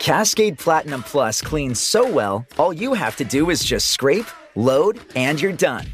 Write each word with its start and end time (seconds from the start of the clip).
Cascade 0.00 0.58
Platinum 0.58 1.02
Plus 1.02 1.42
cleans 1.42 1.78
so 1.78 2.10
well, 2.10 2.46
all 2.58 2.72
you 2.72 2.94
have 2.94 3.16
to 3.16 3.24
do 3.24 3.50
is 3.50 3.62
just 3.62 3.90
scrape, 3.90 4.24
load, 4.56 4.98
and 5.14 5.38
you're 5.38 5.52
done. 5.52 5.84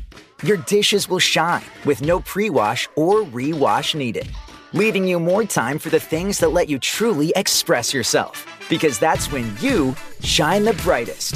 Your 0.45 0.59
dishes 0.59 1.09
will 1.09 1.19
shine 1.19 1.65
with 1.85 2.03
no 2.03 2.21
pre 2.21 2.49
wash 2.49 2.89
or 2.95 3.23
re-wash 3.23 3.97
needed, 3.97 4.29
leaving 4.73 5.09
you 5.09 5.19
more 5.19 5.43
time 5.43 5.81
for 5.81 5.91
the 5.91 5.99
things 5.99 6.39
that 6.39 6.53
let 6.53 6.69
you 6.69 6.79
truly 6.79 7.33
express 7.35 7.93
yourself. 7.93 8.47
Because 8.69 9.01
that's 9.01 9.33
when 9.33 9.53
you 9.59 9.97
shine 10.23 10.63
the 10.63 10.75
brightest. 10.85 11.35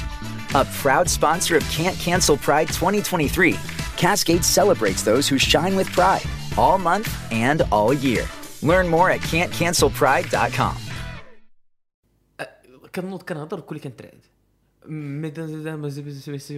A 0.54 0.64
proud 0.78 1.10
sponsor 1.10 1.56
of 1.56 1.68
Can't 1.70 1.98
Cancel 1.98 2.36
Pride 2.36 2.68
2023, 2.68 3.56
Cascade 3.96 4.44
celebrates 4.44 5.02
those 5.02 5.28
who 5.28 5.38
shine 5.38 5.74
with 5.74 5.90
pride 5.90 6.22
all 6.56 6.78
month 6.78 7.12
and 7.32 7.62
all 7.72 7.92
year. 7.92 8.28
Learn 8.62 8.86
more 8.86 9.10
at 9.10 9.22
can'tcancelpride.com. 9.22 10.89
كنوض 12.94 13.22
كنهضر 13.22 13.60
كلي 13.60 13.78
كنترعد. 13.78 14.20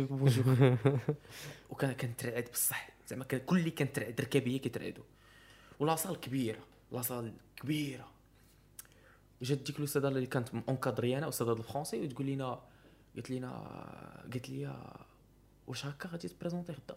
Bonjour 0.06 0.77
وكان 1.70 1.92
كنترعد 1.92 2.48
بصح. 2.52 2.91
زعما 3.08 3.24
كلي 3.24 3.70
كنترعد. 3.70 4.20
ركابية 4.20 4.60
كيترعدوا 4.60 5.05
و 5.80 5.85
la 5.85 5.95
salle 5.95 6.20
كبيرة. 6.20 6.60
la 6.92 7.04
salle 7.04 7.32
كبيرة. 7.56 8.08
جات 9.42 9.58
ديك 9.58 9.78
الأستاذة 9.78 10.08
اللي 10.08 10.27
كانت 10.27 10.48
encadrer 10.68 11.16
يانا 11.16 11.28
أستاذة 11.28 11.52
الفرونسي 11.52 12.00
وتقول 12.00 12.27
لنا 12.27 12.60
قالت 13.14 13.30
لنا 13.30 13.50
قالت 14.33 14.50
لي 14.50 14.77
واش 15.66 15.86
هكا 15.86 16.08
غادي 16.08 16.28
ت 16.28 16.33
présenter 16.33 16.72
غدا 16.72 16.94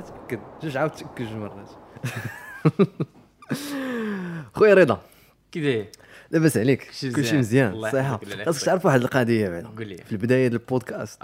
تأكد. 0.00 0.40
جوج 0.62 0.76
عاود 0.76 0.90
تأكد 0.90 1.32
مرات. 1.32 1.70
خويا 4.54 4.74
رضا. 4.74 5.00
كي 5.52 5.60
داير؟ 5.60 5.86
لاباس 6.30 6.56
عليك. 6.56 6.90
كلشي 7.16 7.38
مزيان. 7.38 7.82
صحيح. 7.82 8.18
الله 8.22 8.44
خاصك. 8.44 8.66
تعرف 8.66 8.86
واحد 8.86 9.00
القضية 9.02 9.48
بعدا. 9.48 9.68
في 10.04 10.12
البداية 10.12 10.48
ديال 10.48 10.60
البودكاست. 10.60 11.22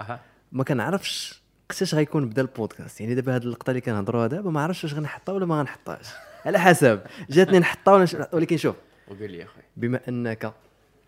ما 0.51 0.63
كنعرفش 0.63 1.41
وقتاش 1.69 1.95
غيكون 1.95 2.29
بدا 2.29 2.41
البودكاست. 2.41 3.01
يعني 3.01 3.15
دابا 3.15 3.35
هاد 3.35 3.43
اللقطة 3.43 3.69
اللي 3.69 3.81
كنهضروها 3.81 4.27
دابا 4.27 4.51
ما 4.51 4.61
عرفتش 4.61 4.83
واش 4.83 4.93
غنحطها 4.93 5.33
ولا 5.33 5.45
ما 5.45 5.59
غنحطهاش. 5.59 6.05
على 6.45 6.59
حسب. 6.59 7.01
جاتني 7.29 7.59
نحطها 7.59 7.93
ولا 7.93 8.29
ولكن 8.33 8.57
شوف. 8.57 8.75
وقول 9.07 9.31
لي 9.31 9.43
اخويا 9.43 9.65
بما 9.77 9.99
أنك 10.07 10.53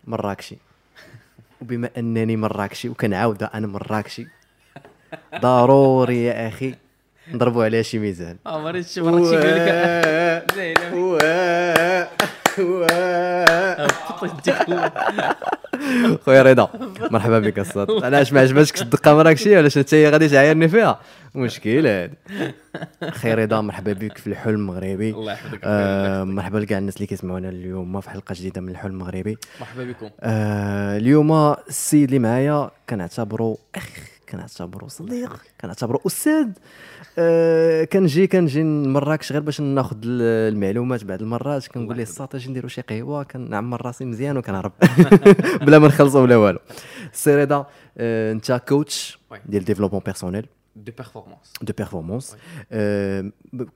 مراكشي 0.04 0.56
وبما 1.60 1.90
أنني 1.96 2.36
مراكشي 2.36 2.88
وكنعاود 2.88 3.42
أنا 3.42 3.66
مراكشي 3.66 4.26
ضروري 5.42 6.24
يا 6.24 6.48
أخي. 6.48 6.74
نضربوا 7.32 7.64
عليها 7.64 7.82
شي 7.82 7.98
ميزان. 7.98 8.36
آه 8.46 8.60
مريت 8.62 8.88
شي 8.88 9.00
مرات 9.00 9.34
لك 9.34 9.44
خويا 16.24 16.42
رضا 16.42 16.68
مرحبا 17.10 17.38
بك 17.38 17.58
الصاد 17.58 17.90
أنا 18.04 18.22
اش 18.22 18.32
ما 18.32 18.40
عجبتكش 18.40 18.82
الدقة 18.82 19.14
مراكشيه 19.14 19.58
ولا 19.58 19.70
انت 19.76 19.94
هي 19.94 20.10
غادي 20.10 20.28
تعايرني 20.28 20.68
فيها. 20.68 21.00
مشكل 21.34 21.86
هاد 21.86 22.14
خير 23.10 23.38
رضا 23.38 23.60
مرحبا 23.60 23.92
بك 23.92 24.18
في 24.18 24.26
الحلم 24.26 24.54
المغربي. 24.54 25.10
الله 25.10 25.32
يحفظك 25.32 25.60
آه 25.64 26.24
مرحبا 26.24 26.58
لكاع 26.58 26.78
الناس 26.78 26.96
اللي 26.96 27.06
كيسمعونا 27.06 27.48
اليوم 27.48 28.00
في 28.00 28.10
حلقة 28.10 28.32
جديدة 28.32 28.60
من 28.60 28.68
الحلم 28.68 28.92
المغربي. 28.92 29.36
مرحبا 29.60 29.84
بكم. 29.84 30.10
آه 30.20 30.96
اليوم 30.96 31.32
السيد 31.68 32.08
اللي 32.08 32.18
معايا 32.18 32.70
كنعتبرو 32.90 33.58
أخ. 33.74 33.88
كنعتبرو 34.34 34.88
صديق 34.88 35.42
كنعتبرو 35.60 36.00
أستاذ. 36.06 36.48
آه 37.18 37.84
كنجي 37.84 38.26
كنجي 38.26 38.62
من 38.62 38.92
مراكش 38.92 39.32
غير 39.32 39.40
باش 39.40 39.60
ناخذ 39.60 39.96
المعلومات 40.04 41.04
بعض 41.04 41.22
المرات. 41.22 41.66
كنقول 41.66 41.96
ليه 41.96 42.02
الساط 42.02 42.34
أجي 42.34 42.50
نديرو 42.50 42.68
شي 42.68 42.80
قهوة 42.80 43.22
كنعمر 43.22 43.86
راسي 43.86 44.04
مزيان 44.04 44.36
وكنهرب. 44.36 44.72
بلا 45.66 45.78
ما 45.78 45.88
نخلصوا 45.88 46.20
ولا 46.20 46.36
والو. 46.36 46.58
السي 47.12 47.34
رضا 47.34 47.66
آه 47.98 48.32
انت 48.32 48.62
coach. 48.68 49.18
ديال 49.46 49.64
développement 49.64 50.02
personnel 50.04 50.46
de 50.76 50.92
performance 50.98 51.52
de 51.62 51.72
performance 51.78 52.36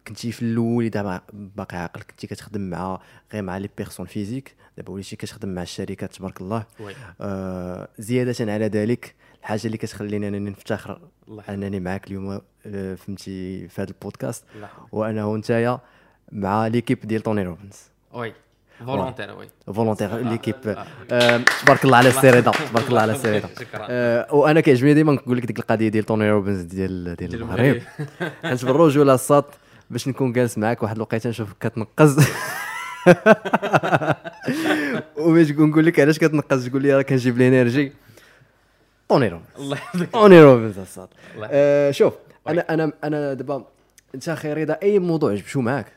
كنتي 0.09 0.33
في 0.33 0.43
الأول 0.43 0.91
دابا 0.91 1.21
باقي 1.33 1.77
عاقل 1.77 2.03
كنتي 2.03 2.27
كتخدم 2.27 2.61
مع 2.61 3.01
غير 3.33 3.43
مع 3.43 3.59
les 3.59 3.69
personnes 3.79 4.07
physiques 4.07 4.55
دابا 4.77 4.93
وليتي 4.93 5.17
كتخدم 5.17 5.49
مع 5.49 5.63
الشركات 5.63 6.15
تبارك 6.15 6.41
الله. 6.41 6.65
آه 7.21 7.89
زيادة 7.99 8.53
على 8.53 8.67
ذلك 8.67 9.15
الحاجة 9.49 9.67
اللي 9.67 9.77
كتخليني 9.77 10.29
انني 10.29 10.51
نفتخر. 10.51 11.01
أنني 11.49 11.81
معاك 11.81 12.07
اليوم 12.07 12.41
آه، 12.67 12.95
فهمتي 12.95 13.69
في 13.69 13.83
هذا 13.83 13.91
البودكاست. 13.91 14.45
وأنا 14.93 15.25
ونتايا 15.25 15.81
مع 16.33 16.67
l'équipe 16.67 16.99
ديال 17.01 17.23
توني 17.23 17.43
روبنز 17.43 17.77
oui. 18.13 18.33
volontaire 18.87 19.39
oui. 19.39 19.49
volontaire 19.75 20.17
l'équipe 20.17 20.55
آه، 21.11 21.41
تبارك 21.63 21.85
الله 21.85 21.97
على 21.97 22.09
السي 22.09 22.31
رضا 22.31 22.51
تبارك 22.51 22.89
الله 22.89 23.01
على 23.01 23.13
السي 23.13 23.39
رضا 23.39 23.49
آه، 23.75 24.35
وأنا 24.35 24.61
كيعجبني 24.61 24.95
ديما 24.95 25.13
نقول 25.13 25.37
لك 25.37 25.47
ديك 25.47 25.59
القضية 25.59 25.89
ديال 25.89 26.05
توني 26.05 26.31
روبنز 26.31 26.63
ديال 26.63 27.17
ديال 27.17 27.35
المغرب. 27.35 27.61
المغرب. 27.61 27.83
حيت 28.45 28.65
بالرجوله 28.65 29.15
الساط 29.15 29.45
باش 29.91 30.09
نكون 30.09 30.33
جالس 30.33 30.59
معاك 30.59 30.83
واحد 30.83 30.97
الوقيتة 30.97 31.31
نشوفك 31.31 31.57
كتنقز. 31.61 32.19
وباش 35.17 35.51
نقول 35.51 35.87
لك 35.87 36.01
علاش 36.01 36.19
كتنقز 36.19 36.69
تقول 36.69 36.83
لي 36.83 36.93
راه 36.93 37.03
كنجيب 37.03 37.37
l'énergie 37.37 37.93
توني 39.09 39.29
روبنز 39.29 39.47
الله 39.59 39.77
يحفظك. 39.77 40.11
توني 40.11 40.41
روبنز 40.43 40.79
آه، 41.51 41.91
شوف 41.91 42.15
أنا 42.49 42.75
أنا 42.75 42.93
أنا 43.05 43.35
دابا 43.35 43.67
أنت 44.15 44.31
خويا 44.31 44.59
رضا 44.59 44.79
أي 44.83 44.99
موضوع 44.99 45.33
نجبدو 45.33 45.61
معاك 45.61 45.93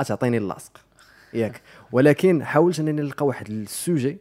غتعطيني 0.00 0.36
اللاصق 0.36 0.80
ياك. 1.34 1.62
ولكن 1.92 2.44
حاولت 2.44 2.78
أنني 2.78 2.92
نلقى 2.92 3.26
واحد 3.26 3.50
ال 3.50 3.61
sujet 3.61 4.18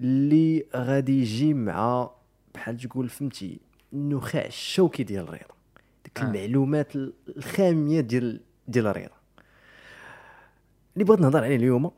اللي 0.00 0.64
غادي 0.76 1.20
يجي 1.20 1.54
مع 1.54 2.10
بحال 2.54 2.78
تقول 2.78 3.08
فهمتي 3.08 3.58
النخاع 3.92 4.44
الشوكي 4.44 5.02
ديال 5.02 5.24
الرياضه 5.24 5.54
ديك 6.04 6.18
آه. 6.20 6.22
المعلومات 6.24 6.88
الخامية 7.36 8.00
ديال 8.00 8.40
ديال 8.68 8.86
الرياضه 8.86 9.14
اللي 10.94 11.04
بغيت 11.04 11.20
نهضر 11.20 11.44
عليه 11.44 11.56
اليوم 11.56 11.90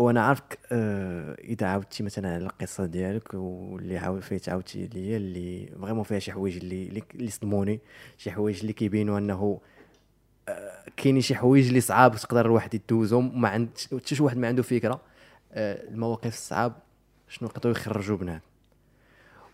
وأنا 0.00 0.20
عارفك 0.26 0.58
آه 0.72 1.34
اذا 1.44 1.66
عاودتي 1.66 2.02
مثلا 2.02 2.34
على 2.34 2.44
القصة 2.44 2.86
ديالك 2.86 3.34
واللي 3.34 3.98
عاود 3.98 4.20
فايت 4.22 4.48
عاودتي 4.48 4.86
ليا 4.86 5.16
اللي 5.16 5.66
vraiment 5.82 6.02
فيها 6.04 6.18
شي 6.18 6.32
حوايج 6.32 6.56
اللي 6.56 7.02
اللي- 7.14 7.30
صدموني 7.30 7.80
شي 8.18 8.30
حوايج 8.30 8.60
اللي 8.60 8.72
كيبينوا 8.72 9.18
انه 9.18 9.60
آه، 10.48 10.84
كاينين 10.96 11.22
شي 11.22 11.34
حوايج 11.34 11.66
اللي 11.66 11.80
صعاب 11.80 12.16
تقدر 12.16 12.46
الواحد 12.46 12.74
يدوزهم 12.74 13.40
ما 13.40 13.48
عند 13.48 13.68
حتى 14.04 14.14
شي 14.14 14.22
واحد 14.22 14.36
ما 14.36 14.48
عنده 14.48 14.62
فكرة 14.62 15.00
آه، 15.52 15.88
المواقف 15.88 16.26
الصعاب 16.34 16.72
شنو 17.28 17.48
يقدروا 17.48 17.72
يخرجوا 17.74 18.16
بنادم 18.16 18.40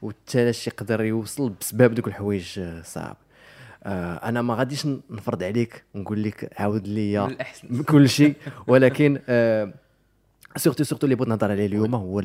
وحتى 0.03 0.45
لاش 0.45 0.67
يقدر 0.67 1.05
يوصل 1.05 1.51
بسبب 1.61 1.95
دوك 1.95 2.07
الحوايج 2.09 2.59
آه، 2.59 2.83
صعاب. 2.83 3.17
آه، 3.85 4.15
أنا 4.29 4.43
ما 4.43 4.55
غاديش 4.55 4.87
نفرض 5.11 5.43
عليك 5.43 5.85
ونقول 5.95 6.23
لك 6.23 6.61
عاود 6.61 6.89
من 6.89 6.95
لي 6.95 7.27
الأحسن. 7.27 7.83
كل 7.83 8.09
شيء 8.09 8.35
ولكن 8.67 9.19
آه، 9.29 9.73
surtout 10.57 10.85
surtout 10.85 11.07
اللي 11.07 11.15
بغيت 11.15 11.29
نهضر 11.29 11.51
عليه 11.51 11.67
اليوم 11.67 11.95
هو 11.95 12.21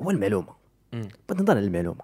هو 0.00 0.10
المعلومة. 0.10 0.54
بغيت 0.92 1.40
نهضر 1.40 1.56
على 1.56 1.66
المعلومة. 1.66 2.00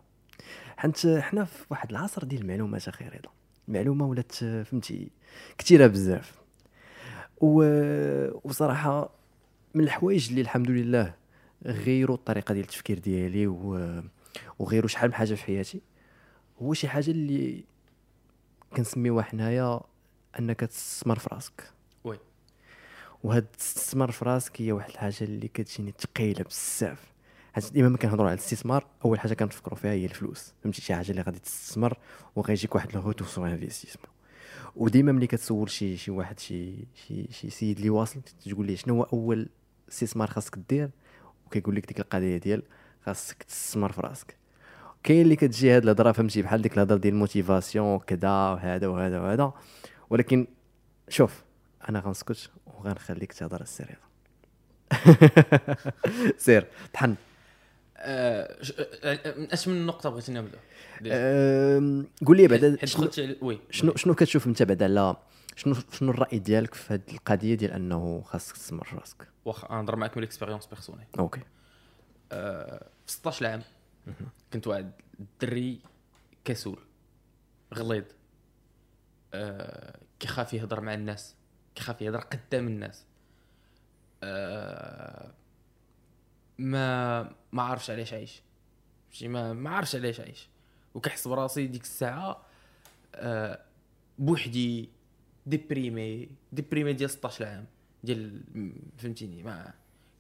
حيت 0.77 1.07
حنا 1.07 1.45
في 1.45 1.65
واحد 1.71 1.91
العصر 1.91 2.25
ديال 2.25 2.43
المعلومات 2.43 2.89
أخي 2.89 3.05
رضا 3.05 3.31
المعلومة 3.69 4.07
ولات 4.07 4.33
فهمتي 4.33 5.11
كثيرة 5.59 5.87
بزاف. 5.87 6.41
و... 7.41 7.65
وصراحة 8.49 9.11
من 9.75 9.85
الحوايج 9.85 10.29
اللي 10.29 10.41
الحمد 10.41 10.71
لله 10.71 11.15
غيروا 11.67 12.17
الطريقة 12.17 12.53
ديال 12.55 12.65
التفكير 12.65 12.99
ديالي 12.99 13.47
و... 13.47 14.03
وغيروا 14.59 14.89
شحال 14.89 15.11
من 15.11 15.15
حاجة 15.15 15.35
في 15.35 15.45
حياتي. 15.45 15.81
هو 16.63 16.75
شي 16.75 16.89
حاجة 16.89 17.11
اللي 17.11 17.65
كنسميوها 18.77 19.23
حنايا 19.23 19.81
أنك 20.39 20.61
تستثمر 20.61 21.19
في 21.19 21.29
راسك. 21.33 21.73
وهاد 23.25 23.47
تستثمر 23.59 24.11
في 24.11 24.25
راسك 24.25 24.63
هي 24.63 24.73
واحد 24.73 24.91
الحاجة 24.91 25.17
اللي 25.25 25.49
كتجيني 25.49 25.95
ثقيله 25.99 26.45
بزاف. 26.45 27.13
حيت 27.53 27.73
ديما 27.73 27.89
ملي 27.89 27.99
كنهضروا 27.99 28.27
على 28.27 28.35
الاستثمار 28.35 28.87
أول 29.05 29.21
حاجة 29.21 29.35
كنفكروا 29.35 29.79
فيها 29.79 29.91
هي 29.91 30.05
الفلوس. 30.05 30.53
فهمتي؟ 30.63 30.83
شي 30.83 30.95
حاجة 30.95 31.11
اللي 31.11 31.23
غادي 31.23 31.39
تستثمر 31.39 31.99
وغيجيك 32.37 32.75
واحد 32.75 32.97
retour 32.97 33.29
sur 33.29 33.47
investissement 33.47 34.07
وديما 34.77 35.13
ملي 35.13 35.27
كتسول 35.27 35.71
شي 35.71 35.97
شي 35.97 36.11
واحد 36.11 36.39
شي 36.39 36.75
شي 36.95 37.33
شي 37.33 37.51
سيد 37.51 37.77
اللي 37.77 37.91
واصل 37.91 38.21
تقول 38.47 38.67
ليه 38.67 38.77
شنو 38.77 38.95
هو 38.95 39.03
أول 39.03 39.49
استثمار 39.89 40.29
خاصك 40.29 40.59
دير؟ 40.69 40.91
وكيقول 41.47 41.77
لك 41.77 41.87
ديك 41.87 42.01
القضية 42.01 42.37
ديال 42.37 42.63
خاصك 43.07 43.43
تستثمر 43.43 43.93
في 43.93 44.01
راسك. 44.01 44.37
كاين 45.03 45.23
اللي 45.23 45.37
كتجي 45.37 45.71
هاد 45.71 45.83
الهضرة 45.83 46.13
فهمتي؟ 46.13 46.43
بحال 46.43 46.63
ديك 46.63 46.75
الهضرة 46.75 46.97
ديال 46.97 47.15
ال 47.15 47.21
motivation 47.21 47.87
وكذا 47.95 48.29
وهذا 48.29 48.87
وهذا 48.87 49.21
وهذا. 49.21 49.53
ولكن 50.11 50.47
شوف 51.09 51.43
أنا 51.89 52.01
غنسكت 52.01 52.51
وغنخليك 52.87 53.33
تهضر 53.33 53.61
سير 53.61 53.97
سير 56.39 56.67
طحن. 56.95 57.15
آه، 57.97 58.63
ش- 58.63 58.73
آه، 58.79 58.85
آه، 59.05 59.39
من 59.39 59.53
اش 59.53 59.69
من 59.69 59.87
نقطه 59.87 60.11
بغيتي 60.11 60.33
نبدا 60.33 60.59
أم، 61.07 62.07
قول 62.27 62.37
لي 62.37 62.49
بعدا 62.49 62.87
شنو 62.87 63.11
oui 63.43 63.61
شنو 63.71 63.97
شنو 63.97 64.15
كتشوف 64.15 64.47
أنت 64.47 64.63
بعدا 64.63 64.85
على 64.85 65.17
شنو 65.57 65.75
شنو 65.93 66.11
الرأي 66.11 66.39
ديالك 66.39 66.75
في 66.75 66.95
هذه 66.95 67.03
القضية 67.13 67.55
ديال 67.55 67.71
أنه 67.73 68.23
خاصك 68.27 68.55
تستثمر 68.57 68.85
في 68.85 68.97
راسك؟ 68.97 69.29
واخا 69.45 69.75
نهضر 69.75 69.97
معاك 69.97 70.17
من 70.17 70.23
l'expérience 70.23 70.67
personnelle 70.67 71.07
OK. 71.19 71.41
في 72.31 72.81
16 73.07 73.47
عام 73.47 73.63
كنت 74.53 74.67
واحد 74.67 74.93
الدري 75.21 75.79
كسول 76.45 76.79
غليظ. 77.75 78.05
آه، 79.35 79.99
كيخاف 80.21 80.55
يهضر 80.55 80.81
مع 80.81 80.95
الناس. 80.95 81.35
كيخاف 81.75 82.03
يهضر 82.03 82.21
قدام 82.21 82.67
الناس. 82.67 83.05
آه، 84.23 85.33
ما 86.59 87.23
ما 87.53 87.63
عارفش 87.63 87.91
علاش 87.91 88.13
عايش. 88.13 88.43
شي 89.11 89.29
ما 89.29 89.53
ما 89.53 89.71
عارفش 89.71 89.95
علاش 89.97 90.21
عايش. 90.21 90.49
وكحس 90.95 91.29
براسي 91.29 91.67
ديك 91.67 91.83
الساعة 91.83 92.47
آه، 93.15 93.63
بوحدي 94.19 94.89
déprimé 95.47 96.29
déprimé 96.53 96.93
ديال 96.93 97.11
16 97.11 97.45
عام 97.45 97.67
ديال 98.05 98.43
فهمتيني؟ 98.99 99.43
ما 99.43 99.75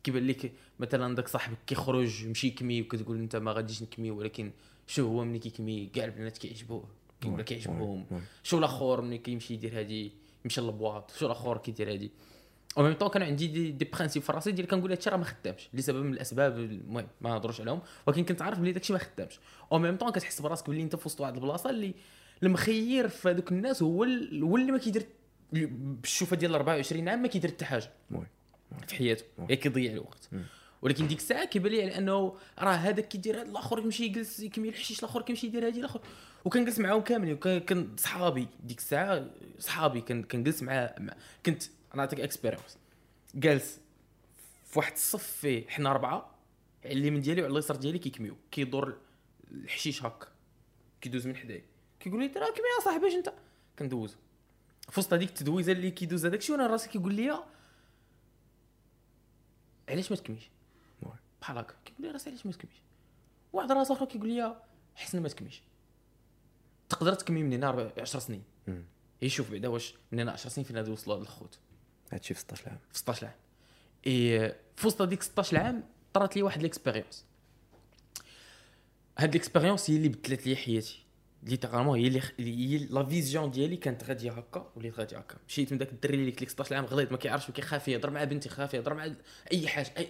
كيبان 0.05 0.27
لك 0.27 0.53
مثلا 0.79 1.15
داك 1.15 1.29
صاحبك 1.29 1.59
كيخرج 1.67 2.23
يمشي 2.23 2.47
يكمي 2.47 2.83
وكتقول 2.83 3.19
أنت 3.19 3.37
ما 3.37 3.53
غاديش 3.53 3.83
نكمي 3.83 4.11
ولكن 4.11 4.51
شو 4.87 5.09
هو 5.09 5.25
ملي 5.25 5.39
كيكمي 5.39 5.87
كاع 5.87 6.05
البنات 6.05 6.39
كيعجبوه 6.39 6.89
كيقول 7.21 7.43
كيعجبهم. 7.43 8.07
شو 8.43 8.59
الآخر 8.59 9.01
ملي 9.01 9.19
كيمشي 9.19 9.55
يدير 9.55 9.79
هادي. 9.79 10.13
يمشي 10.45 10.61
لل 10.61 10.75
boîte 10.75 11.11
شو 11.19 11.27
الآخر 11.27 11.59
كيدير 11.59 11.93
هادي؟ 11.93 12.11
au 12.79 12.83
même 12.83 12.93
temps 12.93 13.09
كان 13.09 13.23
عندي 13.23 13.47
des, 13.47 13.71
des 13.71 13.85
principes 13.85 14.23
في 14.23 14.33
راسي 14.33 14.53
ديال 14.53 14.67
كنقول 14.67 14.91
هادشي 14.91 15.11
راه 15.11 15.17
ما 15.17 15.25
خدامش 15.25 15.69
لسبب 15.75 16.05
من 16.05 16.13
الأسباب 16.13 16.59
المهم 16.59 17.07
ما 17.21 17.31
نهضروش 17.31 17.61
عليهم 17.61 17.81
ولكن 18.07 18.25
كنت 18.25 18.43
عارف 18.43 18.59
بلي 18.59 18.73
داكشي 18.73 18.93
ما 18.93 18.99
خدامش. 18.99 19.41
au 19.73 19.79
même 19.79 19.97
temps 19.97 20.11
كتحس 20.11 20.41
براسك 20.41 20.71
بلي 20.71 20.83
أنت 20.83 20.97
في 20.97 21.07
وسط 21.07 21.21
واحد 21.21 21.35
البلاصة 21.35 21.71
اللي 21.71 21.95
المخير 22.43 23.09
في 23.09 23.29
هذوك 23.31 23.53
الناس 23.53 23.83
هو 23.83 24.05
ال- 24.05 24.43
هو 24.43 24.57
اللي 24.57 24.73
ما 24.73 24.79
كيدير 24.79 25.07
بالشوفة 25.53 26.37
ديال 26.37 26.55
24 26.55 27.09
عام 27.09 27.23
ما 27.23 27.29
كيدير 27.29 27.51
حتى 27.51 27.65
حاجة. 27.65 27.91
في 28.87 28.95
حياته 28.95 29.25
غير 29.39 29.59
كيضيع 29.59 29.93
الوقت. 29.93 30.29
ولكن 30.83 31.07
ديك 31.07 31.19
الساعة 31.19 31.45
كيبان 31.45 31.73
لي 31.73 31.83
على 31.83 31.99
أنه 31.99 32.37
راه 32.59 32.73
هذاك 32.73 33.09
كيدير 33.09 33.37
هذا 33.41 33.51
الآخر 33.51 33.79
يمشي 33.79 34.05
يجلس 34.05 34.41
يكمي 34.41 34.69
الحشيش 34.69 34.99
الآخر 34.99 35.23
كيمشي 35.23 35.47
يدير 35.47 35.69
هذه 35.69 35.79
الآخر. 35.79 36.01
وكنجلس 36.45 36.79
معاهم 36.79 37.01
كاملين 37.01 37.35
وكان 37.35 37.97
صحابي. 37.97 38.49
ديك 38.65 38.79
الساعة 38.79 39.31
صحابي 39.59 40.01
كنجلس 40.01 40.63
مع 40.63 40.95
كنت 41.47 41.63
نعطيك 41.95 42.21
expérience 42.21 42.79
جالس 43.35 43.81
في 44.67 44.79
واحد 44.79 44.93
الصف 44.93 45.27
فيه 45.27 45.69
حنا 45.69 45.91
أربعة 45.91 46.35
على 46.85 46.93
اليمين 46.93 47.21
ديالي 47.21 47.43
وعلى 47.43 47.53
اليسار 47.53 47.77
ديالي 47.77 47.99
كيكميو. 47.99 48.37
كيدور 48.51 48.99
الحشيش 49.51 50.05
هكا 50.05 50.29
كيدوز 51.01 51.27
من 51.27 51.37
حدايا. 51.37 51.65
كيقول 52.01 52.21
لي 52.21 52.29
ترى 52.29 52.45
كمي 52.45 52.67
يا 52.79 52.85
صاحبي 52.85 53.09
اش 53.09 53.15
أنت؟ 53.15 53.33
كندوز. 53.79 54.17
في 54.91 55.01
وسط 55.01 55.13
هذيك 55.13 55.29
التدويزة 55.29 55.73
اللي 55.73 55.91
كيدوز 55.91 56.27
هذاك 56.27 56.39
الشيء 56.39 56.57
وأنا 56.57 56.67
راسي 56.67 56.89
كيقول 56.89 57.15
لي 57.15 57.45
علاش 59.89 60.11
ما 60.11 60.17
تكميش. 60.17 60.52
بحال 61.43 61.59
هكا. 61.59 61.75
كيقول 61.85 62.07
لي 62.07 62.11
راسي 62.11 62.31
علاش 62.31 62.47
ما 62.47 62.53
تكميش 62.53 62.77
واحد 63.53 63.73
راس 63.73 63.91
اخر 63.91 64.05
كيقول 64.05 64.29
لي 64.29 64.57
حسن 64.95 65.23
ما 65.23 65.29
تكميش 65.29 65.63
تقدر 66.89 67.15
تكمي 67.15 67.43
من 67.43 67.53
هنا 67.53 67.93
10 67.99 68.21
سنين. 68.21 68.43
يشوف 69.23 69.51
بعدا 69.51 69.69
واش 69.69 69.95
من 70.13 70.21
هنا 70.21 70.33
10 70.33 70.51
سنين 70.51 70.67
فين 70.67 70.77
غادي 70.77 70.91
يوصلوا 70.91 71.17
هاد 71.17 71.21
الخوت. 71.23 71.59
هادشي 72.13 72.35
في 72.35 72.41
16 72.41 72.69
عام 72.69 72.79
في 72.93 72.99
16 72.99 73.27
عام 73.27 73.35
إي 74.07 74.55
في 74.77 74.87
وسط 74.87 75.03
هذيك 75.03 75.23
16 75.23 75.57
عام 75.59 75.85
طرات 76.13 76.37
لي 76.37 76.43
واحد 76.43 76.63
l'expérience. 76.63 77.25
هاد 79.19 79.33
l'expérience 79.33 79.91
هي 79.91 79.97
اللي 79.97 80.09
بدلت 80.09 80.47
لي 80.47 80.57
حياتي. 80.57 81.05
littéralement 81.43 81.99
هي 81.99 82.07
اللي 82.07 82.21
هي 82.39 82.87
la 82.91 83.05
vision 83.05 83.51
ديالي 83.51 83.77
كانت 83.77 84.05
غاديه 84.05 84.31
هكا 84.33 84.71
وليت 84.77 84.99
غادي 84.99 85.17
هكا. 85.17 85.37
مشيت 85.49 85.73
من 85.73 85.79
داك 85.79 85.93
الدري 85.93 86.15
اللي 86.15 86.31
كليك 86.33 86.49
16 86.51 86.77
عام 86.77 86.85
غليظ 86.85 87.11
ما 87.11 87.17
كيعرفش 87.17 87.49
وكيخاف 87.49 87.89
يهضر 87.89 88.11
مع 88.11 88.25
بنت 88.25 88.49
يخاف 88.49 88.75
يهضر 88.75 88.95
مع 88.95 89.13
أي 89.53 89.69
حاجة 89.69 89.91
أي... 89.99 90.09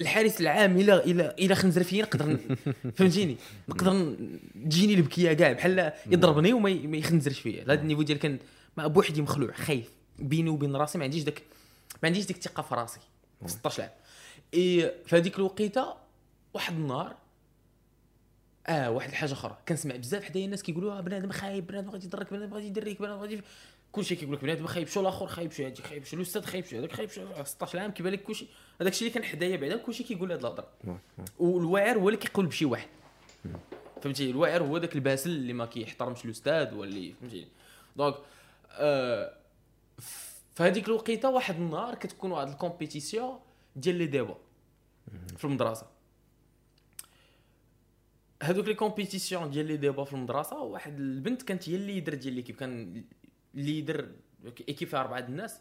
الحارس 0.00 0.40
العام 0.40 0.76
إلى 0.76 0.96
إلى 1.04 1.34
إلى 1.38 1.54
خنزر 1.54 1.82
فيا 1.82 2.02
نقدر 2.02 2.38
فهمتيني؟ 2.96 3.36
نقدر 3.68 4.16
تجيني 4.64 4.94
البكية 4.94 5.32
كاع 5.32 5.52
بحال 5.52 5.92
يضربني 6.06 6.52
وما 6.52 6.70
ي- 6.70 6.86
ما 6.86 6.96
يخنزرش 6.96 7.40
فيا. 7.40 7.62
هذا 7.62 7.74
النيفو 7.74 8.02
ديال 8.02 8.18
كان 8.18 8.38
ما 8.76 8.86
بوحدي 8.86 9.22
مخلوع 9.22 9.52
خايف 9.52 9.90
بيني 10.18 10.50
وبين 10.50 10.76
راسي 10.76 10.98
ما 10.98 11.04
عنديش 11.04 11.22
داك 11.22 11.42
ما 12.02 12.06
عنديش 12.08 12.26
ديك 12.26 12.36
الثقة 12.36 12.62
في 12.62 12.74
راسي. 12.74 13.00
في 13.42 13.48
16 13.48 13.82
عام 13.82 13.90
اي 14.54 14.92
في 15.06 15.16
هذيك 15.16 15.36
الوقيتة 15.38 15.94
واحد 16.54 16.74
النهار 16.74 17.16
آه 18.66 18.90
واحد 18.90 19.08
الحاجة 19.08 19.32
أخرى. 19.32 19.58
كنسمع 19.68 19.96
بزاف 19.96 20.24
حدايا 20.24 20.44
الناس 20.44 20.62
كيقولوا 20.62 20.98
آه 20.98 21.00
بنادم 21.00 21.30
خايب 21.30 21.66
بنادم 21.66 21.90
غادي 21.90 22.06
يضرك 22.06 22.30
بنادم 22.30 22.54
غادي 22.54 22.66
يدريك 22.66 22.98
بنادم 22.98 23.20
غادي 23.20 23.40
كلشي 23.92 24.16
كيقول 24.16 24.34
لك 24.34 24.42
بنادم 24.42 24.66
خايب 24.66 24.88
شو 24.88 25.00
الآخر 25.00 25.26
خايب 25.26 25.52
شو 25.52 25.64
هادي 25.64 25.82
خايب 25.82 26.04
شو 26.04 26.16
الأستاذ 26.16 26.42
خايب 26.42 26.64
شو 26.64 26.76
هذاك 26.76 26.92
خايب 26.92 27.10
شو 27.10 27.44
16 27.44 27.78
عام 27.78 27.90
كيبان 27.90 28.12
لك 28.12 28.22
كلشي. 28.22 28.46
هذاك 28.80 28.92
الشيء 28.92 29.08
اللي 29.08 29.20
كان 29.20 29.30
حدايا 29.30 29.56
بعدا 29.56 29.76
كلشي 29.76 30.04
كيقول 30.04 30.32
هاد 30.32 30.40
الهضرة. 30.40 30.68
والواعر 31.38 31.98
هو 31.98 32.08
اللي 32.08 32.20
كيقول 32.20 32.46
بشي 32.46 32.64
واحد. 32.64 32.88
فهمتي؟ 34.02 34.30
الواعر 34.30 34.62
هو 34.62 34.78
داك 34.78 34.94
الباسل 34.94 35.30
اللي 35.30 35.52
ما 35.52 35.66
كيحترمش 35.66 36.24
الأستاذ 36.24 36.74
واللي 36.74 37.14
فهمتي؟ 37.20 37.46
donc 37.96 38.14
آه 38.70 39.32
في 40.54 40.62
هذيك 40.62 40.88
الوقيتة 40.88 41.30
واحد 41.30 41.54
النهار 41.54 41.94
كتكون 41.94 42.32
واحد 42.32 42.48
ال 42.48 42.55
compétition 42.55 43.38
ديال 43.76 43.94
les 43.94 44.06
débats 44.06 44.36
في 45.36 45.44
المدرسة. 45.44 45.86
هذوك 48.42 48.68
les 48.68 48.74
compétitions 48.74 49.50
ديال 49.50 49.66
les 49.66 49.76
débats 49.76 50.04
في 50.04 50.12
المدرسة 50.12 50.62
واحد 50.62 51.00
البنت 51.00 51.42
كانت 51.42 51.68
هي 51.68 51.76
ال 51.76 51.81
leader 51.81 52.14
ديال 52.14 52.34
l'équipe 52.34 52.56
كان 52.56 53.04
leader 53.54 54.08
équipe 54.68 54.88
فيها 54.88 55.00
أربعة 55.00 55.18
الناس. 55.18 55.60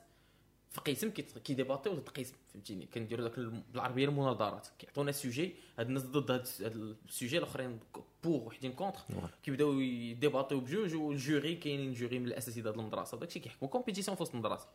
في 0.69 0.81
قسم 0.81 1.09
كيديباتيو 1.43 1.93
ضد 1.93 2.09
قسم 2.09 2.35
فهمتيني؟ 2.53 2.85
كنديروا 2.85 3.27
داك 3.27 3.39
بالعربيه 3.73 4.05
المناظرات. 4.05 4.67
كيعطونا 4.79 5.11
sujet 5.11 5.55
هاد 5.79 5.87
الناس 5.87 6.03
ضد 6.03 6.31
هاد 6.31 6.47
ال 7.09 7.14
sujet 7.14 7.37
الأخرين 7.37 7.79
pour 8.23 8.47
وحدين 8.47 8.73
contre 8.73 8.99
كيبداو 9.43 9.79
يديباتيو 9.79 10.59
بجوج 10.59 10.95
وال 10.95 11.15
jury 11.15 11.55
كاينين 11.55 11.93
jury 11.93 12.19
من 12.19 12.25
الأساتذة 12.25 12.61
ديال 12.61 12.79
المدرسة. 12.79 13.17
داكشي 13.17 13.39
كيحكموا 13.39 13.71
compétition 13.71 14.17
في 14.17 14.23
وسط 14.23 14.33
المدرسة. 14.33 14.67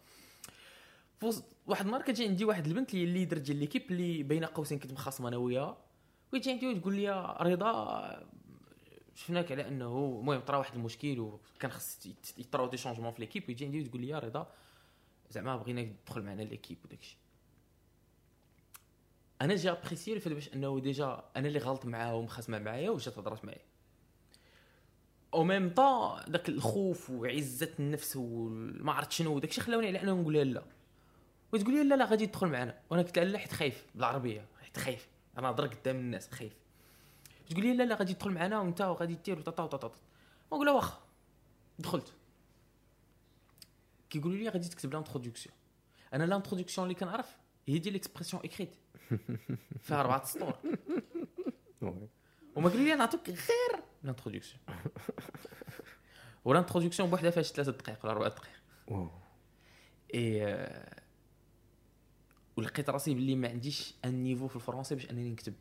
في 1.20 1.26
وسط 1.26 1.44
واحد 1.66 1.84
النهار 1.84 2.02
كتجي 2.02 2.26
عندي 2.26 2.44
واحد 2.44 2.66
البنت 2.66 2.94
اللي 2.94 3.04
ال 3.04 3.09
leader 3.09 3.38
ديال 3.38 3.56
l'équipe 3.56 3.90
اللي 3.90 4.22
بين 4.22 4.44
قوسين 4.44 4.78
كنت 4.78 4.92
مخاصم 4.92 5.26
أنا 5.26 5.36
وياها. 5.36 5.76
ويجي 6.32 6.50
عندي 6.50 6.66
وتقول 6.68 6.94
لي 6.94 7.36
رضا 7.40 8.26
شفناك 9.14 9.52
على 9.52 9.68
انه 9.68 10.18
المهم 10.20 10.40
طرا 10.40 10.56
واحد 10.56 10.74
المشكل 10.74 11.20
وكان 11.20 11.70
خص 11.70 12.08
يطراو 12.38 12.68
des 12.68 12.76
changements 12.76 13.12
في 13.12 13.20
l'équipe 13.20 13.44
ويجي 13.48 13.64
عندي 13.64 13.80
وتقول 13.80 14.00
لي 14.00 14.18
رضا 14.18 14.52
زعما 15.30 15.56
بغيناك 15.56 15.92
تدخل 16.06 16.22
معنا 16.22 16.42
l'équipe 16.42 16.78
وداكشي 16.84 17.16
أنا 19.42 19.56
j'ai 19.56 19.72
apprécié 19.72 20.14
الفات 20.14 20.32
باش 20.32 20.54
أنه 20.54 20.80
déjà 20.80 21.24
أنا 21.36 21.48
اللي 21.48 21.58
غلط 21.58 21.86
معاه 21.86 22.14
ومخاسمه 22.14 22.58
معايا 22.58 22.90
وجات 22.90 23.18
هضرات 23.18 23.44
معايا. 23.44 23.64
أو 25.34 25.44
ميم 25.44 25.70
طون 25.70 26.20
داك 26.28 26.48
الخوف 26.48 27.10
وعزة 27.10 27.74
النفس 27.78 28.16
وما 28.16 28.92
عرفت 28.92 29.12
شنو 29.12 29.34
وداكشي 29.34 29.60
خلاوني 29.60 29.86
على 29.88 30.02
أنه 30.02 30.12
نقول 30.14 30.34
لا. 30.34 30.64
وتقول 31.52 31.74
لي 31.74 31.84
لا 31.84 31.94
لا 31.94 32.04
غادي 32.04 32.26
تدخل 32.26 32.46
معنا. 32.46 32.78
وأنا 32.90 33.02
لها 33.16 33.24
لا 33.24 33.38
حيت 33.38 33.52
خايف 33.52 33.84
بالعربية 33.94 34.46
حيت 34.62 34.78
خايف. 34.78 35.08
أنا 35.38 35.46
نهضر 35.46 35.66
قدام 35.66 35.96
الناس 35.96 36.28
خايف. 36.32 36.52
تقول 37.50 37.62
لي 37.62 37.74
لا 37.74 37.82
لا 37.82 37.94
غادي 37.94 38.14
تدخل 38.14 38.30
معنا 38.30 38.60
وأنت 38.60 38.80
وغادي 38.80 39.14
دير 39.14 39.38
وطاطا 39.38 39.62
وطاطا 39.62 39.92
نقول 40.52 40.68
واخا 40.68 41.00
دخلت. 41.78 42.12
كيقولوا 44.10 44.38
لي 44.38 44.48
غادي 44.48 44.68
تكتب 44.68 44.92
l'introduction 44.92 45.54
أنا 46.12 46.24
l'introduction 46.24 46.86
اللي 46.86 46.98
كنعرف 47.00 47.36
هي 47.66 47.78
ديال 47.78 47.92
l'expression 47.92 48.42
écrite 48.44 48.76
فيها 49.84 50.00
اربعه 50.00 50.24
سطور. 50.24 50.54
وما 52.56 52.68
قالوا 52.68 52.84
لي 52.84 52.94
نعطيك 52.94 53.28
غير 53.28 53.82
l'introduction 54.02 54.60
و 56.44 56.48
l'introduction 56.48 57.10
بوحدها 57.10 57.30
فيها 57.30 57.42
ثلاثة 57.42 57.72
دقائق 57.72 57.98
ولا 58.04 58.12
أربع 58.12 58.28
دقائق. 58.28 59.10
اي 60.14 60.56
ولقيت 62.56 62.90
راسي 62.90 63.14
باللي 63.14 63.34
ما 63.34 63.48
عنديش 63.48 63.94
un 64.04 64.22
niveau 64.22 64.48
في 64.48 64.56
الفرنسي 64.56 64.94
باش 64.94 65.10
أنني 65.10 65.30
نكتب 65.30 65.54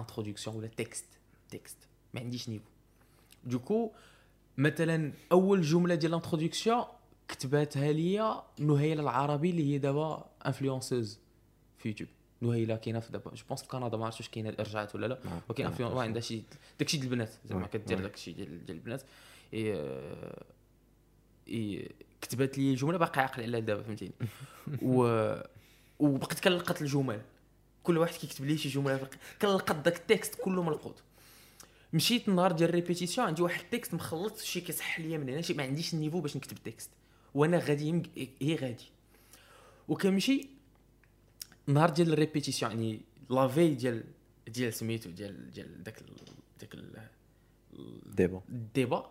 introduction 0.00 0.56
ولا 0.56 0.66
texte 0.66 1.06
texte 1.50 1.76
ما 2.14 2.20
عنديش 2.20 2.48
niveau 2.48 2.70
donc 3.44 3.90
مثلا 4.58 5.12
أول 5.32 5.62
جملة 5.62 5.94
ديال 5.94 6.14
ال 6.14 6.19
introduction 6.19 6.84
كتباتها 7.28 7.92
ليا 7.92 8.42
نهيلة 8.58 9.02
العربي 9.02 9.50
اللي 9.50 9.72
هي 9.72 9.78
دابا 9.78 10.30
influenceuse 10.46 11.18
في 11.78 11.88
يوتيوب 11.88 12.08
نهيلة 12.40 12.76
كاينة 12.76 13.00
في 13.00 13.12
دابا 13.12 13.34
je 13.34 13.44
pense 13.48 13.62
في 13.62 13.68
كندا 13.68 13.96
ما 13.96 14.04
عرفتش 14.04 14.20
واش 14.20 14.28
كاينة 14.28 14.54
ارجعت 14.60 14.94
ولا 14.94 15.06
لا 15.06 15.18
نعم. 15.24 15.40
ولكن 15.48 15.82
عندها 15.82 16.20
شي 16.20 16.42
داكشي 16.78 16.96
ديال 16.96 17.12
البنات 17.12 17.30
زعما 17.44 17.62
oui. 17.62 17.68
كدير 17.68 17.96
oui. 17.96 18.02
داكشي 18.02 18.32
ديال 18.32 18.62
البنات 18.68 19.02
آه، 19.54 20.44
اي 21.48 21.92
كتبات 22.20 22.58
لي 22.58 22.74
جملة 22.74 22.98
باقي 22.98 23.20
عاقل 23.20 23.42
عليها 23.42 23.60
دابا 23.60 23.82
فهمتيني 23.82 24.12
و 24.82 25.34
وبقيت 26.08 26.40
كنلقط 26.40 26.80
الجمل. 26.82 27.20
كل 27.82 27.98
واحد 27.98 28.14
كيكتب 28.14 28.44
لي 28.44 28.58
شي 28.58 28.68
جملة 28.68 29.08
كنلقط 29.42 29.76
داك 29.76 29.96
ال 29.96 30.02
texte 30.02 30.34
كله 30.34 30.62
ملقوط. 30.62 31.02
مشيت 31.92 32.28
النهار 32.28 32.52
ديال 32.52 32.68
ال 32.68 32.73
répétition 32.73 33.26
عندي 33.26 33.42
واحد 33.42 33.60
ال 33.60 33.66
texte 33.66 33.94
مخلط 33.94 34.38
شي 34.38 34.60
كيصح 34.60 35.00
ليا 35.00 35.18
من 35.18 35.28
هنا 35.28 35.40
شي 35.40 35.54
ما 35.54 35.62
عنديش 35.62 35.94
ال 35.94 35.98
niveau 35.98 36.20
باش 36.20 36.36
نكتب 36.36 36.56
ال 36.56 36.61
texte. 36.61 36.90
وأنا 37.34 37.58
غادي 37.58 37.86
يم- 37.86 38.02
هي 38.42 38.54
غادي. 38.56 38.84
وكنمشي 39.88 40.48
النهار 41.68 41.90
ديال 41.90 42.12
ال 42.12 42.17
répétition 42.17 42.70
يعني 42.72 43.00
la 43.30 43.48
vie 43.48 43.74
ديال 43.74 44.04
ديال 44.48 44.74
سميتو 44.74 45.10
ديال 45.10 45.50
ديال 45.50 45.82
داك 45.82 46.02
داك 46.60 46.74
ال- 46.74 47.08
débat. 48.16 48.40
ال 48.48 48.58
débat 48.58 49.10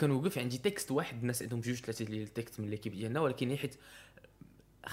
كنوقف 0.00 0.38
عندي 0.38 0.58
texte 0.58 0.90
واحد 0.90 1.20
الناس 1.20 1.42
عندهم 1.42 1.60
جوج 1.60 1.74
ثلاثة 1.76 2.04
ديال 2.04 2.22
ال 2.22 2.28
texte 2.28 2.60
من 2.60 2.70
l'équipe 2.70 2.94
ديالنا 2.94 3.20
ولكن 3.20 3.56
حيت 3.56 3.74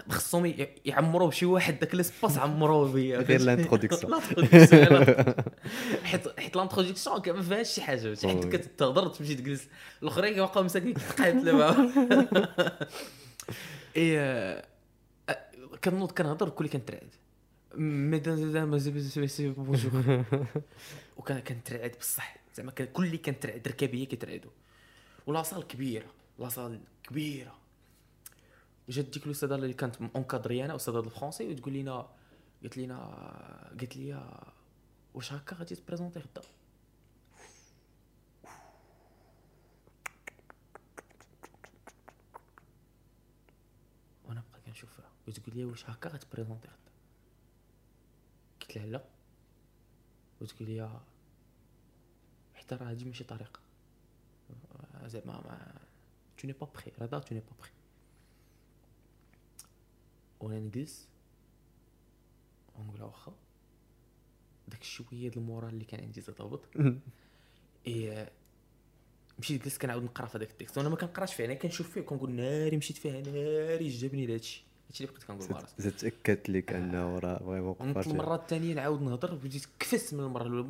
خصهم 0.09 0.45
ي- 0.45 0.67
يعمروا 0.85 1.27
بشي 1.27 1.45
واحد 1.45 1.79
داك 1.79 1.95
l'espace 1.95 2.37
عمروه 2.37 2.91
بيا 2.91 3.17
غير. 3.27 3.39
ال 3.39 3.45
introduction 3.45 4.13
حيت 6.03 6.39
حيت 6.39 6.55
ال 6.55 6.61
introduction 6.61 7.21
ما 7.27 7.41
فيهاش 7.41 7.69
شي 7.75 7.81
حاجة 7.81 8.07
oui. 8.09 8.15
كتهضر 8.49 9.07
تمشي 9.07 9.35
تجلس. 9.35 9.67
الأخرين 10.03 10.33
كيبقاو 10.33 10.63
مساكين 10.63 10.93
كيتقاتلوا 10.93 11.59
معاهم 11.59 12.47
اي 13.97 14.61
كنوض 15.83 16.11
كنهضر 16.11 16.49
كلي 16.49 16.67
كنترعد. 16.69 17.09
وكان 21.17 21.39
كنترعد 21.39 21.91
بصح. 21.99 22.37
زعما 22.55 22.71
كل 22.71 23.03
اللي 23.05 23.17
كنترعد 23.17 23.67
ركابيا 23.67 24.05
كيترعدوا. 24.07 24.51
و 25.27 25.32
la 25.32 25.42
salle 25.42 25.67
كبيرة 25.67 26.05
la 26.39 26.51
salle 26.51 26.79
كبيرة. 27.03 27.55
جات 28.89 29.05
ديك 29.05 29.25
الاستاذه 29.25 29.55
اللي 29.55 29.73
كانت 29.73 29.95
encadrer 30.15 30.65
أنا 30.65 30.75
استاذه 30.75 30.99
ال 30.99 31.05
français 31.05 31.47
وتقول 31.47 31.73
لنا 31.73 32.07
قالت 32.61 32.77
لنا 32.77 32.97
قالت 33.79 33.97
لي 33.97 34.29
واش 35.13 35.33
هكا 35.33 35.55
غادي 35.55 35.75
تprésenter 35.75 36.19
غدا 36.19 36.41
وأنا 44.25 44.43
بقى 44.51 44.61
كنشوفها. 44.65 45.09
وتقول 45.27 45.55
لي 45.57 45.65
واش 45.65 45.89
هكا 45.89 46.09
غتprésenter 46.09 46.67
غدا 46.67 46.77
قلت 48.61 48.77
لها 48.77 48.85
لا. 48.85 49.03
وتقول 50.41 50.69
لي 50.69 50.99
حتى 52.55 52.75
راه 52.75 52.89
هادي 52.89 53.05
ماشي 53.05 53.23
طريقة. 53.23 53.59
زعما 55.05 55.33
mais 55.33 55.81
tu 56.37 56.47
n'es 56.47 56.53
pas 56.53 56.65
prêt 56.65 56.91
راه 56.99 57.19
tu 57.19 57.35
n'es 57.35 57.39
pas 57.41 57.51
prêt 57.59 57.71
وأنا 60.39 60.59
نجلس 60.59 61.07
ونقول 62.75 63.01
واخا 63.01 63.33
داك 64.67 64.81
الشويه 64.81 65.07
ديال 65.11 65.37
ال 65.37 65.43
moral 65.43 65.69
اللي 65.69 65.85
كان 65.85 66.03
عندي 66.03 66.21
تضبط. 66.21 66.61
اي 67.87 68.29
مشيت 69.39 69.63
جلست 69.63 69.81
كنعاود 69.81 70.03
نقرا 70.03 70.25
في 70.25 70.37
هذاك 70.37 70.51
ال 70.51 70.55
texte. 70.55 70.77
وأنا 70.77 70.89
ما 70.89 70.95
كنقراش 70.95 71.33
فيه 71.33 71.45
أنا 71.45 71.53
كنشوف 71.53 71.91
فيه 71.91 72.01
وكنقول 72.01 72.31
ناري 72.31 72.77
مشيت 72.77 72.97
فيها 72.97 73.21
ناري 73.21 73.89
جابني 73.89 74.25
لهادشي 74.25 74.63
هادشي 74.87 75.03
اللي 75.03 75.13
بقيت 75.13 75.27
كنقول 75.27 75.51
مع 75.51 75.59
راسي 75.59 75.91
تاكدت 75.91 76.49
لك 76.49 76.73
انه 76.73 77.19
راه 77.19 77.37
فريمون 77.37 77.75
ونط 77.79 78.07
المرة 78.07 78.35
الثانية 78.35 78.73
نعاود 78.73 79.01
نهضر 79.01 79.35
بديت 79.35 79.67
كفست 79.79 80.13
من 80.13 80.23
المرة 80.23 80.47
الأولى. 80.47 80.63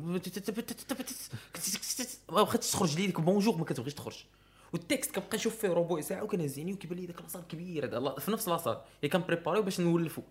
ما 2.32 2.42
بقيتش 2.42 2.70
تخرج 2.70 2.96
لي 2.96 3.06
ديك 3.06 3.20
بونجور 3.20 3.56
ما 3.56 3.64
كتبغيش 3.64 3.94
تخرج. 3.94 4.24
والتكست 4.72 5.14
كنبقى 5.14 5.36
نشوف 5.36 5.56
فيه 5.56 5.68
ربع 5.68 6.00
ساعه 6.00 6.22
وكنهزيني 6.22 6.72
وكيبان 6.72 6.98
لي 6.98 7.06
داك 7.06 7.22
لاصال 7.22 7.42
كبير 7.48 7.84
هذا. 7.84 8.14
في 8.18 8.30
نفس 8.30 8.48
لاصال 8.48 8.78
اللي 9.00 9.08
كان 9.08 9.22
بريباريو 9.22 9.62
باش 9.62 9.80
نولفو. 9.80 10.22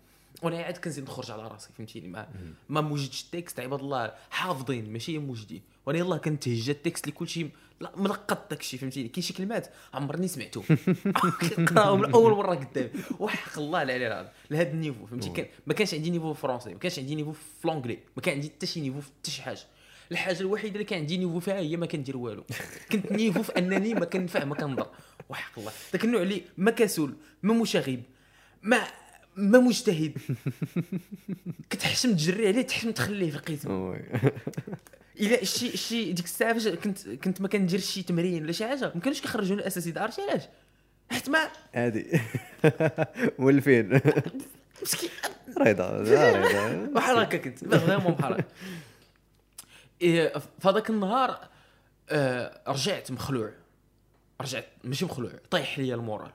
وأنا 0.42 0.58
عاد 0.62 0.76
كنزيد 0.76 1.04
نخرج 1.04 1.30
على 1.30 1.48
راسي 1.48 1.68
فهمتيني؟ 1.78 2.08
ما 2.08 2.28
ما 2.68 2.80
موجدش 2.80 3.22
التكست 3.22 3.60
عباد 3.60 3.80
الله 3.80 4.12
حافظين 4.30 4.92
ماشي 4.92 5.18
موجدين. 5.18 5.62
وأنا 5.86 5.98
يلاه 5.98 6.16
كنتهجى 6.16 6.72
التكست 6.72 7.04
اللي 7.04 7.16
كلشي 7.16 7.46
لا 7.80 7.92
ملقط 7.96 8.50
داكشي 8.50 8.78
فهمتيني؟ 8.78 9.08
كاين 9.08 9.22
شي 9.22 9.32
كلمات 9.32 9.68
عمرني 9.94 10.28
سمعتهم 10.28 10.64
كنقراهم 11.56 12.02
لاول 12.04 12.32
مرة 12.32 12.54
قدامي. 12.54 12.90
وحق 13.18 13.58
الله 13.58 13.78
عليه 13.78 14.20
هذا 14.20 14.32
لهذا 14.50 14.70
ال 14.70 14.75
niveau 14.75 15.06
فهمتي؟ 15.06 15.28
كان 15.28 15.46
ما 15.66 15.74
كانش 15.74 15.94
عندي 15.94 16.10
niveau 16.10 16.32
في 16.34 16.44
الفرنسي 16.44 16.72
ما 16.72 16.78
كانش 16.78 16.98
عندي 16.98 17.14
niveau 17.14 17.32
في 17.32 17.68
l'anglais 17.68 17.98
ما 18.16 18.22
كان 18.22 18.34
عندي 18.34 18.48
حتى 18.48 18.66
شي 18.66 18.80
niveau 18.80 19.00
في 19.00 19.06
حتى 19.20 19.30
شي 19.30 19.42
حاجة. 19.42 19.60
الحاجة 20.12 20.40
الوحيدة 20.40 20.72
اللي 20.74 20.84
كان 20.84 20.98
عندي 20.98 21.16
niveau 21.16 21.40
فيها 21.40 21.58
هي 21.58 21.76
ما 21.76 21.86
كندير 21.86 22.16
والو. 22.16 22.44
كنت 22.92 23.12
niveau 23.12 23.42
في 23.42 23.58
أنني 23.58 23.94
ما 23.94 24.04
كنفع 24.04 24.44
ما 24.44 24.54
كنضر. 24.54 24.86
وحق 25.28 25.58
الله. 25.58 25.72
ذاك 25.92 26.04
النوع 26.04 26.22
اللي 26.22 26.42
ما 26.56 26.70
كسول 26.70 27.14
ما 27.42 27.54
مشاغب 27.54 28.02
ما 28.62 28.80
ما 29.36 29.58
مجتهد. 29.58 30.18
كتحشم 31.70 32.12
تجري 32.12 32.48
عليه 32.48 32.62
تحشم 32.62 32.90
تخليه 32.90 33.30
في 33.30 33.68
oui 33.68 34.00
إلا 35.20 35.44
شي 35.44 35.76
شي 35.76 36.12
ديك 36.12 36.24
الساعة 36.24 36.52
فاش 36.52 36.68
كنت 36.68 37.08
كنت 37.08 37.40
ما 37.40 37.48
كنديرش 37.48 37.84
شي 37.84 38.02
تمرين 38.02 38.42
ولا 38.42 38.52
شي 38.52 38.66
حاجة 38.66 38.92
ما 38.94 39.00
كانوش 39.00 39.20
كيخرجوني 39.20 39.60
الاساسي 39.60 39.90
دار 39.90 40.02
عرفتي 40.02 40.22
علاش؟ 40.22 40.42
حيت 41.10 41.28
ما 41.28 41.38
عادي 41.74 42.06
مولفين. 43.38 44.00
مسكين. 44.82 45.10
رضا 45.58 45.90
رضا. 45.90 46.86
بحال 46.94 47.18
هكا 47.18 47.38
كنت. 47.38 47.64
فريمون 47.74 48.12
بحال 48.12 48.32
هكا. 48.32 48.44
إيه، 50.02 50.38
في 50.38 50.68
هذاك 50.68 50.90
النهار 50.90 51.48
آه، 52.10 52.60
رجعت 52.68 53.10
مخلوع. 53.10 53.52
رجعت 54.40 54.66
ماشي 54.84 55.04
مخلوع 55.04 55.32
طيح 55.50 55.78
ليا 55.78 55.94
المورال. 55.94 56.32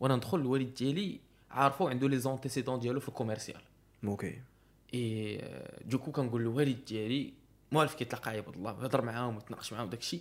وأنا 0.00 0.16
ندخل 0.16 0.38
الوالد 0.38 0.74
ديالي 0.74 1.20
عارفو 1.50 1.88
عنده 1.88 2.08
لي 2.08 2.18
زونتيسيدون 2.18 2.80
ديالو 2.80 3.00
في 3.00 3.08
الكوميرسيال 3.08 3.60
OK. 4.04 4.40
اي 4.94 5.40
donc 5.84 6.12
كنقول 6.12 6.40
للوالد 6.40 6.84
ديالي 6.84 7.32
موالف 7.72 7.94
كيتلاقى 7.94 8.30
عباد 8.30 8.54
الله 8.54 8.70
هضر 8.70 9.02
معاهم 9.02 9.36
وتناقش 9.36 9.72
معاهم 9.72 9.90
داكشي 9.90 10.20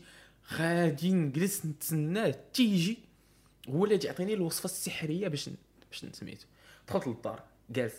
غادي 0.53 1.13
نجلس 1.13 1.65
نتسناه 1.65 2.35
تيجي 2.53 2.97
هو 3.69 3.85
اللي 3.85 3.99
يعطيني 4.03 4.33
الوصفة 4.33 4.65
السحرية 4.65 5.27
باش 5.27 5.49
باش 5.91 6.05
نسميتو 6.05 6.45
دخلت 6.87 7.07
للدار 7.07 7.43
جالس 7.69 7.95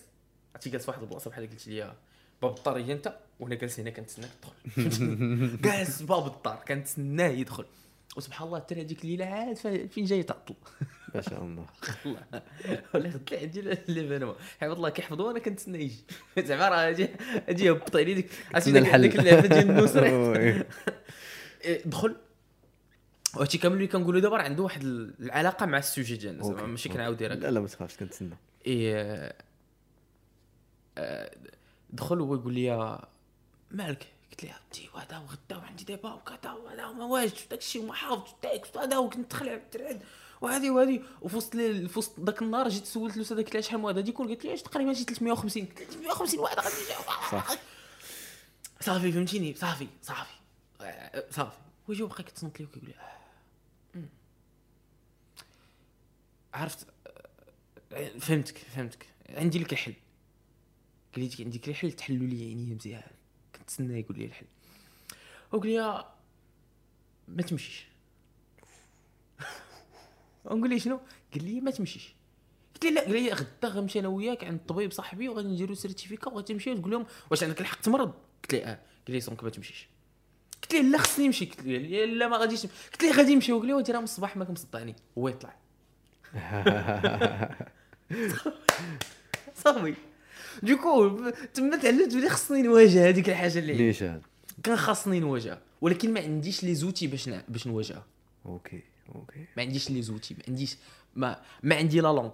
عرفتي 0.54 0.70
جالس 0.70 0.88
واحد 0.88 1.02
البلاصة 1.02 1.30
بحال 1.30 1.50
قلت 1.50 1.68
لي 1.68 1.94
باب 2.42 2.58
الدار 2.58 2.76
هي 2.76 2.92
أنت 2.92 3.16
وأنا 3.42 3.54
جالس 3.54 3.80
هنا 3.80 3.90
كنتسناك 3.90 4.30
تدخل 4.76 5.58
جالس 5.64 6.02
باب 6.02 6.26
الدار 6.26 6.64
كنتسناه 6.68 7.28
يدخل. 7.28 7.64
وسبحان 8.16 8.46
الله 8.46 8.58
حتى 8.58 8.74
هذيك 8.74 9.04
الليلة 9.04 9.24
عاد 9.24 9.56
فين 9.88 10.04
جاي 10.04 10.22
تعطل؟ 10.22 10.54
ما 11.14 11.20
شاء 11.20 11.42
الله. 11.42 11.66
والله. 12.04 12.42
ولا 12.94 13.08
غدا 13.08 13.40
عندي 13.40 13.60
l'événement 13.88 14.34
حيت 14.60 14.72
الله 14.72 14.88
كيحفظوا 14.88 15.26
وأنا 15.26 15.38
كنتسنى 15.38 15.84
يجي. 15.84 16.04
زعما 16.38 16.68
راه 16.68 16.90
أجي 16.90 17.08
أجي 17.48 17.64
يهبط 17.64 17.96
علي 17.96 18.14
ديك 18.14 18.30
عرفتي 18.54 18.72
ديك 18.72 19.18
اللعبه 19.18 19.46
ديال. 19.46 20.66
إيه، 21.64 21.82
دخل. 21.84 22.16
وهادشي 23.36 23.58
كامل 23.58 23.74
اللي 23.74 23.86
كنقولوا 23.86 24.20
دابا 24.20 24.36
راه 24.36 24.42
عنده 24.42 24.62
واحد 24.62 24.82
العلاقة 25.20 25.66
مع 25.66 25.78
ال 25.78 25.85
sujet 25.85 26.16
ديالنا 26.16 26.44
زعما. 26.44 26.66
ماشي 26.66 26.88
كنعاود 26.88 27.16
ديرها 27.16 27.34
لا 27.34 27.50
لا 27.50 27.60
ما 27.60 27.66
تخافش 27.66 27.96
كنتسنى. 27.96 28.36
إيه 28.66 29.32
آه، 30.98 31.36
دخل 31.90 32.20
هو 32.20 32.34
يقول 32.34 32.54
لي 32.54 32.98
مالك؟ 33.72 34.06
قلت 34.30 34.44
له 34.44 34.52
عمتي 34.52 34.88
وهذا 34.94 35.18
وغدا 35.18 35.56
وعندي 35.56 35.84
دابا 35.84 36.12
وكذا 36.12 36.52
وهذا 36.52 36.86
وما 36.86 37.04
واجدش 37.04 37.46
داك 37.46 37.58
الشيء 37.58 37.82
وما 37.82 37.94
حافظ 37.94 38.30
ال 38.32 38.40
texte 38.40 38.76
وهذا 38.76 38.98
وكنت 38.98 39.30
تخلع 39.30 39.54
بالترعد 39.54 40.02
وهذه 40.40 40.70
وهذه. 40.70 41.02
وفي 41.22 41.36
وسط 41.36 41.56
في 41.56 41.98
وسط 41.98 42.20
ذاك 42.20 42.42
النهار 42.42 42.68
جيت 42.68 42.86
سولت 42.86 43.32
قلت 43.32 43.54
لها 43.54 43.60
شحال 43.62 43.80
من 43.80 43.86
غادي 43.86 44.10
يكون 44.10 44.28
قالت 44.28 44.44
لي 44.44 44.54
اش 44.54 44.62
تقريبا 44.62 44.92
شي 44.92 45.04
350 45.04 45.64
قلت 45.66 45.80
لها 45.80 45.90
350 45.90 46.40
واحد 46.40 46.56
غادي 46.58 46.74
يجي. 46.76 47.58
صافي. 48.80 49.12
فهمتيني؟ 49.12 49.54
صافي 49.54 49.86
صافي. 50.02 50.34
صافي. 51.30 51.56
ويجي 51.88 52.02
وبقى 52.02 52.22
كتصنت 52.22 52.60
لي 52.60 52.66
وكيقول 52.66 52.88
لي 52.88 52.94
آه، 52.94 53.18
مم. 53.94 54.08
عرفت 56.54 56.86
فهمتك 58.20 58.58
فهمتك. 58.58 59.06
عندي 59.28 59.58
لك 59.58 59.72
الحل 59.72 59.94
قال 61.16 61.24
لي 61.24 61.44
عندك 61.44 61.68
الحل 61.68 61.92
تحلوا 61.92 62.26
لي 62.26 62.44
عينيه 62.44 62.74
مزيان. 62.74 63.02
كنتسنى 63.72 64.00
يقول 64.00 64.18
لي 64.18 64.24
الحل 64.24 64.46
وقال 65.52 65.70
لي 65.70 66.04
ما 67.28 67.42
تمشيش. 67.42 67.86
ونقول 70.44 70.70
لي 70.70 70.78
شنو؟ 70.78 71.00
قال 71.34 71.44
لي 71.44 71.60
ما 71.60 71.70
تمشيش. 71.70 72.14
قلت 72.74 72.84
له 72.84 72.90
لا. 72.90 73.00
قال 73.00 73.12
لي 73.12 73.32
غدا 73.32 73.68
غنمشي 73.68 74.00
أنا 74.00 74.08
وياك 74.08 74.44
عند 74.44 74.54
الطبيب 74.60 74.92
صاحبي 74.92 75.28
وغادي 75.28 75.48
نديرو 75.48 75.74
certificat 75.74 76.30
وغتمشي 76.30 76.70
وتقول 76.70 76.90
لهم 76.90 77.06
واش 77.30 77.42
عندك 77.42 77.60
الحق 77.60 77.80
تمرض؟ 77.80 78.14
قلت 78.42 78.54
له 78.54 78.60
آه. 78.60 78.78
قال 79.06 79.14
لي 79.14 79.20
donc 79.20 79.44
ما 79.44 79.50
تمشيش. 79.50 79.88
قلت 80.62 80.74
له 80.74 80.80
لا 80.80 80.98
خصني 80.98 81.26
نمشي. 81.26 81.44
قلت 81.44 81.60
له 81.60 82.04
لا 82.04 82.28
ما 82.28 82.36
غاديش 82.36 82.66
قلت 82.66 83.02
له 83.02 83.12
غادي 83.12 83.34
نمشي. 83.34 83.52
وقال 83.52 83.66
لي 83.66 83.72
ودي 83.72 83.92
راه 83.92 83.98
من 83.98 84.04
الصباح 84.04 84.36
ما 84.36 84.44
كمصدعني 84.44 84.96
هو 85.18 85.28
يطلع. 85.28 85.56
صافي 89.64 89.94
donc 90.62 91.30
تما 91.54 91.76
تعلمت 91.76 92.14
بلي 92.14 92.28
خصني 92.28 92.62
نواجه 92.62 93.08
هذيك 93.08 93.28
الحاجة 93.28 93.58
اللي. 93.58 93.72
ليش 93.72 94.04
كان 94.62 94.76
خاصني 94.76 95.20
نواجهها 95.20 95.62
ولكن 95.80 96.14
ما 96.14 96.20
عنديش 96.20 96.64
les 96.64 96.74
outils 96.74 97.06
باش 97.06 97.28
ن... 97.28 97.42
باش 97.48 97.66
نواجهها 97.66 98.06
OK 98.46 98.82
OK. 99.14 99.46
ما 99.56 99.62
عنديش 99.62 99.90
les 99.90 100.02
outils 100.02 100.34
ما 100.34 100.42
عنديش 100.48 100.76
ما 101.14 101.42
ما 101.62 101.76
عندي 101.76 102.00
la 102.00 102.08
langue 102.08 102.30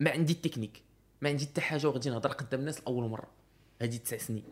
ما 0.00 0.10
عندي 0.10 0.32
التكنيك 0.32 0.82
ما 1.22 1.28
عندي 1.28 1.46
حتى 1.46 1.60
حاجة 1.60 1.88
وغادي 1.88 2.10
نهضر 2.10 2.32
قدام 2.32 2.60
الناس 2.60 2.80
لأول 2.80 3.10
مرة. 3.10 3.28
هادي 3.82 3.98
تسع 3.98 4.16
سنين. 4.16 4.44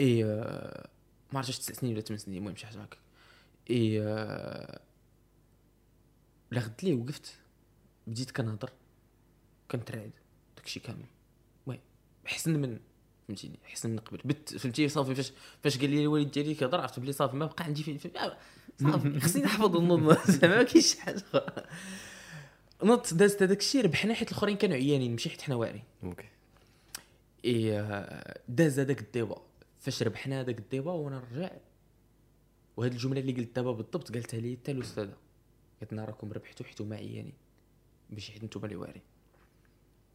إي 0.00 0.24
آه، 0.24 0.88
ما 1.32 1.38
عرفتش 1.38 1.58
تسع 1.58 1.72
سنين 1.74 1.92
ولا 1.92 2.00
ثمان 2.00 2.18
سنين 2.18 2.38
المهم 2.38 2.56
شي 2.56 2.66
حاجة 2.66 2.82
هكا. 2.82 2.96
إي 3.70 4.02
آه، 4.02 4.80
لا 6.50 6.60
غد 6.60 6.74
ليه 6.82 6.94
وقفت 6.94 7.34
بديت 8.06 8.30
كنهضر 8.30 8.70
كنترعد. 9.70 10.10
داكشي 10.64 10.80
كامل. 10.80 11.06
المهم 11.66 11.80
احسن 12.26 12.60
من 12.60 12.78
فهمتيني؟ 13.28 13.58
احسن 13.66 13.90
من 13.90 13.98
قبل. 13.98 14.20
بت 14.24 14.56
فهمتي؟ 14.56 14.88
صافي 14.88 15.14
فاش 15.14 15.32
فاش 15.62 15.78
قال 15.78 15.90
لي 15.90 16.02
الوالد 16.02 16.30
ديالي 16.30 16.54
كيهضر 16.54 16.80
عرفت 16.80 17.00
بلي 17.00 17.12
صافي 17.12 17.36
ما 17.36 17.46
بقى 17.46 17.64
عندي 17.64 17.82
في 17.82 18.10
آه، 18.18 18.36
صافي 18.80 19.20
خصني 19.20 19.42
نحفظ 19.42 19.76
النظم. 19.76 20.16
زعما 20.32 20.56
ما 20.56 20.62
كاينش 20.62 20.86
شي 20.86 21.00
حاجة. 21.00 21.22
نط 22.84 23.14
دازت 23.14 23.42
هذاك 23.42 23.58
الشيء 23.58 23.84
ربحنا 23.84 24.14
حيت 24.14 24.28
الأخرين 24.30 24.56
كانوا 24.56 24.76
عيانين 24.76 25.10
ماشي 25.10 25.30
حيت 25.30 25.42
حنا 25.42 25.54
واعرين. 25.54 25.82
أوكي. 26.04 26.28
إي 27.44 27.80
آه، 27.80 28.40
داز 28.48 28.80
هذاك 28.80 29.00
الديبا. 29.00 29.42
فاش 29.80 30.02
ربحنا 30.02 30.40
هذاك 30.40 30.58
الديبا 30.58 30.92
وأنا 30.92 31.22
نرجع 31.32 31.50
وهاد 32.76 32.92
الجملة 32.92 33.20
اللي 33.20 33.32
قلت 33.32 33.56
دابا 33.56 33.72
بالضبط 33.72 34.12
قالتها 34.12 34.40
لي 34.40 34.56
حتى 34.56 34.72
الاستاذه 34.72 35.16
قالت 35.80 35.92
لنا 35.92 36.04
راكم 36.04 36.32
ربحتوا 36.32 36.66
حيت 36.66 36.80
هما 36.80 36.96
عيانين 36.96 37.32
ماشي 38.10 38.32
حيت 38.32 38.44
نتوما 38.44 38.66
اللي 38.66 38.76
واعرين. 38.76 39.02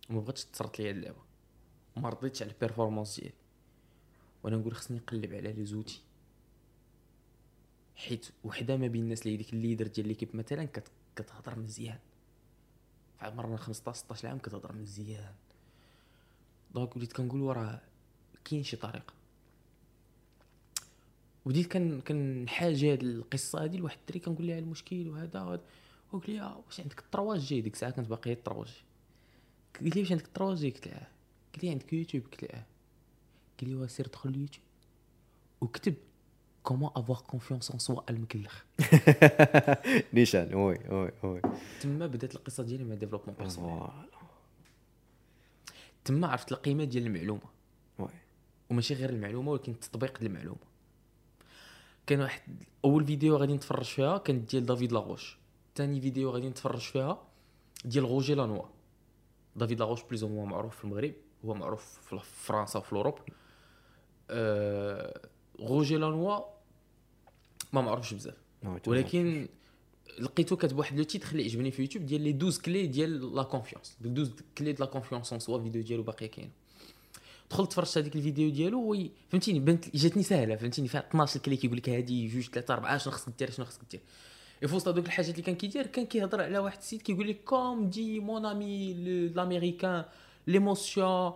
وما 0.09 0.19
بغاتش 0.19 0.45
تصرت 0.45 0.79
لي 0.79 0.89
هاد 0.89 0.95
اللعبة. 0.95 1.21
ما 1.97 2.09
رضيتش 2.09 2.41
على 2.41 2.51
ال 2.51 2.57
performance 2.57 3.19
ديالي. 3.19 3.33
وأنا 4.43 4.57
نقول 4.57 4.75
خصني 4.75 4.97
نقلب 4.97 5.33
على 5.33 5.53
les 5.53 5.65
outils. 5.65 6.01
حيت 7.95 8.27
وحده 8.43 8.77
ما 8.77 8.87
بين 8.87 9.03
الناس 9.03 9.21
اللي 9.25 9.37
ديك 9.37 9.53
ال 9.53 9.58
leader 9.58 9.87
ديال 9.87 10.07
l'équipe 10.07 10.35
مثلا 10.35 10.65
كت- 10.65 10.91
كتهضر 11.15 11.59
مزيان. 11.59 11.99
في 13.19 13.25
عمرنا 13.25 13.57
15 13.57 13.99
16 13.99 14.27
عام 14.27 14.37
كتهضر 14.39 14.73
مزيان. 14.75 15.33
donc 16.73 16.95
وليت 16.95 17.13
كنقول 17.13 17.41
وراه 17.41 17.81
كاين 18.45 18.63
شي 18.63 18.77
طريقة. 18.77 19.13
بديت 21.45 21.67
كان 21.67 22.01
كنحاج 22.01 22.85
هاد 22.85 23.03
القصة 23.03 23.63
هادي 23.63 23.77
لواحد 23.77 23.97
الدري 23.99 24.19
كنقول 24.19 24.47
لها 24.47 24.59
المشكل 24.59 25.09
وهذا 25.09 25.41
وقال 26.11 26.31
لي 26.33 26.41
واش 26.65 26.79
عندك 26.79 26.99
ال 26.99 27.39
3G 27.39 27.61
ديك 27.61 27.73
الساعة 27.73 27.91
كنت 27.91 28.07
باقي 28.07 28.31
ال 28.33 28.50
3G 28.50 28.83
قال 29.75 29.89
لي 29.95 30.01
واش 30.01 30.11
عندك 30.11 30.41
G 30.41 30.69
قلت 30.69 30.87
آه. 30.87 31.07
قال 31.53 31.63
لي 31.63 31.69
عندك 31.69 31.93
يوتيوب؟ 31.93 32.23
قلت 32.23 32.43
آه. 32.43 32.63
قال 33.61 33.69
لي 33.69 33.87
سير 33.87 34.07
دخل 34.07 34.29
اليوتيوب 34.29 34.63
وكتب 35.61 35.95
comment 36.63 36.91
avoir 36.95 37.17
confiance 37.17 37.71
en 37.71 37.79
soi 37.79 38.01
المكلخ. 38.09 38.63
نيشان 40.13 40.55
oui 40.55 40.79
oui 40.89 41.11
oui. 41.23 41.41
تما 41.81 42.07
بدات 42.07 42.35
القصة 42.35 42.63
ديالي 42.63 42.83
مع 42.83 42.95
développement 42.95 43.35
personnel 43.39 43.87
تما 46.05 46.27
عرفت 46.27 46.51
القيمة 46.51 46.83
ديال 46.83 47.05
المعلومة. 47.05 47.41
oui. 47.99 48.09
وماشي 48.69 48.93
غير 48.93 49.09
المعلومة 49.09 49.51
ولكن 49.51 49.71
التطبيق 49.71 50.19
ديال 50.19 50.31
المعلومة. 50.31 50.69
كان 52.07 52.21
واحد 52.21 52.41
أول 52.85 53.05
فيديو 53.05 53.35
غادي 53.35 53.53
نتفرج 53.53 53.85
فيها 53.85 54.17
كانت 54.17 54.51
ديال 54.51 54.65
David 54.65 54.91
Laroche. 54.91 55.37
ثاني 55.75 56.01
فيديو 56.01 56.29
غادي 56.29 56.49
نتفرج 56.49 56.79
فيها 56.79 57.23
ديال 57.85 58.03
Roger 58.03 58.35
Lannoy. 58.35 58.63
David 59.59 59.79
Laroche 59.79 60.03
plus 60.03 60.23
هو 60.23 60.45
معروف 60.45 60.77
في 60.77 60.83
المغرب 60.83 61.13
هو 61.45 61.53
معروف 61.53 61.99
في 62.09 62.19
فرنسا 62.23 62.79
وفي 62.79 62.91
ال 62.91 62.95
Europe. 62.95 63.19
أه 64.29 65.29
Roger 65.59 65.97
Lannoy 65.97 66.39
ما 67.73 67.81
معروفش 67.81 68.13
بزاف. 68.13 68.37
ولكن 68.87 69.47
لقيتو 70.19 70.55
كاتب 70.55 70.77
واحد 70.77 70.97
le 70.97 71.03
titre 71.03 71.31
اللي 71.31 71.43
عجبني 71.43 71.71
في 71.71 71.81
يوتيوب 71.81 72.05
ديال 72.05 72.21
les 72.21 72.29
12 72.29 72.61
clés 72.61 72.87
ديال 72.87 73.35
la 73.35 73.43
confiance. 73.43 73.97
12 74.01 74.31
كلي 74.57 74.71
ديال 74.71 74.79
لا 74.79 74.85
كونفيونس 74.85 75.31
اون 75.31 75.39
سوا 75.39 75.63
فيديو 75.63 75.81
ديالو 75.81 76.03
باقية 76.03 76.27
كاينة. 76.27 76.51
دخلت 77.51 77.71
تفرجت 77.71 77.97
هذيك 77.97 78.15
الفيديو 78.15 78.49
ديالو 78.49 78.81
وي 78.81 79.11
فهمتيني 79.29 79.59
بنت 79.59 79.95
جاتني 79.95 80.23
سهلة 80.23 80.55
فهمتيني 80.55 80.87
فيها 80.87 81.07
12 81.07 81.39
كلي 81.39 81.57
كيقول 81.57 81.77
لك 81.77 81.89
هادي 81.89 82.27
جوج 82.27 82.49
ثلاثة 82.49 82.73
اربعه 82.73 82.97
شنو 82.97 83.13
خصك 83.13 83.33
دير 83.39 83.51
شنو 83.51 83.65
خصك 83.65 83.81
دير. 83.91 84.01
وسط 84.63 84.87
هذوك 84.87 85.05
الحاجات 85.05 85.31
اللي 85.31 85.41
كان 85.41 85.55
كيدير 85.55 85.87
كان 85.87 86.05
كيهضر 86.05 86.41
على 86.41 86.57
واحد 86.57 86.77
السيد 86.77 87.01
كيقول 87.01 87.27
لك 87.27 87.43
كوم 87.43 87.89
دي 87.89 88.19
مون 88.19 88.45
امي 88.45 88.93
لامريكان 89.35 90.05
ليموسيون 90.47 91.33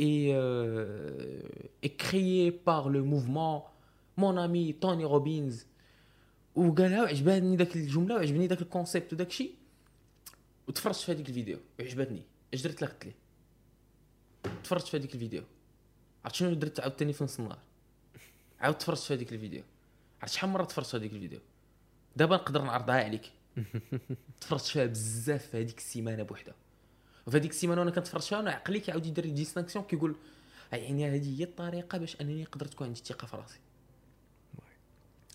euh, 0.00 1.42
est 1.82 1.96
créé 1.96 2.52
par 2.52 2.88
le 2.88 3.02
mouvement. 3.02 3.66
Mon 4.16 4.36
ami 4.36 4.74
Tony 4.74 5.04
Robbins. 5.04 5.66
وقالها 6.54 7.02
وعجباني 7.02 7.56
ذاك 7.56 7.76
الجمله 7.76 8.14
وعجبني 8.14 8.46
ذاك 8.46 8.62
الكونسيبت 8.62 9.12
وداك 9.12 9.28
الشيء 9.28 9.54
وتفرجت 10.68 11.00
في 11.00 11.12
هذيك 11.12 11.28
الفيديو 11.28 11.58
وعجبتني 11.80 12.22
اش 12.54 12.62
درت 12.62 12.82
لها 12.82 12.90
قلت 12.90 13.04
لي 13.04 13.12
تفرجت 14.64 14.86
في 14.88 14.96
هذيك 14.96 15.14
الفيديو 15.14 15.42
عرفت 16.24 16.36
شنو 16.36 16.54
درت 16.54 16.80
عاوتاني 16.80 17.12
في 17.12 17.24
نص 17.24 17.38
النهار 17.38 17.58
عاود 18.60 18.78
تفرجت 18.78 19.02
في 19.02 19.14
هذيك 19.14 19.32
الفيديو 19.32 19.62
عرفت 20.22 20.34
شحال 20.34 20.50
مره 20.50 20.64
تفرجت 20.64 20.88
في 20.90 20.96
هذيك 20.96 21.12
الفيديو 21.12 21.40
دابا 22.16 22.36
نقدر 22.36 22.62
نعرضها 22.62 23.04
عليك. 23.04 23.32
تفرجت 24.40 24.66
فيها 24.66 24.86
بزاف 24.86 25.46
في 25.46 25.56
هذيك 25.56 25.78
السيمانة 25.78 26.22
بوحدها. 26.22 26.54
وفي 27.26 27.36
هذيك 27.36 27.50
السيمانة 27.50 27.80
وأنا 27.80 27.90
كنتفرج 27.90 28.22
فيها 28.22 28.40
أنا 28.40 28.50
عقلي 28.50 28.80
كيعاود 28.80 29.06
يدير 29.06 29.30
distinction 29.30 29.84
كيقول 29.84 30.16
يعني 30.72 31.06
هذه 31.06 31.40
هي 31.40 31.44
الطريقة 31.44 31.98
باش 31.98 32.20
أنني 32.20 32.42
نقدر 32.42 32.66
تكون 32.66 32.86
عندي 32.86 33.00
الثقة 33.00 33.26
في 33.26 33.36
راسي. 33.36 33.58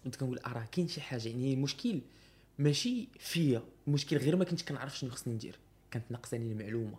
كنت 0.03 0.15
كنقول 0.15 0.39
آه 0.39 0.53
راه 0.53 0.65
كاين 0.71 0.87
شي 0.87 1.01
حاجة 1.01 1.29
يعني 1.29 1.53
المشكل 1.53 2.01
ماشي 2.59 3.07
فيا 3.19 3.63
المشكل 3.87 4.17
غير 4.17 4.35
ما 4.35 4.45
كنتش 4.45 4.63
كنعرف 4.63 4.97
شنو 4.97 5.11
خصني 5.11 5.33
ندير. 5.33 5.59
كانت 5.91 6.11
ناقصاني 6.11 6.51
المعلومة. 6.51 6.97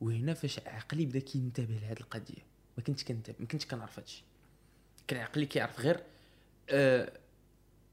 وهنا 0.00 0.34
فاش 0.34 0.58
عقلي 0.58 1.06
بدا 1.06 1.18
كينتبه 1.18 1.74
لهاد 1.74 1.98
القضية. 1.98 2.44
ما 2.78 2.82
كنتش 2.82 3.04
كنتبه 3.04 3.36
ما 3.40 3.46
كنتش 3.46 3.66
كنعرف 3.66 3.98
هادشي. 3.98 4.24
كان 5.10 5.20
عقلي 5.20 5.46
كيعرف 5.46 5.80
غير 5.80 6.00
آه 6.70 7.12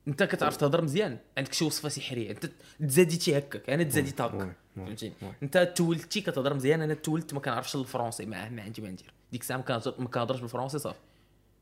انت 0.08 0.23
كتعرف 0.23 0.58
تهضر 0.58 0.82
مزيان. 0.82 1.17
عندك 1.38 1.53
شي 1.53 1.65
وصفة 1.65 1.89
سحرية. 1.89 2.32
انت 2.32 2.49
تزاديتي 2.80 3.38
هكاك. 3.38 3.69
أنا 3.69 3.84
تزاديت 3.84 4.21
oui، 4.21 4.27
هكا 4.27 4.45
oui، 4.45 4.53
فهمتيني. 4.75 5.13
انت 5.43 5.73
تولدتي 5.75 6.21
كتهضر 6.21 6.53
مزيان. 6.53 6.82
أنا 6.82 6.93
تولدت 6.93 7.34
ما 7.34 7.39
كنعرفش 7.39 7.75
الفرونسي 7.75 8.25
ما, 8.25 8.49
ما 8.49 8.62
عندي 8.62 8.82
ما 8.82 8.89
ندير. 8.89 9.13
ديك 9.32 9.41
الساعة 9.41 9.58
ما 9.58 9.63
كنهضر- 9.63 10.01
ما 10.01 10.08
كنهضرش 10.08 10.39
بالفرونسي 10.39 10.80
صافي. 10.80 10.99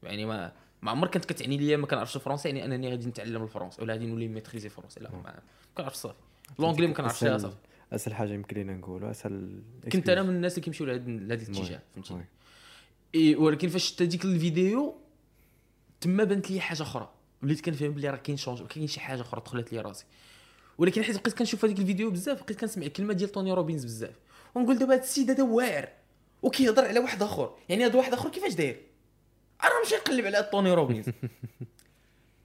يعني 0.04 0.26
ما 0.26 0.52
ما 0.82 0.92
عمر 0.92 1.08
كنت 1.08 1.26
كتعني 1.26 1.58
ليا 1.58 1.78
ما 1.78 1.88
كنعرفش 1.88 2.16
الفرونسي 2.16 2.50
يعني 2.50 2.66
أنني 2.66 2.90
غادي 2.90 3.08
نتعلم 3.08 3.44
الفرونسي 3.44 3.82
ولا 3.82 3.94
غادي 3.94 4.06
نولي 4.06 4.28
maîtriser 4.28 4.66
الفرونسي 4.68 5.00
لا 5.00 5.12
ما 5.12 5.40
كنعرفش 5.76 5.98
صافي. 5.98 6.20
l'anglais 6.60 6.88
ما 6.88 6.94
كنعرفش 6.94 7.20
صافي. 7.20 7.56
اسهل 7.92 8.16
حاجة 8.16 8.34
يمكن 8.34 8.56
لينا 8.58 8.74
نقولوا 8.74 9.12
أسهل 9.12 9.62
كنت 9.92 10.10
أنا 10.10 10.24
من 10.24 10.30
الناس 10.30 10.52
اللي 10.54 10.62
كيمشيو 10.64 10.86
لهذا 10.88 11.10
الاتجاه. 11.10 11.82
فهمتيني؟ 11.96 12.26
ولكن 13.36 13.70
فاش 13.70 13.84
شفت 13.90 14.02
هذيك 14.02 14.26
الفيديو 14.26 14.96
تما 16.02 16.24
بانت 16.24 16.52
لي 16.52 16.60
حاجة 16.60 16.82
أخرى. 16.82 17.10
وليت 17.44 17.62
كنفهم 17.62 17.92
بلي 17.92 18.10
راه 18.10 18.18
كاين 18.18 18.38
change 18.38 18.62
كاين 18.62 18.88
شي 18.88 19.00
حاجة 19.00 19.22
أخرى 19.22 19.42
دخلت 19.46 19.74
لي 19.74 19.82
راسي. 19.82 20.06
ولكن 20.78 21.04
حيت 21.04 21.16
بقيت 21.22 21.34
كنشوف 21.38 21.66
هذيك 21.66 21.80
الفيديو 21.80 22.12
بزاف 22.12 22.44
بقيت 22.44 22.60
كنسمع 22.60 22.86
الكلمة 22.86 23.14
ديال 23.14 23.32
Tony 23.32 23.54
Robbins 23.54 23.86
بزاف. 23.86 24.16
ونقول 24.56 24.78
دابا 24.78 24.94
هذا 24.94 25.04
السيد 25.04 25.32
هذا 25.32 25.44
واعر. 25.44 25.90
وكيهضر 26.42 26.86
على 26.86 27.00
واحد 27.00 27.24
آخر. 27.24 27.56
يعني 27.70 27.86
هذا 27.86 27.96
واحد 27.98 28.14
آخر 28.14 28.30
كيفاش 28.30 28.54
داير؟ 28.54 28.82
أنا 29.64 29.80
ماشي 29.84 29.96
نقلب 29.96 30.26
على 30.26 30.50
توني 30.52 30.74
روبينز 30.74 31.06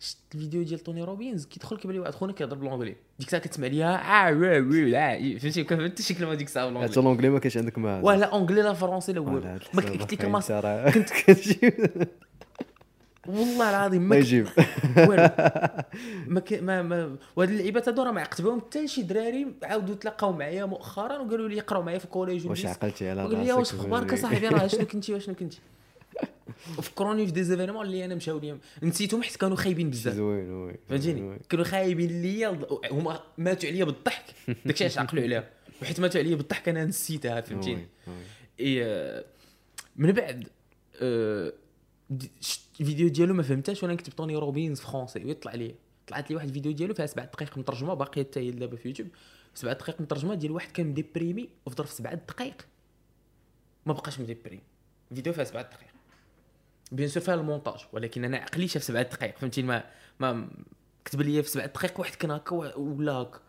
شفت 0.00 0.16
الفيديو 0.34 0.62
ديال 0.62 0.80
توني 0.80 1.02
روبينز 1.02 1.46
كيدخل 1.46 1.76
كيبان 1.76 1.94
لي 1.96 2.00
واحد 2.00 2.14
خونا 2.14 2.32
كيهضر 2.32 2.56
بالونجلي 2.56 2.96
ديك 3.18 3.26
الساعة 3.26 3.42
كتسمع 3.42 3.66
ليها 3.66 4.28
آه 4.28 4.32
وي 4.32 4.60
وي 4.60 4.90
لا 4.90 5.38
فهمتي؟ 5.38 5.64
كان 5.64 5.78
فهمت 5.78 6.02
شي 6.02 6.14
كلمه 6.14 6.34
ديك 6.34 6.46
الساعة 6.46 6.66
بالونجلي 6.66 6.90
حتى 6.92 7.00
لونجلي 7.00 7.28
ما 7.28 7.38
كاينش 7.38 7.56
عندك 7.56 7.78
ما 7.78 8.00
ولا 8.00 8.26
اونجلي 8.26 8.62
لا 8.62 8.72
فرونسي 8.72 9.12
لا 9.12 9.20
والو. 9.20 9.40
ما 9.74 9.82
قلت 9.82 10.12
لك 10.12 10.24
ما 10.24 10.42
راه 10.50 10.90
كنت 10.90 11.10
والله 13.28 13.70
العظيم 13.70 14.02
ما 14.02 14.16
يجيب. 14.16 14.48
والو. 14.96 15.28
ما 16.34 16.40
ك... 16.40 16.52
ما 16.52 16.82
ما 16.82 17.16
وهاد 17.36 17.50
اللعيبات 17.50 17.88
هادو 17.88 18.02
راه 18.02 18.10
ما 18.12 18.20
عقدت 18.20 18.40
بهم 18.42 18.60
حتى 18.60 18.88
شي 18.88 19.02
دراري 19.02 19.46
عاودوا 19.62 19.94
تلاقاو 19.94 20.32
معايا 20.32 20.64
مؤخرا 20.64 21.18
وقالوا 21.18 21.48
لي 21.48 21.56
يقراو 21.56 21.82
معايا 21.82 21.98
في 21.98 22.04
الكوليج 22.04 22.46
واش. 22.46 22.66
عقلتي 22.66 23.10
على 23.10 23.22
وقال 23.24 23.44
لي 23.44 23.52
واش 23.52 23.58
راسك 23.58 23.74
أخبارك 23.74 24.12
اصاحبي 24.12 24.48
راه 24.48 24.66
شنو 24.72 24.86
كنتي 24.86 25.14
واشنو 25.14 25.34
كنتي؟ 25.34 25.58
فكروني 26.82 27.26
في 27.26 27.32
des 27.32 27.44
événements 27.44 27.86
اللي 27.86 28.04
أنا 28.04 28.14
مشاو 28.14 28.38
لي 28.38 28.58
نسيتهم 28.82 29.22
حيت 29.22 29.36
كانوا 29.36 29.56
خايبين 29.56 29.90
بزاف. 29.90 30.14
زوين 30.14 30.50
oui 30.52 30.74
فهمتيني. 30.88 31.38
كانوا 31.48 31.64
خايبين 31.64 32.22
ليا 32.22 32.58
هما 32.90 33.20
ماتوا 33.38 33.68
عليا 33.68 33.84
بالضحك. 33.84 34.24
داكشي 34.64 34.84
علاش 34.84 34.98
عقلوا 34.98 35.22
عليها. 35.22 35.44
وحيت 35.82 36.00
ماتوا 36.00 36.20
عليا 36.20 36.34
بالضحك 36.36 36.68
أنا 36.68 36.84
نسيتها 36.84 37.40
فهمتيني؟ 37.40 37.88
آه، 38.60 39.24
من 39.96 40.12
بعد 40.12 40.48
آه، 41.02 41.52
شت 42.40 42.60
الفيديو 42.80 43.08
ديالو 43.08 43.34
ما 43.34 43.42
فهمتهاش 43.42 43.82
وأنا 43.82 43.94
كتبت 43.94 44.16
Tony 44.16 44.36
Robbins 44.36 44.80
français 44.80 45.24
ويطلع 45.24 45.54
لي. 45.54 45.74
طلعت 46.06 46.30
لي 46.30 46.36
واحد 46.36 46.48
الفيديو 46.48 46.72
ديالو 46.72 46.94
فيها 46.94 47.06
سبع 47.06 47.24
دقائق 47.24 47.58
مترجمة 47.58 47.94
باقيه 47.94 48.22
حتى 48.22 48.40
هي 48.40 48.50
دابا 48.50 48.76
في 48.76 48.88
يوتيوب. 48.88 49.08
سبع 49.54 49.72
دقائق 49.72 50.00
مترجمة 50.00 50.34
ديال 50.34 50.52
واحد 50.52 50.72
كان 50.72 50.86
م 50.86 50.94
déprimé 50.94 51.48
وفي 51.66 51.76
ظرف 51.76 51.90
سبع 51.90 52.14
دقائق 52.14 52.66
ما 53.86 53.92
بقاش 53.92 54.20
مديبريمي 54.20 54.62
الفيديو 55.10 55.32
فيها 55.32 55.44
سبع 55.44 55.62
دقائق 55.62 55.90
bien 56.92 57.08
sûr 57.08 57.22
فيها 57.22 57.34
المونتاج 57.34 57.80
ولكن 57.92 58.24
أنا 58.24 58.36
عقلي 58.36 58.68
شاف 58.68 58.82
سبع 58.82 59.02
دقائق 59.02 59.38
فهمتي؟ 59.38 59.62
ما 59.62 59.84
ما 60.20 60.50
كتب 61.04 61.20
لي 61.20 61.42
في 61.42 61.50
سبع 61.50 61.66
دقائق 61.66 62.00
واحد 62.00 62.14
كان 62.14 62.30
هكا 62.30 62.56
ولا 62.76 63.12
هكا. 63.12 63.40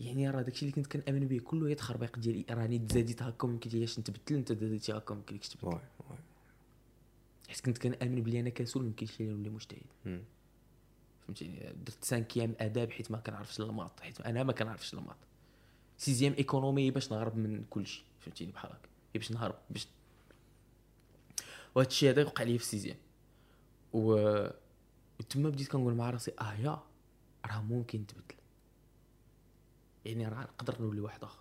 يعني 0.00 0.30
راه 0.30 0.42
داكشي 0.42 0.62
اللي 0.62 0.72
كنت 0.72 0.86
كنأمن 0.86 1.28
به 1.28 1.38
كله 1.38 1.68
هي 1.68 1.74
تخربيق 1.74 2.18
ديالي 2.18 2.44
راني 2.50 2.78
تزاديت 2.78 3.22
هكا 3.22 3.44
وما 3.44 3.54
يمكنليش 3.54 3.98
نتبدل 3.98 4.36
أنت 4.36 4.52
زاديتي 4.52 4.92
هكا 4.92 5.12
وما 5.12 5.20
يمكنلكش 5.20 5.48
تبدل. 5.48 5.78
حيت 7.48 7.60
كنت 7.60 7.78
كنأمن 7.78 8.22
بلي 8.22 8.40
أنا 8.40 8.50
كسول 8.50 8.82
ما 8.82 8.88
يمكنش 8.88 9.20
لي 9.20 9.26
نولي 9.26 9.50
مجتهد. 9.50 9.86
فهمتيني 11.20 11.72
درت 11.84 12.04
cinquième 12.04 12.54
آداب 12.60 12.90
حيت 12.90 13.10
ما 13.10 13.18
كنعرفش 13.18 13.60
les 13.60 13.75
maths 13.75 14.00
حيت 14.00 14.20
أنا 14.20 14.42
ما 14.42 14.52
كنعرفش 14.52 14.94
les 14.94 15.01
maths. 15.01 15.16
sixième 15.98 16.34
économie 16.38 16.90
باش 16.90 17.12
نهرب 17.12 17.36
من 17.36 17.64
كلشي 17.70 18.04
فهمتيني؟ 18.20 18.52
بحال 18.52 18.70
هكا. 18.70 18.88
باش 19.14 19.32
نهرب 19.32 19.58
باش 19.70 19.88
وهذا 21.74 21.88
الشيء 21.88 22.10
هذا 22.10 22.24
وقع 22.24 22.44
لي 22.44 22.58
في 22.58 22.64
sixième. 22.64 22.96
و 23.92 24.12
وتما 25.20 25.48
بديت 25.50 25.68
كنقول 25.68 25.94
مع 25.94 26.10
راسي 26.10 26.32
آه 26.40 26.54
يا 26.54 26.82
راه 27.46 27.62
ممكن 27.62 28.06
تبدل. 28.06 28.34
يعني 30.04 30.28
راه 30.28 30.40
نقدر 30.40 30.82
نولي 30.82 31.00
واحد 31.00 31.24
آخر. 31.24 31.40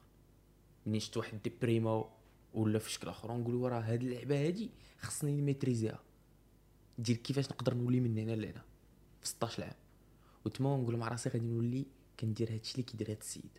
منين 0.85 0.99
شفت 0.99 1.17
واحد 1.17 1.41
déprimé 1.43 2.09
ولا 2.55 2.79
في 2.79 2.91
شكل 2.91 3.07
اخر 3.07 3.37
نقول 3.37 3.71
راه 3.71 3.79
هاد 3.79 4.03
اللعبة 4.03 4.47
هادي 4.47 4.69
خصني 4.99 5.31
نميتريزيها. 5.31 5.99
ديال 6.97 7.21
كيفاش 7.21 7.45
نقدر 7.45 7.73
نولي 7.73 7.99
من 7.99 8.17
هنا 8.17 8.31
لهنا 8.31 8.61
في 9.21 9.27
16 9.27 9.63
عام 9.63 9.73
وتما 10.45 10.77
نقول 10.77 10.97
مع 10.97 11.07
راسي 11.07 11.29
غادي 11.29 11.45
نولي 11.45 11.85
كندير 12.19 12.53
هادشي 12.53 12.71
اللي 12.71 12.83
كيدير 12.83 13.11
هاد 13.11 13.17
السيد. 13.17 13.49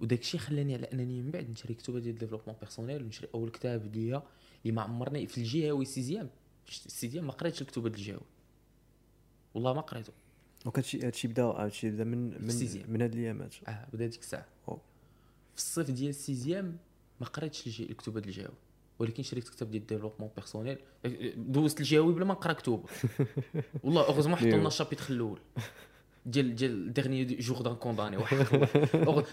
وداك 0.00 0.20
الشيء 0.20 0.40
خلاني 0.40 0.74
على 0.74 0.86
أنني 0.92 1.22
من 1.22 1.30
بعد 1.30 1.50
نشري 1.50 1.74
كتب 1.74 1.96
ديال 1.96 2.18
développement 2.18 2.56
personnel 2.60 3.02
ونشري 3.02 3.28
أول 3.34 3.50
كتاب 3.50 3.96
ليا 3.96 4.22
اللي 4.62 4.76
ما 4.76 4.82
عمرني 4.82 5.26
في 5.26 5.38
الجهوي 5.38 5.84
sixième 5.84 6.30
ال 6.68 6.75
sixième 6.75 7.26
ما 7.26 7.32
قريتش 7.32 7.62
الكتب 7.62 7.82
ديال 7.82 7.94
الجهوي 7.94 8.26
والله 9.54 9.72
ما 9.72 9.80
قريته. 9.80 10.12
donc 10.64 10.78
هادشي 10.78 11.06
هادشي 11.06 11.28
بدا 11.28 11.42
هادشي 11.44 11.90
بدا 11.90 12.04
من 12.04 12.18
من. 12.28 12.84
من 12.88 13.02
هاد 13.02 13.12
الأيامات. 13.12 13.54
آه 13.68 13.88
بدا 13.92 14.06
ديك 14.06 14.20
الساعة. 14.20 14.46
في 15.56 15.62
الصيف 15.62 15.90
ديال 15.90 16.08
ال 16.10 16.18
sixième 16.18 16.76
ما 17.20 17.26
قريتش 17.26 17.80
الكتب 17.80 18.18
ديال 18.18 18.28
الجهوي 18.28 18.54
ولكن 18.98 19.22
شريت 19.22 19.48
كتاب 19.48 19.70
ديال 19.70 19.86
développement 19.86 20.30
personnel. 20.36 20.78
دوزت 21.36 21.80
الجهوي 21.80 22.12
بلا 22.14 22.24
ما 22.24 22.34
نقرا 22.34 22.52
كتب. 22.52 22.84
والله 23.84 24.06
heureusement 24.06 24.36
حطوا 24.36 24.50
لنا. 24.50 24.68
ال 24.68 24.72
chapitre 24.72 25.04
الأول. 25.10 25.38
ديال 26.26 26.54
ديال 26.54 26.92
Dernier 26.92 27.24
jour 27.24 27.62
d'un 27.62 27.74
condamné 27.74 28.16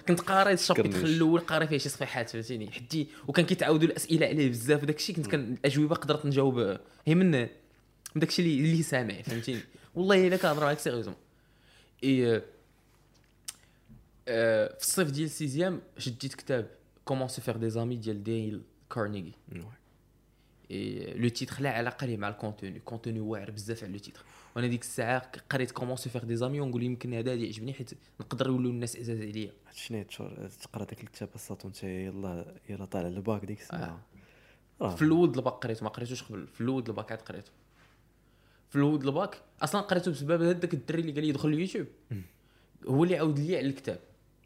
كنت 0.07 0.21
قاري 0.21 0.53
الشابيتر. 0.53 1.01
الأول 1.01 1.39
قاري 1.39 1.67
فيه 1.67 1.77
شي 1.77 1.89
صفحات 1.89 2.29
فهمتيني. 2.29 2.71
حتى 2.71 3.07
وكان 3.27 3.45
كيتعاودوا 3.45 3.87
الأسئلة 3.87 4.27
عليه 4.27 4.49
بزاف. 4.49 4.83
وداك 4.83 4.97
الشيء 4.97 5.15
كنت 5.15 5.27
كان 5.27 5.53
الأجوبة 5.53 5.95
قدرت 5.95 6.25
نجاوب. 6.25 6.77
هي 7.05 7.15
من 7.15 7.31
من 7.31 7.47
داك 8.15 8.29
الشيء 8.29 8.59
اللي 8.59 8.83
سامع 8.83 9.21
فهمتيني. 9.21 9.59
والله 9.95 10.27
إلا 10.27 10.37
كنهضر 10.37 10.63
معاك 10.63 10.79
sérieusement 10.79 11.15
et 12.03 12.41
في 14.25 14.81
الصيف 14.81 15.11
ديال 15.11 15.29
sixième 15.29 15.81
شديت 15.97 16.35
كتاب 16.35 16.69
Comment 17.05 17.27
se 17.27 17.41
faire 17.41 17.57
des 17.57 17.69
amis 17.69 17.95
ديال 17.95 18.23
ديل. 18.23 18.61
et 20.71 21.13
le 21.13 21.29
titre 21.29 21.61
لا 21.61 21.69
علاقة 21.69 22.07
ليه 22.07 22.17
مع 22.17 22.29
ال 22.29 22.35
contenu 22.36 22.79
contenu 22.79 23.19
واعر 23.19 23.51
بزاف 23.51 23.83
على 23.83 23.91
le 23.91 23.99
titre 23.99 24.23
وأنا 24.55 24.67
ديك 24.67 24.81
الساعة 24.81 25.31
قريت 25.49 25.71
Comment 25.71 25.95
se 25.95 26.09
faire 26.09 26.23
des 26.23 26.35
amis 26.35 26.59
ونقول 26.59 26.83
يمكن 26.83 27.13
هذا 27.13 27.33
اللي 27.33 27.45
يعجبني 27.45 27.73
حيت 27.73 27.91
نقدر 28.19 28.47
يولوا 28.47 28.71
الناس 28.71 28.97
عزاز 28.97 29.21
عليا. 29.21 29.51
شنو 29.73 30.03
تقرا 30.61 30.85
داك 30.85 31.03
الكتاب 31.03 31.29
أصاط 31.35 31.65
وانت 31.65 31.83
يلا 31.83 32.55
يلا 32.69 32.85
طالع 32.85 33.07
الباك 33.07 33.45
ديك 33.45 33.61
الساعة. 33.61 34.01
راه. 34.81 34.95
في 34.95 35.01
الأول 35.01 35.29
الباك 35.29 35.53
قريته 35.53 35.83
ما 35.83 35.89
قريتوش 35.89 36.23
قبل. 36.23 36.47
في 36.47 36.61
الأول 36.61 36.83
الباك 36.87 37.11
عاد 37.11 37.21
قريته 37.21 37.51
في 38.69 38.75
الأول 38.75 39.07
الباك 39.07 39.41
أصلا 39.61 39.81
قريته 39.81 40.11
بسبب 40.11 40.41
هذاك 40.41 40.73
الدري 40.73 41.01
اللي 41.01 41.11
قال 41.11 41.25
لي 41.25 41.31
دخل 41.31 41.49
اليوتيوب. 41.49 41.87
هو 42.87 43.03
اللي 43.03 43.17
عاود 43.17 43.39
لي 43.39 43.57
على 43.57 43.67
الكتاب. 43.67 43.99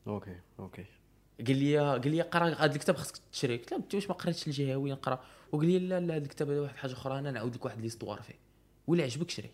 OK 0.08 0.36
OK. 0.60 0.86
قال 1.48 1.58
لي 1.58 1.78
قال 1.78 2.12
لي 2.12 2.22
قرا 2.22 2.50
هذا 2.50 2.76
الكتاب 2.76 2.96
خصك 2.96 3.17
تشري. 3.32 3.58
قلت 3.58 3.72
له 3.72 3.78
انت 3.78 3.96
واش 3.96 4.08
ما 4.08 4.13
قريتش 4.15 4.48
الجهوي 4.48 4.91
نقرا 4.91 5.24
وقال 5.52 5.67
لي 5.67 5.80
لا 5.80 6.00
لا 6.00 6.15
هذا 6.15 6.24
الكتاب 6.24 6.50
هذا 6.50 6.62
واحد 6.62 6.76
حاجة 6.76 6.91
أخرى 6.91 7.20
أنا 7.20 7.32
نعاود 7.32 7.56
لك 7.56 7.65
واحد 7.65 7.82
l'histoire 7.82 8.21
فيه. 8.22 8.39
ولا 8.88 9.04
عجبك 9.04 9.30
شري. 9.30 9.50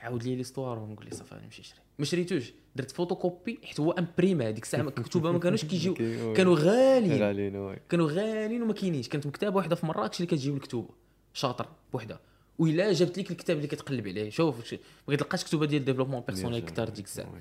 عاود 0.00 0.22
لي 0.22 0.36
l'histoire 0.36 0.78
ونقول 0.78 1.04
لي 1.04 1.10
صافي 1.10 1.34
نمشي 1.44 1.62
نشري 1.62 1.78
ما 1.98 2.04
شريتوش. 2.04 2.52
درت 2.76 2.90
فوتوكوبي 2.90 3.58
حيت 3.64 3.80
هو 3.80 3.92
imprimé 3.92 4.48
هذيك 4.48 4.64
الساعة 4.64 4.80
الكتب 4.98 5.26
ما 5.26 5.38
كانوش 5.38 5.64
كيجيو. 5.64 5.94
كانوا 6.36 6.56
غاليين. 6.58 7.56
oui 7.56 7.78
كانوا 7.88 8.10
غاليين 8.10 8.62
وما 8.62 8.72
كاينينش. 8.72 9.08
كانت 9.08 9.26
مكتبة 9.26 9.56
واحدة 9.56 9.76
في 9.76 9.86
مراكش 9.86 10.20
اللي 10.20 10.26
كتجيب 10.26 10.54
الكتب. 10.54 10.86
شاطر 11.32 11.68
بوحده 11.92 12.20
وإلا 12.58 12.92
جابت 12.92 13.18
لك 13.18 13.30
الكتاب 13.30 13.56
اللي 13.56 13.68
كتقلب 13.68 14.08
عليه. 14.08 14.30
شوف 14.30 14.74
ما 15.08 15.16
كتلقاش 15.16 15.44
كتب 15.44 15.64
ديال 15.64 15.84
développement 15.84 16.20
personnel 16.20 16.64
كثار 16.64 16.88
ديك 16.88 17.04
الساعة. 17.04 17.32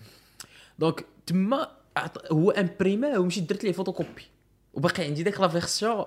donc 0.79 1.05
تما 1.25 1.71
هو 2.31 2.51
imprimé 2.51 3.17
ومشيت 3.17 3.49
درت 3.49 3.63
ليه 3.63 3.71
فوتوكوبي 3.71 4.23
وباقي 4.73 5.03
عندي 5.03 5.23
داك 5.23 5.39
la 5.39 5.47
version 5.47 6.05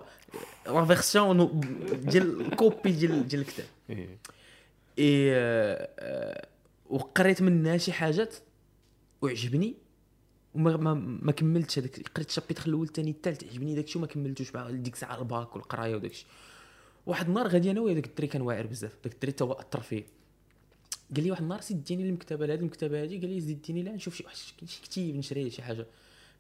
la 0.66 0.85
version 0.85 1.61
ديال 1.92 2.40
ال 2.40 2.49
copie 2.49 2.92
ديال 2.92 3.29
ديال 3.29 3.40
الكتاب. 3.40 3.66
اي 4.98 5.33
وقريت 6.90 7.42
منها 7.42 7.76
شي 7.76 7.92
حاجات 7.92 8.35
وعجبني 9.22 9.74
وما 10.55 10.76
ما, 10.76 10.94
ما 11.22 11.33
كملتش 11.33 11.79
هذاك 11.79 12.09
قريت 12.14 12.29
ال 12.29 12.33
chapitre 12.33 12.66
الأول 12.66 12.87
الثاني 12.87 13.11
الثالث 13.11 13.44
عجبني 13.44 13.74
داك 13.74 13.85
الشيء 13.85 13.98
وما 13.98 14.07
كملتوش 14.07 14.55
مع 14.55 14.70
ديك 14.70 14.94
الساعة 14.94 15.18
الباك 15.18 15.57
والقرايه 15.57 15.96
وداك 15.96 16.11
الشيء 16.11 16.26
واحد 17.07 17.29
النهار 17.29 17.48
غادي 17.48 17.70
أنا 17.70 17.81
ويا 17.81 17.94
داك 17.94 18.07
الدري 18.07 18.26
كان 18.26 18.42
واعر 18.42 18.66
بزاف 18.66 18.92
داك 19.05 19.12
الدري 19.12 19.33
تا 19.33 19.44
هو 19.44 19.52
اثر 19.52 19.81
فيه 19.81 20.05
قال 21.14 21.25
لي 21.25 21.31
واحد 21.31 21.42
النهار 21.42 21.61
سيد 21.61 21.85
ديني 21.85 22.09
المكتبه 22.09 22.45
هذه 22.45 22.55
المكتبة 22.55 23.03
هذه 23.03 23.21
قال 23.21 23.31
لي 23.31 23.40
زيد 23.40 23.62
ديني 23.62 23.83
لها 23.83 23.92
نشوف 23.92 24.14
شي 24.14 24.25
واحد 24.25 24.37
شي 24.37 24.83
كتيب 24.83 25.16
نشري 25.16 25.51
شي 25.51 25.62
حاجة. 25.62 25.87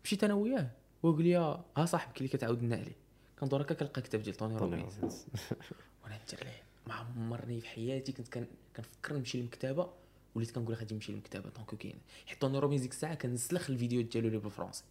مشيت 0.04 0.24
أنا 0.24 0.34
وياه 0.34 0.70
وهو 1.02 1.14
قال 1.14 1.24
لي 1.24 1.36
ها 1.76 1.84
صاحبك 1.86 2.16
اللي 2.18 2.28
كتعاود 2.28 2.62
لنا 2.62 2.76
عليه 2.76 2.96
كندور 3.40 3.62
هكا 3.62 3.74
كنلقى 3.74 4.02
كتاب 4.02 4.22
ديال 4.22 4.34
توني 4.34 4.58
طوني 4.58 4.76
روبينز. 4.76 4.94
وأنا 6.04 6.18
ندير 6.26 6.44
ليه. 6.44 6.62
ما 6.86 6.94
عمرني 6.94 7.60
في 7.60 7.68
حياتي 7.68 8.12
كنت 8.12 8.38
كنفكر 8.76 9.16
نمشي 9.16 9.38
للمكتبة 9.38 9.88
وليت 10.34 10.50
كنقول 10.50 10.74
غادي 10.74 10.94
نمشي 10.94 11.12
للمكتبة 11.12 11.50
donc 11.56 11.74
كاين. 11.74 11.94
حيت 12.26 12.40
توني 12.40 12.58
روبينز 12.58 12.82
ديك 12.82 12.90
الساعة 12.92 13.14
كنسلخ 13.14 13.70
الفيديو 13.70 14.02
ديالو 14.02 14.28
اللي 14.28 14.38
بالفرنسي. 14.38 14.84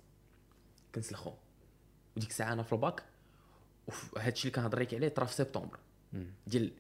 كنسلخهم. 0.96 1.34
وديك 2.18 2.30
الساعة 2.30 2.54
أنا 2.54 2.64
في 2.64 2.74
الباك 2.74 3.04
وهادشي 4.14 4.48
اللي 4.48 4.56
كنهضر 4.56 4.80
لك 4.80 4.94
عليه 4.94 5.08
طرا 5.08 5.26
في 5.26 5.34
سبتمبر. 5.34 5.80
ديال 6.48 6.64
ال- 6.64 6.72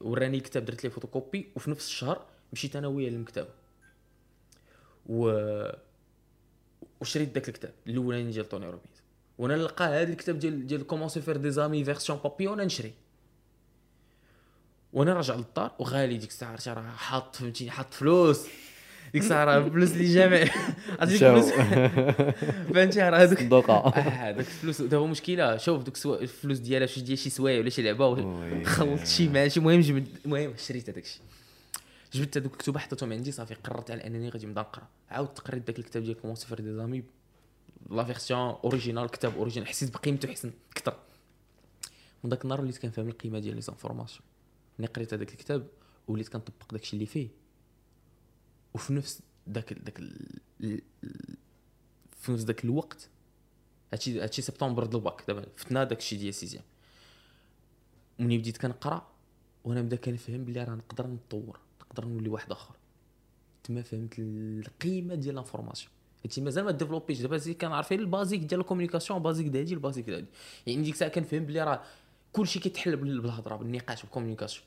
وراني 0.00 0.36
الكتاب 0.36 0.64
درت 0.64 0.84
ليه 0.84 0.90
فوتوكوبي 0.90 1.48
وفي 1.56 1.70
نفس 1.70 1.86
الشهر 1.86 2.26
مشيت 2.52 2.76
أنا 2.76 2.88
وياه 2.88 3.10
للمكتبه 3.10 3.48
و 5.06 5.32
وشريت 7.00 7.28
داك 7.34 7.48
الكتاب 7.48 7.72
الأولاني 7.86 8.30
ديال 8.30 8.48
توني 8.48 8.66
روبينز 8.66 9.02
وأنا 9.38 9.56
نلقى 9.56 9.84
هذا 9.84 10.12
الكتاب 10.12 10.38
ديال 10.38 10.66
ديال 10.66 10.86
Comment 10.86 11.08
se 11.08 11.20
faire 11.20 11.36
des 11.36 11.50
amis 11.50 11.84
version 11.84 12.18
papier 12.18 12.46
وأنا 12.46 12.64
نشري. 12.64 12.92
وأنا 14.92 15.14
راجع 15.14 15.34
للدار 15.34 15.72
وغالي 15.78 16.18
ديك 16.18 16.28
الساعة 16.28 16.58
راه 16.66 16.90
حاط 16.90 17.36
فهمتيني 17.36 17.70
حاط 17.70 17.94
فلوس. 17.94 18.46
ديك 19.12 19.22
الساعة 19.22 19.44
راه 19.44 19.58
الفلوس 19.58 19.92
اللي 19.92 20.14
جامع 20.14 20.36
عرفتي. 20.98 21.30
الفلوس 21.30 21.52
فهمتي 22.74 23.00
راه 23.00 23.18
هذوك 23.18 23.38
صدقة. 23.38 23.74
آه 23.74 24.30
دوك 24.30 24.40
الفلوس 24.46 24.82
دابا 24.82 25.06
مشكله 25.06 25.56
شوف 25.56 25.82
دوك 25.82 26.22
الفلوس 26.22 26.58
ديالها 26.58 26.86
شي 26.86 27.00
ديال 27.00 27.18
شي 27.18 27.30
سوايع 27.30 27.60
ولا 27.60 27.70
شي 27.70 27.82
لعبه 27.82 28.64
خلطت 28.64 29.06
شي 29.06 29.28
مع 29.28 29.48
شي 29.48 29.60
المهم 29.60 29.80
جبت 29.80 30.08
المهم 30.24 30.54
شريت 30.56 30.90
هذاك 30.90 31.04
الشيء 31.04 31.22
جبت 32.12 32.36
هذوك 32.36 32.52
الكتب 32.52 32.78
حطيتهم 32.78 33.12
عندي 33.12 33.32
صافي 33.32 33.54
قررت 33.54 33.90
على 33.90 34.06
انني 34.06 34.28
غادي 34.28 34.46
نبدا 34.46 34.60
نقرا 34.60 34.88
عاودت 35.10 35.38
قريت 35.38 35.66
داك 35.66 35.78
الكتاب 35.78 36.02
ديال 36.02 36.20
Comment 36.20 36.36
se 36.36 36.43
faire 36.43 36.60
des 36.60 36.74
amis 36.74 37.02
la 37.90 38.04
version 38.04 38.40
originale 38.40 39.08
كتاب 39.10 39.36
original 39.36 39.68
حسيت 39.68 39.94
بقيمته 39.94 40.32
حسن 40.32 40.50
أكثر 40.72 40.96
من 42.24 42.30
ذاك 42.30 42.44
النهار 42.44 42.60
وليت 42.60 42.78
كنفهم 42.78 43.08
القيمه 43.08 43.38
ديال 43.38 43.54
les 43.54 43.60
informations 43.60 44.20
ملي 44.78 44.88
قريت 44.88 45.14
هذاك 45.14 45.30
الكتاب 45.30 45.66
وليت 46.08 46.28
كنطبق 46.28 46.72
داك 46.72 46.82
الشيء 46.82 46.94
اللي 46.94 47.06
فيه 47.06 47.28
وفي 48.74 48.92
نفس 48.92 49.20
ذاك 49.50 49.72
ذاك 49.72 49.98
في 52.16 52.32
نفس 52.32 52.42
ذاك 52.44 52.64
الوقت 52.64 53.08
هادشي 53.92 54.20
هادشي 54.22 54.42
سبتمبر 54.42 54.86
د 54.86 54.94
الباك 54.94 55.24
دابا 55.28 55.46
فتنا 55.56 55.84
داك 55.84 55.98
الشيء 55.98 56.18
ديال 56.18 56.34
sixième. 56.34 56.62
ملي 58.18 58.38
بديت 58.38 58.56
كنقرا 58.56 59.06
وأنا 59.64 59.82
بدا 59.82 59.96
كنفهم 59.96 60.44
بلي 60.44 60.64
راه 60.64 60.74
نقدر 60.74 61.06
نتطور 61.06 61.58
نقدر 61.80 62.04
نولي 62.04 62.28
واحد 62.28 62.50
آخر. 62.52 62.74
تما 63.64 63.82
فهمت 63.82 64.14
القيمة 64.18 65.14
ديال 65.14 65.34
l'information 65.34 65.92
هادشي 66.24 66.40
مازال 66.40 66.64
ما 66.64 66.70
ديفلوبيش 66.70 67.20
دابا 67.20 67.36
زي 67.36 67.54
كنعرف 67.54 67.92
les 67.92 68.05
basiques 68.05 68.40
ديال 68.40 68.60
la 68.60 68.68
communication 68.68 69.22
basique 69.22 69.46
دهادي 69.46 69.74
les 69.74 69.84
basiques 69.84 70.10
دهادي 70.10 70.26
يعني 70.66 70.82
ديك 70.82 70.94
الساعة 70.94 71.10
كنفهم 71.10 71.44
بلي 71.46 71.64
راه 71.64 71.82
كلشي 72.32 72.58
كيتحل 72.60 72.96
بال- 72.96 73.20
بالهضرة 73.20 73.56
بالنقاش 73.56 74.02
بال 74.02 74.10
communication 74.10 74.64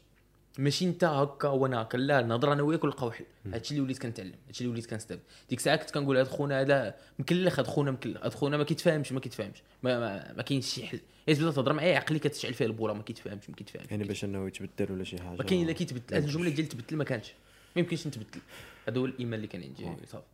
ماشي 0.58 0.86
انت 0.86 1.04
هكا 1.04 1.48
وأنا 1.48 1.82
هكا 1.82 1.98
لا 1.98 2.22
نهضر 2.22 2.54
أنا 2.54 2.64
وياك 2.64 2.84
ونلقاو 2.84 3.12
حل. 3.12 3.26
هادشي 3.54 3.72
اللي 3.72 3.84
وليت 3.84 3.98
كنتعلم 3.98 4.34
هادشي 4.48 4.62
اللي 4.62 4.72
وليت 4.74 4.86
كنستافد. 4.86 5.22
ديك 5.50 5.60
الساعة 5.60 5.76
كنت 5.76 5.92
كنقول 5.92 6.18
هاد 6.18 6.28
خونا 6.28 6.62
هذا 6.62 6.96
مكلخ 7.20 7.60
هاد 7.60 7.68
خونا 7.68 7.92
مكلخ 7.92 8.24
هاد 8.24 8.34
خونا 8.34 8.58
ما 8.58 8.64
كيتفاهمش 8.64 9.12
ما 9.12 9.20
كيتفاهمش 9.20 9.64
ما, 9.84 10.00
ما, 10.00 10.34
ما 10.34 10.44
كاينش 10.44 10.74
شي 10.74 10.88
حل. 10.88 11.00
الا 11.30 11.36
تبدا 11.36 11.52
تهضر 11.52 11.74
معايا 11.74 11.98
عقلي 11.98 12.20
كتشعل 12.20 12.54
فيه 12.54 12.66
البوله 12.66 12.94
ما 12.94 13.04
كيتفاهمش 13.04 13.50
ما 13.50 13.56
كيتفاهمش. 13.56 13.92
يعني 13.92 14.04
باش 14.04 14.24
إنه 14.24 14.48
يتبدل 14.48 14.92
ولا 14.92 15.04
شي 15.04 15.18
حاجة. 15.22 15.38
ما 15.38 15.44
كاين 15.44 15.66
إلا 15.66 15.74
كيتبدل. 15.74 16.16
هاد 16.16 16.24
الجملة 16.24 16.50
ديال 16.50 16.68
تبدل 16.68 16.98
ما 16.98 17.04
كانش. 17.04 17.34
ما 17.76 17.82
يمكنش 17.82 18.08
نتبدل. 18.08 18.42
هذا 18.88 19.00
هو 19.00 19.06
الإيمان 19.06 19.34
اللي 19.34 19.48
كان 19.48 19.64
عندي. 19.64 20.08
صافي. 20.08 20.26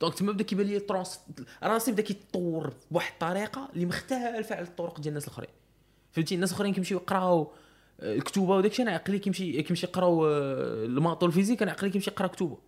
donc 0.00 0.14
تما 0.14 0.32
بدا 0.32 0.44
كيبان 0.44 0.66
لي 0.66 0.80
ترونس 0.80 1.20
راسي 1.62 1.92
بدا 1.92 2.02
كيتطور 2.02 2.72
بواحد 2.90 3.12
الطريقة 3.12 3.68
اللي 3.74 3.86
مختلفة 3.86 4.54
على 4.54 4.64
الطرق 4.64 5.00
ديال 5.00 5.08
الناس 5.08 5.24
الآخرين. 5.24 5.50
فهمتي؟ 6.12 6.34
الناس 6.34 6.50
الآخرين 6.50 6.74
كيمشيو 6.74 6.98
يقراو 6.98 7.52
الكتوبه 8.00 8.56
وداك 8.56 8.70
الشيء 8.70 8.86
أنا 8.86 8.94
عقلي 8.94 9.18
كيمشي 9.18 9.62
كيمشي 9.62 9.86
يقراو 9.86 10.26
آه، 10.26 10.84
ال 10.84 10.90
maths 10.90 11.22
وال 11.22 11.30
physique 11.30 11.62
أنا 11.62 11.70
عقلي 11.70 11.90
كيمشي 11.90 12.10
يقرأ 12.10 12.26
كتوبه 12.26 12.58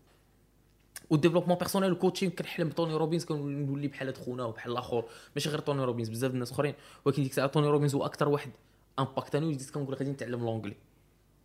وال 1.11 1.17
développement 1.17 1.59
personnel 1.59 1.91
وال 1.91 1.99
coaching 1.99 2.33
كنحلم 2.33 2.69
بتوني 2.69 2.95
روبينز 2.95 3.25
كنولي 3.25 3.89
بحال 3.89 4.17
خونا 4.17 4.45
وبحال 4.45 4.73
الآخر 4.73 5.05
ماشي 5.37 5.49
غير 5.49 5.59
توني 5.59 5.85
روبينز 5.85 6.09
بزاف 6.09 6.31
الناس 6.31 6.53
أخرين. 6.53 6.75
ولكن 7.05 7.23
ديك 7.23 7.31
الساعة 7.31 7.47
توني 7.47 7.69
روبينز 7.69 7.95
هو 7.95 8.05
أكثر 8.05 8.29
واحد 8.29 8.51
impacta 8.99 9.36
ني 9.36 9.47
وليت 9.47 9.71
كنقول 9.71 9.95
غادي 9.95 10.11
نتعلم 10.11 10.41
l'anglais 10.41 10.77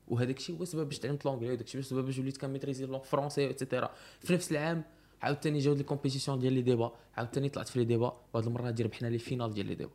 وهذاك 0.08 0.38
الشيء 0.38 0.58
هو 0.58 0.64
السبب 0.64 0.88
باش 0.88 1.00
تعلمت 1.00 1.26
l'anglais 1.26 1.48
هذاك 1.48 1.62
الشيء 1.62 1.82
السبب 1.82 2.06
باش 2.06 2.20
وليت 2.20 2.38
كن 2.38 2.47
maîtriser 2.47 2.86
langue 2.86 3.04
française 3.04 3.48
et 3.48 3.58
cetera 3.58 3.90
في 4.20 4.34
نفس 4.34 4.52
العام 4.52 4.84
عاوتاني 5.22 5.60
جاو 5.60 5.74
لي 5.74 5.84
compétition 5.84 6.40
ديال 6.40 6.54
les 6.54 6.62
débats 6.62 6.92
عاوتاني 7.18 7.50
طلعت 7.50 7.68
في 7.68 7.80
les 7.80 7.86
débats 7.86 8.18
وهاد 8.34 8.46
المرة 8.46 8.76
ربحنا 8.80 9.08
les 9.08 9.18
finales 9.18 9.54
ديال 9.54 9.66
les 9.66 9.76
débats. 9.76 9.92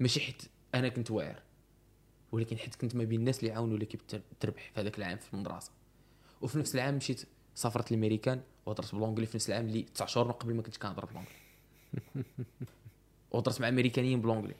ماشي 0.00 0.20
حيت 0.20 0.42
أنا 0.74 0.88
كنت 0.88 1.10
واعر. 1.10 1.42
ولكن 2.32 2.58
حيت 2.58 2.74
كنت 2.74 2.96
ما 2.96 3.04
بين 3.04 3.20
الناس 3.20 3.40
اللي 3.40 3.52
عاونوا 3.52 3.78
l'équipe 3.78 4.00
تربح 4.40 4.70
في 4.74 4.80
هذاك 4.80 4.98
العام 4.98 5.18
في 5.18 5.34
المدرسة. 5.34 5.72
وفي 6.42 6.58
نفس 6.58 6.74
العام 6.74 6.94
مشيت 6.96 7.22
سافرت 7.54 7.92
للأمريكان 7.92 8.40
وهضرت 8.66 8.94
ب 8.94 8.97
l'anglais 8.97 9.26
في 9.26 9.36
نفس 9.36 9.48
العام 9.48 9.66
اللي 9.66 9.82
تسع 9.82 10.06
شهور 10.06 10.30
قبل 10.30 10.54
ما 10.54 10.62
كنت 10.62 10.76
كنهضر 10.76 11.04
ب 11.04 11.07
l'anglais 11.07 11.34
وهضرت 13.30 13.60
مع 13.60 13.68
أمريكانيين 13.68 14.20
ب 14.20 14.23
l'anglais 14.23 14.54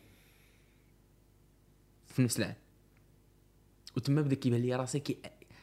في 2.06 2.22
نفس 2.22 2.38
العام. 2.38 2.56
وتما 3.96 4.22
بدأ 4.22 4.34
كيبان 4.34 4.60
لي 4.62 4.76
راسي 4.76 5.00
كي 5.00 5.16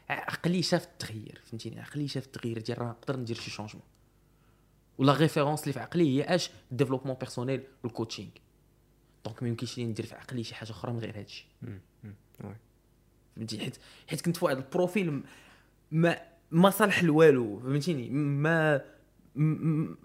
عقلي 0.10 0.62
شاف 0.62 0.86
التغيير 0.86 1.42
فهمتيني؟ 1.46 1.80
عقلي 1.80 2.08
شاف 2.08 2.26
التغيير 2.26 2.62
ديال 2.62 2.82
راه 2.82 2.90
نقدر 2.90 3.18
ندير 3.18 3.36
شي 3.36 3.52
changement 3.52 3.84
ولا 4.98 5.14
référence 5.14 5.62
اللي 5.62 5.74
في 5.74 5.80
عقلي 5.80 6.18
هي 6.18 6.36
اش؟ 6.36 6.50
ال 6.72 6.75
développement 6.75 7.16
personnel 7.16 7.64
وال 7.84 7.93
coaching 7.93 8.30
donc 9.26 9.44
ما 9.44 9.50
يمكنش 9.50 9.78
لي 9.78 9.86
ندير 9.86 10.06
في 10.06 10.16
عقلي 10.16 10.44
شي 10.44 10.56
حاجة 10.56 10.72
أخرى 10.72 10.94
من 10.94 11.00
غير 11.00 11.20
هادشي. 11.20 11.46
فهمتي؟ 13.36 13.60
حيت 13.60 13.78
حيت 14.08 14.22
كنت 14.22 14.38
في 14.38 14.46
واحد 14.46 14.58
ال 14.58 14.67
profil 14.67 15.22
ما 15.92 16.22
ما 16.52 16.70
صالح 16.70 17.04
لوالو 17.04 17.60
فهمتيني؟ 17.60 18.10
ما 18.10 18.82
م- 19.36 19.96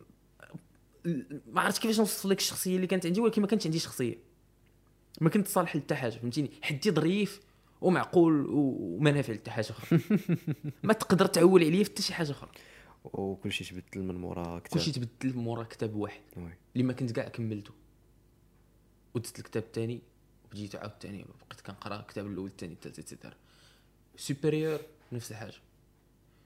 ما 1.53 1.61
عرفتش 1.61 1.81
كيفاش 1.81 1.99
نوصف 1.99 2.27
لك 2.27 2.39
الشخصية 2.39 2.77
اللي 2.77 2.87
كانت 2.87 3.07
عندي 3.07 3.21
ولكن 3.21 3.43
ما 3.43 3.49
كانتش 3.49 3.67
عندي 3.67 3.79
شخصية. 3.79 4.19
ما 5.21 5.31
كنت 5.31 5.49
صالح 5.49 5.77
لحتى 5.77 5.95
حاجة 5.95 6.11
فهمتيني؟ 6.13 6.51
حدي 6.63 6.91
ظريف 6.91 7.41
ومعقول 7.81 8.47
وما 8.51 9.11
نافع 9.11 9.33
لحتى 9.33 9.51
حاجة 9.51 9.71
أخرى. 9.71 10.01
ما 10.83 10.93
تقدر 10.93 11.27
تعول 11.27 11.65
عليا 11.65 11.85
في 11.85 11.91
حتى 11.91 12.03
شي 12.03 12.15
حاجة 12.15 12.31
أخرى. 12.31 12.51
وكل 13.05 13.53
شيء 13.53 13.67
تبدل 13.67 14.03
من 14.07 14.15
مورا 14.15 14.59
كتاب 14.59 14.79
كلشي 14.81 14.93
تبدل 14.93 15.37
مورا 15.39 15.63
كتاب 15.63 15.95
واحد. 15.95 16.21
اللي 16.77 16.85
ما 16.87 16.93
كنت 16.93 17.13
كاع 17.13 17.29
كملته. 17.29 17.73
ودزت 19.15 19.39
الكتاب 19.39 19.63
الثاني 19.63 20.03
وبديت 20.45 20.77
عاود 20.77 20.91
الثاني 20.91 21.25
بقيت 21.49 21.61
كنقرا 21.61 22.01
الكتاب 22.01 22.27
الأول 22.27 22.47
الثاني 22.51 22.73
الثالث 22.73 22.99
et 22.99 23.08
cetera 23.08 23.35
supérieur 24.17 24.81
نفس 25.13 25.31
الحاجة. 25.31 25.55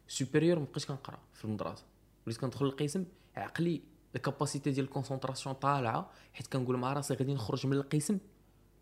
supérieur 0.08 0.58
مابقيتش 0.58 0.86
كنقرا 0.86 1.18
في 1.34 1.44
المدرسة. 1.44 1.84
وليت 2.26 2.38
كندخل 2.38 2.66
القسم 2.66 3.04
عقلي 3.36 3.80
ال 4.16 4.22
capacité 4.22 4.70
ديال 4.70 4.84
ال 4.84 4.89
concentration 4.89 5.54
طالعة 5.54 6.10
حيت 6.32 6.46
كنقول 6.46 6.76
مع 6.76 6.92
راسي 6.92 7.14
غادي 7.14 7.34
نخرج 7.34 7.66
من 7.66 7.72
القسم 7.72 8.18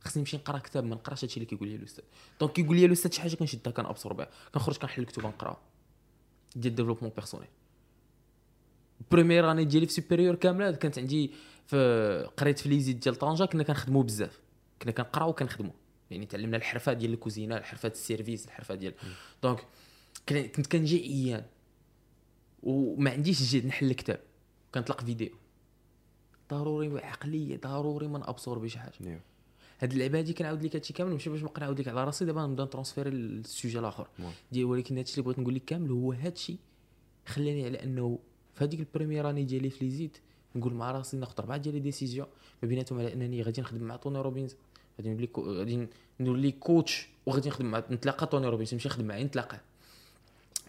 خصني 0.01 0.20
نمشي 0.20 0.37
نقرا 0.37 0.59
كتاب 0.59 0.85
ما 0.85 0.94
نقراش 0.94 1.25
هادشي 1.25 1.37
اللي 1.37 1.47
كيقول 1.47 1.68
لي 1.68 1.77
الأستاذ. 1.77 2.05
donc 2.40 2.53
كيقول 2.53 2.77
لي 2.77 2.85
الأستاذ 2.87 3.12
شي 3.12 3.20
حاجة 3.20 3.35
كنشدها 3.35 3.73
كن 3.73 3.83
absorber 3.83 4.25
ها 4.25 4.31
كنخرج 4.55 4.77
كنحل 4.77 5.03
الكتب 5.03 5.27
نقراها 5.27 5.61
ديال 6.57 6.75
développement 6.75 7.12
personnel 7.16 7.49
première 9.11 9.51
année 9.51 9.64
ديالي 9.64 9.87
في 9.87 9.92
supérieur 9.92 10.35
كاملة 10.35 10.70
كانت 10.70 10.99
عندي 10.99 11.33
في 11.66 12.29
قريت 12.37 12.59
في 12.59 12.68
ليزيد 12.68 13.00
ديال 13.00 13.14
طنجة 13.14 13.44
كنا 13.44 13.62
كنخدموا 13.62 14.03
بزاف. 14.03 14.40
كنا 14.83 14.92
كنقراو 14.92 15.29
وكنخدموا 15.29 15.72
يعني 16.11 16.27
تعلمنا 16.27 16.57
الحرفة 16.57 16.92
ديال 16.92 17.12
الكوزينة 17.12 17.57
الحرفة 17.57 17.88
ديال 17.88 17.98
ال 17.99 18.05
service 18.05 18.47
الحرفة 18.46 18.74
ديال 18.74 18.94
donc 19.42 19.64
كن- 20.29 20.46
كنت 20.46 20.66
كنجي 20.66 21.00
عيان. 21.03 21.44
وما 22.62 23.11
عنديش 23.11 23.55
جهد 23.55 23.66
نحل 23.66 23.90
الكتاب. 23.90 24.20
كنطلق 24.74 25.00
فيديو. 25.05 25.31
ضروري 26.50 26.98
عقلي 27.05 27.57
ضروري 27.61 28.09
ما 28.09 28.18
n 28.18 28.24
absorber 28.24 28.68
شي 28.68 28.79
حاجة. 28.79 28.92
new. 29.01 29.18
هاد 29.81 29.92
اللعبة 29.92 30.18
هادي 30.18 30.33
كنعاود 30.33 30.64
لك 30.64 30.77
هادشي 30.77 30.92
كامل 30.92 31.12
ماشي 31.12 31.31
باش 31.31 31.42
نبقى 31.42 31.61
نعاود 31.61 31.81
لك 31.81 31.88
على 31.88 32.05
راسي 32.05 32.24
دابا 32.24 32.46
نبدا 32.46 32.64
ن 32.64 32.69
transférer 32.69 33.11
لل 33.11 33.30
sujet 33.30 33.79
الآخر. 33.79 34.09
ديال 34.53 34.64
ولكن 34.64 34.96
هادشي 34.96 35.12
اللي 35.12 35.22
بغيت 35.24 35.38
نقول 35.38 35.55
لك 35.55 35.64
كامل 35.64 35.90
هو 35.90 36.12
هادشي 36.12 36.57
خلاني 37.27 37.64
على 37.64 37.83
أنه 37.83 38.18
في 38.55 38.64
هذيك 38.64 38.81
ال 38.81 38.86
première 38.86 39.31
année 39.31 39.44
ديالي 39.44 39.70
في 39.70 39.85
ليزيد 39.85 40.16
نقول 40.55 40.75
مع 40.75 40.90
راسي 40.90 41.17
ناخذ 41.17 41.35
اربعه 41.38 41.57
ديال 41.57 41.83
décisions 41.83 42.27
ما 42.62 42.69
بيناتهم 42.69 42.99
على 42.99 43.12
أنني 43.12 43.43
غادي 43.43 43.61
نخدم 43.61 43.83
مع 43.83 43.97
توني 43.97 44.19
روبينز. 44.19 44.57
غادي 44.99 45.09
نولي. 45.14 45.29
غادي 45.37 45.88
نولي 46.21 46.53
coach 46.53 47.09
وغادي 47.27 47.49
نخدم 47.49 47.67
مع 47.67 47.83
نتلاقى 47.90 48.27
توني 48.27 48.47
روبينز 48.47 48.75
نمشي 48.75 48.88
نخدم 48.88 49.05
معاه 49.05 49.23
نتلاقى 49.23 49.61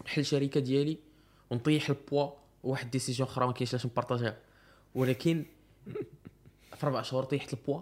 نحل 0.04 0.20
الشركة 0.20 0.60
ديالي 0.60 0.98
ونطيح 1.50 1.88
البوا 1.88 2.30
واحد 2.64 2.90
décision 2.90 3.28
أخرى 3.28 3.46
ما 3.46 3.52
كاينش 3.52 3.74
علاش 3.74 3.86
ن 3.86 3.91
partager 3.91 4.27
ها. 4.27 4.36
ولكن 4.94 5.44
في 6.76 6.86
أربع 6.86 7.02
شهور 7.02 7.24
طيحت 7.24 7.52
البوا. 7.52 7.80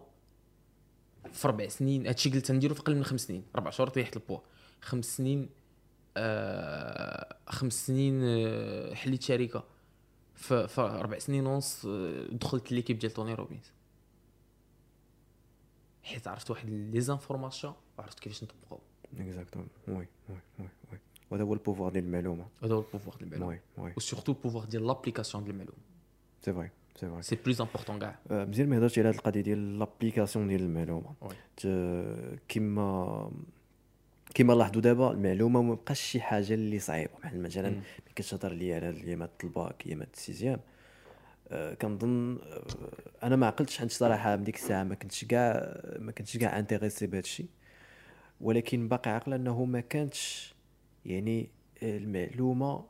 في 1.33 1.49
أربع 1.49 1.69
سنين 1.69 2.07
هادشي 2.07 2.31
قلت 2.31 2.53
نديرو 2.53 2.75
في 2.75 2.81
أقل 2.81 2.97
من 2.97 3.05
خمس 3.05 3.21
سنين. 3.21 3.45
أربع 3.55 3.71
شهور 3.71 3.89
طيحت 3.89 4.17
البوا. 4.17 4.39
خمس 4.81 5.17
سنين 5.17 5.49
آه 6.17 7.37
خمس 7.49 7.87
سنين 7.87 8.21
آه 8.25 8.95
حليت 8.95 9.23
شركة. 9.23 9.65
في 10.35 10.81
أربع 10.81 11.19
سنين 11.19 11.47
ونص 11.47 11.87
آه 11.87 12.27
دخلت 12.33 12.73
l'équipe 12.73 12.99
ديال 12.99 13.13
توني 13.13 13.35
روبينز. 13.35 13.73
حيت 16.03 16.29
عرفت 16.29 16.51
واحد 16.51 16.71
les 16.71 17.01
informations 17.01 17.75
وعرفت 17.99 18.21
كيفاش 18.21 18.45
نطبقهم 18.45 18.81
exactement 19.19 19.69
oui 19.89 19.95
oui 19.95 20.07
oui 20.59 20.69
oui 20.93 20.99
وهذا 21.31 21.45
هو 21.45 21.55
ال 21.55 21.59
pouvoir 21.60 21.93
ديال 21.93 22.05
المعلومه 22.05 22.47
هذا 22.63 22.75
هو 22.75 22.81
ال 22.81 22.85
pouvoir 22.85 23.17
ديال 23.17 23.35
المعلومه 23.35 23.61
oui 23.79 23.85
oui 23.85 23.93
وsurtout 23.97 24.33
ال 24.33 24.37
pouvoir 24.37 24.65
ديال 24.65 24.87
l'application 24.87 25.45
ديال 25.45 25.55
المعلومه 25.55 25.79
c'est 26.43 26.53
vrai 26.53 26.71
c'est 26.97 27.09
vrai 27.09 27.23
c'est 27.23 27.37
plus 27.37 27.61
important 27.61 27.99
كاع 27.99 28.19
مزيان 28.31 28.69
ما 28.69 28.79
هضرتي 28.79 29.01
على 29.01 29.09
هذه 29.09 29.17
القضية 29.17 29.41
ديال 29.41 29.79
l'application 29.79 30.49
ديال 30.49 30.63
المعلومه 30.63 31.15
كما 32.49 33.31
كما 34.35 34.53
لاحظوا 34.53 34.81
دابا 34.83 35.11
المعلومة 35.11 35.63
ما 35.63 35.75
بقاش 35.75 36.01
شي 36.01 36.21
حاجة 36.21 36.55
اللي 36.55 36.79
صعيبة. 36.79 37.11
بحال 37.23 37.43
مثلا 37.43 37.69
مم. 37.69 37.75
ملي 37.77 38.15
كتهضر 38.17 38.53
لي 38.53 38.75
على 38.75 38.87
هاد 38.87 38.95
الايامات 38.97 39.31
الباك 39.45 39.87
ايامات 39.87 40.15
ال 40.15 40.20
sixième. 40.20 40.61
آه، 41.49 41.75
كنظن 41.75 42.39
آه، 42.43 42.63
أنا 43.27 43.37
ما 43.37 43.47
عقلتش 43.47 43.79
حيت 43.79 43.91
صراحة 43.93 44.37
من 44.37 44.45
ديك 44.45 44.57
الساعة 44.57 44.85
ما 44.85 44.95
كنتش 44.95 45.25
كاع 45.25 45.81
ما 45.99 46.13
كنتش 46.13 46.37
كاع 46.37 46.59
intéressé 46.59 47.07
بهذا 47.07 47.21
الشيء. 47.21 47.47
ولكن 48.41 48.89
باقي 48.89 49.11
عاقل 49.11 49.33
أنه 49.35 49.65
ما 49.65 49.81
كانتش 49.81 50.55
يعني 51.07 51.51
آه، 51.83 51.97
المعلومة 51.99 52.85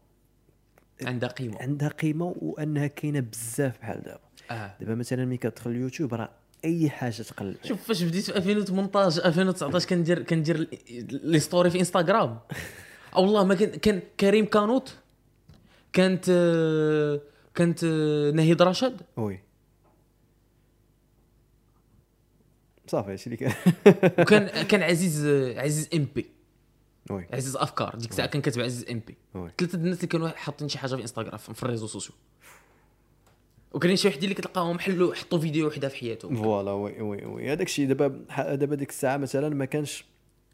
عندها 1.03 1.29
قيمة. 1.29 1.63
عندها 1.63 1.89
قيمة 1.89 2.35
وأنها 2.39 2.87
كاينة 2.87 3.21
بزاف 3.21 3.79
بحال 3.81 4.03
دابا. 4.03 4.21
آه. 4.51 4.77
دابا 4.81 4.95
مثلا 4.95 5.25
ملي 5.25 5.37
كتدخل 5.37 5.71
اليوتيوب 5.71 6.15
راه 6.15 6.31
أي 6.65 6.91
حاجة 6.91 7.23
تقلب. 7.23 7.57
شوف 7.65 7.83
فاش 7.89 8.03
بديت 8.03 8.25
في 8.25 8.37
2018 8.37 9.25
2019 9.25 9.89
كندير 9.89 10.23
كندير 10.23 10.69
لي 11.11 11.41
ستوري 11.41 11.71
في 11.71 11.79
إنستغرام. 11.79 12.39
والله 13.17 13.45
ما 13.45 13.55
كان 13.55 13.71
كان 13.71 14.03
كريم 14.21 14.47
كانوت 14.47 14.95
كانت 15.93 16.25
كانت 17.55 17.85
نهيد 18.35 18.63
رشد. 18.63 19.01
وي 19.17 19.41
صافي 22.87 23.11
هادشي 23.11 23.27
اللي 23.27 23.37
كان. 23.37 23.53
وكان 24.21 24.49
كان 24.71 24.83
عزيز 24.83 25.27
عزيز 25.59 25.89
إم 25.95 26.07
بي. 26.15 26.27
oui 27.11 27.27
عزيز 27.33 27.57
أفكار 27.57 27.95
ديك 27.95 28.11
الساعة 28.11 28.29
كان 28.29 28.43
كاتب 28.43 28.61
عزيز 28.63 28.91
إم 28.91 29.03
بي. 29.07 29.17
ثلاثة 29.59 29.79
الناس 29.79 29.97
اللي 29.97 30.07
كانوا 30.07 30.29
حاطين 30.29 30.69
شي 30.69 30.79
حاجة 30.79 30.95
في 30.95 31.03
إنستغرام 31.03 31.39
في 31.39 31.63
ال 31.63 31.66
réseaux 31.66 31.87
sociaux. 31.87 32.15
وكاين 33.75 33.97
شي 33.97 34.09
وحدين 34.09 34.25
اللي 34.25 34.35
كتلقاهم 34.35 34.79
حلوا 34.79 35.15
حطوا 35.15 35.39
فيديو 35.39 35.67
وحدة 35.67 35.89
في 35.89 35.97
حياتهم. 35.97 36.37
voilà 36.37 36.73
oui 36.73 37.01
oui 37.01 37.25
oui. 37.25 37.53
هذاك 37.53 37.67
الشيء 37.67 37.87
دابا 37.87 38.09
دابا 38.55 38.75
ديك 38.77 38.91
الساعة 38.91 39.17
مثلا 39.17 39.49
ما 39.55 39.65
كانش 39.65 40.05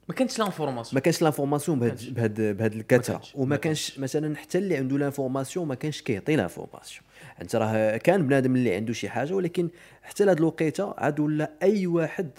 ما 0.09 0.14
كانتش 0.14 0.38
l'information 0.38 0.94
ما 0.94 1.00
كانش 1.00 1.22
l'information 1.22 1.79
بهاد 1.78 2.14
بهاد 2.14 2.40
بهاد 2.56 2.74
الكثره 2.74 3.14
كانش. 3.14 3.33
وما 3.35 3.46
ما 3.46 3.56
كانش. 3.56 3.98
مثلا 3.98 4.37
حتى 4.37 4.59
اللي 4.59 4.76
عنده 4.76 4.98
l'information 4.98 5.68
ما 5.68 5.74
كانش 5.74 6.02
كيعطي 6.02 6.37
l'information 6.37 7.03
أنت 7.42 7.56
راه 7.56 7.96
كان 7.96 8.26
بنادم 8.26 8.56
اللي 8.56 8.74
عنده 8.74 8.92
شي 8.92 9.09
حاجة 9.09 9.35
ولكن 9.35 9.68
حتى 10.02 10.24
لهاد 10.24 10.38
الوقيتة 10.38 10.94
عاد 10.98 11.20
ولا 11.20 11.50
أي 11.62 11.87
واحد 11.87 12.30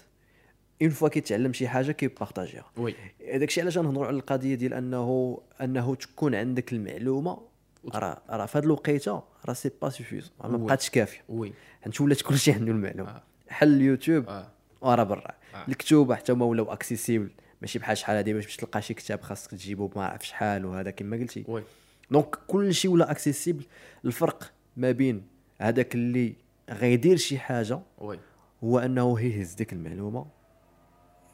une 0.82 0.90
fois 0.90 1.10
كيتعلم 1.10 1.54
شي 1.54 1.68
حاجة 1.68 1.92
كي 1.92 2.07
partager 2.07 2.66
ها. 2.78 2.84
oui. 2.84 2.96
داك 3.34 3.48
الشيء 3.48 3.64
علاش 3.64 3.78
نهضروا 3.78 4.06
على 4.08 4.16
القضية 4.16 4.56
ديال 4.56 4.74
انه 4.74 5.38
أنه 5.62 5.96
تكون 5.96 6.36
عندك 6.36 6.74
المعلومة 6.74 7.51
راه 7.90 8.22
راه 8.30 8.46
في 8.46 8.58
هاد 8.58 8.64
الوقيته 8.64 9.24
راه 9.46 9.54
c'est 9.54 9.72
pas 9.82 9.90
suffisant 9.90 10.32
ما. 10.44 10.58
بقاتش 10.58 10.90
كافيه 10.90 11.22
oui. 11.30 11.54
حيت 11.82 12.02
ولات 12.02 12.22
كلشي 12.22 12.52
عنده 12.52 12.72
المعلومه 12.72 13.10
آه. 13.10 13.24
حل 13.50 13.68
اليوتيوب 13.74 14.30
آه. 14.30 14.48
وراه 14.82 15.04
برا. 15.04 15.32
آه. 15.56 15.66
الكتوبة 15.68 16.16
حتى 16.16 16.32
هما 16.32 16.46
ولاو 16.46 16.74
accessible 16.74 17.30
ماشي 17.62 17.80
بحال 17.80 17.98
شحال 17.98 18.16
هادي 18.18 18.34
باش 18.34 18.46
باش 18.46 18.56
تلقى 18.58 18.82
شي 18.82 18.94
كتاب 18.94 19.22
خاصك 19.22 19.52
تجيبو 19.52 19.92
ما 19.96 20.06
عرف 20.06 20.24
شحال 20.28 20.66
وهذا 20.66 20.92
كما 20.92 21.18
قلتي. 21.18 21.46
oui. 21.48 21.64
donc 22.12 22.36
كل 22.48 22.74
شيء 22.74 22.92
ولا 22.92 23.12
accessible 23.12 23.64
الفرق 24.06 24.52
ما 24.78 24.92
بين 24.92 25.28
هذاك 25.62 25.96
اللي 25.96 26.34
غيدير 26.70 27.18
شي 27.18 27.40
حاجة 27.40 27.80
oui. 27.98 28.20
هو 28.64 28.80
أنه 28.80 29.16
هيهز 29.20 29.54
ديك 29.54 29.74
المعلومة 29.74 30.26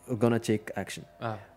غانا 0.10 0.38
take 0.38 0.72
action 0.76 1.02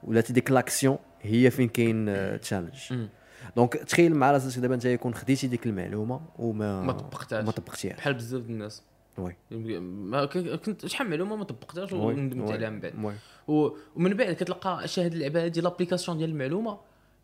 ولا 0.02 0.20
ديك 0.20 0.50
l'action 0.50 0.98
هي 1.22 1.50
فين 1.50 1.68
كاين 1.68 2.06
challenge 2.40 2.78
مم. 2.90 3.08
donc 3.56 3.72
تخيل 3.72 4.14
مع 4.14 4.30
راسك 4.30 4.60
دابا 4.60 4.74
انت 4.74 4.84
يكون 4.84 5.14
خديتي 5.14 5.46
ديك 5.46 5.66
المعلومه 5.66 6.20
وما 6.38 6.82
ما 6.82 6.92
طبقتهاش. 6.92 7.44
ما 7.44 7.50
طبقتيهاش. 7.52 7.96
بحال 7.96 8.14
بزاف 8.14 8.42
ديال 8.42 8.52
الناس. 8.52 8.82
oui. 9.18 9.36
ما 9.80 10.24
كنت 10.56 10.86
شحال 10.86 11.06
من 11.06 11.10
معلومه 11.10 11.36
ما 11.36 11.44
طبقتهاش. 11.44 11.92
وندمت. 11.92 12.50
عليها 12.50 12.70
من 12.70 12.80
بعد. 12.80 13.16
ومن 13.48 14.14
بعد 14.14 14.32
كتلقى 14.32 14.88
شي 14.88 15.04
هاد 15.04 15.12
اللعبة 15.12 15.44
هادي 15.44 15.60
l'application 15.60 16.18
ديال 16.18 16.30
المعلومه 16.30 16.80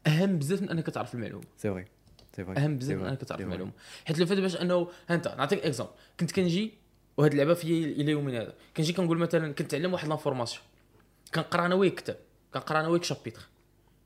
أهم 0.06 0.38
بزاف 0.38 0.62
من 0.62 0.70
أنك 0.70 0.86
تعرف 0.86 1.14
المعلومه 1.14 1.44
c'est 1.56 1.70
vrai 1.70 1.84
c'est 2.36 2.44
vrai 2.44 2.56
أهم 2.56 2.78
بزاف 2.78 2.98
من 2.98 3.06
أنك 3.06 3.20
تعرف 3.20 3.40
المعلومه 3.40 3.72
حيت 4.04 4.18
le 4.18 4.26
fait 4.26 4.38
باش 4.38 4.56
انه 4.56 4.88
انت 5.10 5.28
نعطيك 5.28 5.64
exemple 5.64 5.92
كنت 6.20 6.32
كنجي 6.32 6.74
وهاد 7.16 7.32
اللعبة 7.32 7.54
في 7.54 7.84
إلى 7.84 8.12
يومنا 8.12 8.42
هذا. 8.42 8.54
كنجي 8.76 8.92
كنقول 8.92 9.18
مثلا 9.18 9.52
كنتعلم 9.52 9.92
واحد 9.92 10.08
l'information 10.08 10.62
كنقرأ 11.34 11.66
أنا 11.66 11.74
وياك 11.74 11.94
كتاب 11.94 12.16
كنقرأ 12.54 12.80
أنا 12.80 12.88
وياك 12.88 13.04
chapitre 13.04 13.48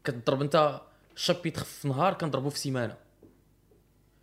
كتضرب 0.04 0.42
أنت 0.42 0.80
ال 1.20 1.25
chapitre 1.25 1.64
في 1.64 1.88
نهار 1.88 2.14
كنضربو 2.14 2.50
في 2.50 2.58
سيمانة. 2.58 2.96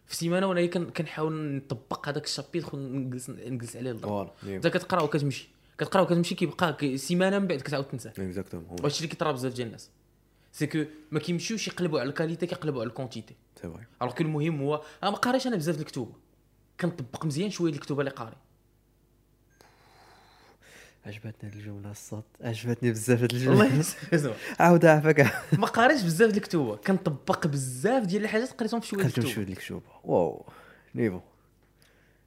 في 0.06 0.16
سيمانة 0.16 0.48
وأنا 0.48 0.66
كن- 0.66 0.90
كنحاول 0.90 1.56
نطبق 1.56 2.10
هذاك 2.10 2.26
ال 2.26 2.32
chapitre 2.32 2.76
ونجلس 2.76 3.30
نجلس 3.30 3.76
عليه 3.76 3.92
الضرب 3.92 4.10
voilà 4.44 4.56
انت 4.56 4.68
كتقرا 4.68 5.02
وكتمشي. 5.02 5.50
كتقرا 5.78 6.02
وكتمشي 6.02 6.36
كيبقى 6.36 6.98
سيمانة 6.98 7.40
من 7.40 7.48
بعد 7.48 7.62
كتعاود 7.62 7.86
تنساه 7.86 8.12
exactement 8.20 8.68
وهادشي 8.70 8.98
اللي 8.98 9.08
كيطرا 9.08 9.32
بزاف 9.32 9.54
ديال 9.54 9.68
الناس. 9.68 9.90
c'est 10.52 10.68
que 10.68 10.84
ما 11.12 11.20
كيمشيوش 11.20 11.68
يقلبوا 11.68 12.00
على 12.00 12.10
ال 12.10 12.14
qualité 12.14 12.46
كيقلبوا 12.48 12.82
على 12.82 12.90
ال 12.90 12.94
quantité. 12.94 13.36
c'est 13.62 13.70
vrai 13.70 13.86
alors 14.02 14.14
المهم 14.22 14.62
هو 14.62 14.82
أنا 15.04 15.12
ما 15.12 15.18
قاريش 15.18 15.48
أنا 15.48 15.56
بزاف 15.56 15.80
الكتب. 15.80 16.12
كنطبق 16.82 17.26
مزيان 17.26 17.50
شوية 17.50 17.72
الكتب 17.74 18.00
اللي 18.00 18.12
قاري. 18.12 18.36
عجبتني 21.08 21.50
الجملة 21.54 21.92
الصوت. 21.92 22.26
عجبتني 22.42 22.92
بزاف 22.92 23.22
هاد 23.22 23.34
والله 23.34 23.66
الجمله 23.66 23.84
يسمع. 24.14 24.34
عاودها 24.60 24.92
عافاك. 24.92 25.20
ما 25.60 25.68
قاريش 25.68 26.04
بزاف 26.04 26.32
د 26.32 26.36
الكتب. 26.36 26.80
كنطبق 26.88 27.48
بزاف 27.48 28.06
ديال 28.06 28.24
الحاجات 28.24 28.52
قريتهم 28.52 28.80
في 28.80 28.88
شوية 28.88 29.04
د 29.04 29.06
قلت 29.06 29.28
شوية 29.28 29.46
الكتوبه 29.46 29.86
واو. 30.04 30.46
niveau. 30.96 31.20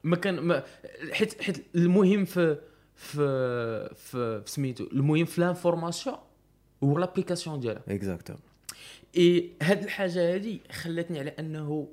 ما 0.03 0.15
كان 0.15 0.39
ما 0.39 0.63
حيت 1.11 1.41
حيت 1.41 1.65
المهم 1.75 2.25
في 2.25 2.57
في 2.95 3.15
في, 3.95 4.41
في 4.41 4.51
سميتو 4.51 4.83
المهم 4.93 5.25
في 5.25 5.41
l'information 5.41 6.15
هو 6.83 6.97
l'application 6.97 7.59
ديالها. 7.59 7.83
exactement 7.89 8.41
اي 9.17 9.51
هاد 9.61 9.83
الحاجة 9.83 10.33
هادي 10.33 10.61
خلاتني 10.71 11.19
على 11.19 11.29
أنه 11.39 11.87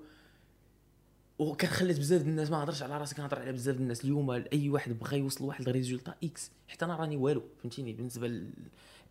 وكان 1.39 1.71
خلات 1.71 1.99
بزاف 1.99 2.23
الناس 2.23 2.51
ما 2.51 2.65
هضرش 2.65 2.83
على 2.83 2.99
راسي 2.99 3.15
كنهضر 3.15 3.39
على 3.39 3.53
بزاف 3.53 3.77
الناس. 3.77 4.05
اليوم 4.05 4.31
أي 4.31 4.69
واحد 4.69 4.99
بغى 4.99 5.19
يوصل 5.19 5.45
لواحد 5.45 5.69
ال 5.69 5.74
résultat 5.74 6.15
X 6.25 6.51
حتى 6.69 6.85
أنا 6.85 6.97
راني 6.97 7.17
والو 7.17 7.43
فهمتيني؟ 7.63 7.93
بالنسبة 7.93 8.29
ل... 8.29 8.51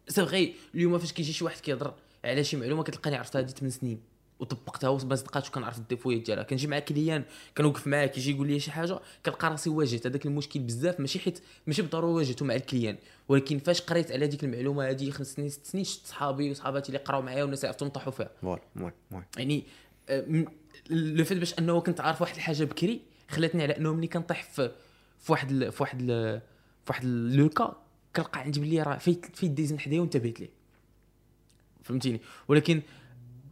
c'est 0.08 0.26
vrai 0.26 0.54
اليوم 0.76 0.98
فاش 0.98 1.14
كيجي 1.14 1.34
شي 1.34 1.44
واحد 1.44 1.60
كيهضر 1.60 1.94
على 2.26 2.44
شي 2.44 2.58
معلومة 2.58 2.84
كتلقاني 2.84 3.16
عرفتها 3.16 3.42
هذه 3.42 3.48
8 3.48 3.70
سنين. 3.70 4.00
وطبقتها 4.40 4.88
وما 4.88 5.16
صدقاتش 5.16 5.50
وكنعرف 5.50 5.78
les 5.78 5.91
défauts 5.91 6.22
ديالها. 6.22 6.44
كنجي 6.44 6.68
مع 6.68 6.80
client 6.80 7.24
كنوقف 7.58 7.88
معاه 7.88 8.06
كيجي 8.06 8.32
يقول 8.32 8.48
لي 8.48 8.60
شي 8.60 8.72
حاجة 8.72 9.00
كنلقى 9.26 9.50
راسي 9.50 9.70
واجهت. 9.70 10.08
هذاك 10.08 10.26
المشكل 10.26 10.60
بزاف 10.60 11.00
ماشي 11.00 11.20
حيت 11.20 11.40
ماشي 11.68 11.82
بالضرورة 11.82 12.12
واجهته 12.12 12.46
مع 12.46 12.56
ال 12.56 12.61
client. 12.61 12.98
ولكن 13.28 13.60
فاش 13.60 13.82
قريت 13.82 14.12
على 14.12 14.28
ديك 14.28 14.44
المعلومة 14.44 14.90
هذه 14.90 15.10
خمس 15.10 15.34
سنين 15.34 15.50
ست 15.50 15.66
سنين 15.66 15.84
شفت 15.84 16.06
صحابي 16.06 16.52
وصحاباتي 16.52 16.88
اللي 16.90 17.00
قراو 17.00 17.22
معايا 17.22 17.44
والناس 17.44 17.66
عرفتهم 17.66 17.90
طاحوا 17.90 18.12
فيها. 18.12 18.30
voilà 18.42 18.62
يعني 19.38 19.64
آه، 20.10 20.46
le 20.90 21.24
fait 21.24 21.38
باش 21.38 21.60
انه 21.60 21.82
كنت 21.82 22.02
عارف 22.02 22.22
واحد 22.22 22.36
الحاجة 22.36 22.64
بكري 22.64 23.02
خلاتني 23.30 23.64
على 23.64 23.78
انه 23.78 23.94
ملي 23.94 24.08
كنطيح 24.08 24.44
في 24.44 24.72
في 25.20 25.32
واحد 25.32 25.52
ال- 25.52 25.72
في 25.72 25.84
واحد 25.84 26.02
ال- 26.02 26.40
في 26.86 26.90
واحد 26.90 27.06
le 27.06 27.50
cas 27.50 27.76
كنلقى 28.16 28.40
عندي 28.40 28.60
بلي 28.60 28.82
راه 28.84 28.98
في 28.98 29.18
في 29.34 29.48
dizaine 29.48 29.80
حدايا 29.80 30.02
وانتبهت 30.02 30.40
ليه. 30.40 30.50
فهمتيني؟ 31.84 32.22
ولكن 32.48 32.82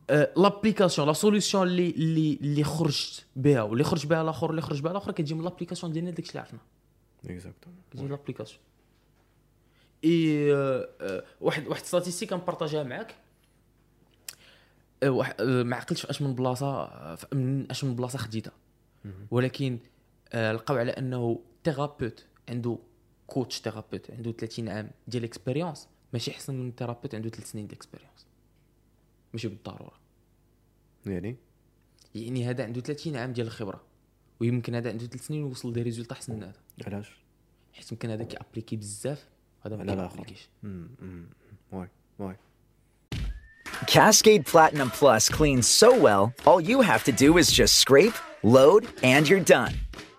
آه، 0.09 0.33
l'application 0.37 1.07
la 1.07 1.13
solution 1.13 1.67
اللي 1.67 1.89
اللي 1.89 2.37
اللي 2.41 2.63
خرجت 2.63 3.25
بها 3.35 3.61
واللي 3.61 3.83
خرج 3.83 4.05
بها 4.05 4.21
الآخر 4.21 4.49
اللي 4.49 4.61
خرج 4.61 4.81
بها 4.81 4.91
الآخر 4.91 5.11
كتجي 5.11 5.33
من 5.33 5.43
l'application 5.43 5.91
ديالنا 5.93 6.11
داكشي 6.11 6.29
اللي 6.29 6.39
عرفنا. 6.39 6.59
exactement 7.25 7.77
كتجي 7.91 8.03
من 8.03 8.09
l'application 8.09 8.59
اي 10.03 10.53
آه، 10.53 10.89
آه، 11.01 11.23
واحد 11.41 11.67
واحد 11.67 11.83
statistique 11.85 12.29
كنبارطاجيها 12.29 12.83
معاك. 12.83 13.15
ما 15.03 15.75
عقلتش 15.75 16.01
في 16.01 16.09
أش 16.09 16.21
من 16.21 16.35
بلاصة 16.35 16.83
آه، 16.83 17.17
من 17.33 17.71
أش 17.71 17.83
من 17.83 17.95
بلاصة 17.95 18.17
خديتها. 18.17 18.53
ولكن 19.31 19.79
آه، 20.33 20.51
لقاو 20.51 20.77
على 20.77 20.91
أنه 20.91 21.39
thérapeute 21.63 22.25
عنده 22.49 22.77
coach 23.27 23.61
thérapeute 23.61 24.11
عنده 24.11 24.31
30 24.31 24.69
عام 24.69 24.91
ديال 25.07 25.23
expérience 25.23 25.87
ماشي 26.13 26.31
أحسن 26.31 26.55
من 26.55 26.75
thérapeute 26.75 27.15
عنده 27.15 27.29
3 27.29 27.45
سنين 27.45 27.67
ديال 27.67 27.77
expérience 27.77 28.25
ماشي 29.33 29.47
بالضرورة. 29.47 29.99
يعني؟ 31.05 31.35
يعني 32.15 32.49
هذا 32.49 32.63
عنده 32.63 32.81
30 32.81 33.15
عام 33.15 33.33
ديال 33.33 33.47
الخبرة. 33.47 33.83
ويمكن 34.39 34.75
هذا 34.75 34.89
عنده 34.89 35.05
3 35.05 35.23
سنين 35.23 35.43
ووصل 35.43 35.69
لدي 35.69 35.81
ريزولتا 35.81 36.13
أحسن 36.13 36.33
من 36.33 36.43
هذا. 36.43 36.59
علاش؟ 36.87 37.11
حيت 37.73 37.91
يمكن 37.91 38.09
هذا 38.09 38.23
كيابليكي 38.23 38.75
بزاف 38.75 39.29
هذا 39.65 39.75
ما 39.75 39.83
كيابليكيش. 39.83 40.49
وي 41.71 41.87
وي 42.19 42.37
Cascade 43.87 44.45
Platinum 44.45 44.89
Plus 44.89 45.29
cleans 45.29 45.67
so 45.67 45.97
well, 45.97 46.33
all 46.45 46.59
you 46.59 46.81
have 46.81 47.03
to 47.03 47.11
do 47.11 47.37
is 47.37 47.51
just 47.51 47.77
scrape, 47.77 48.13
load, 48.41 48.87
and 49.03 49.27
you're 49.27 49.39
done. 49.39 49.73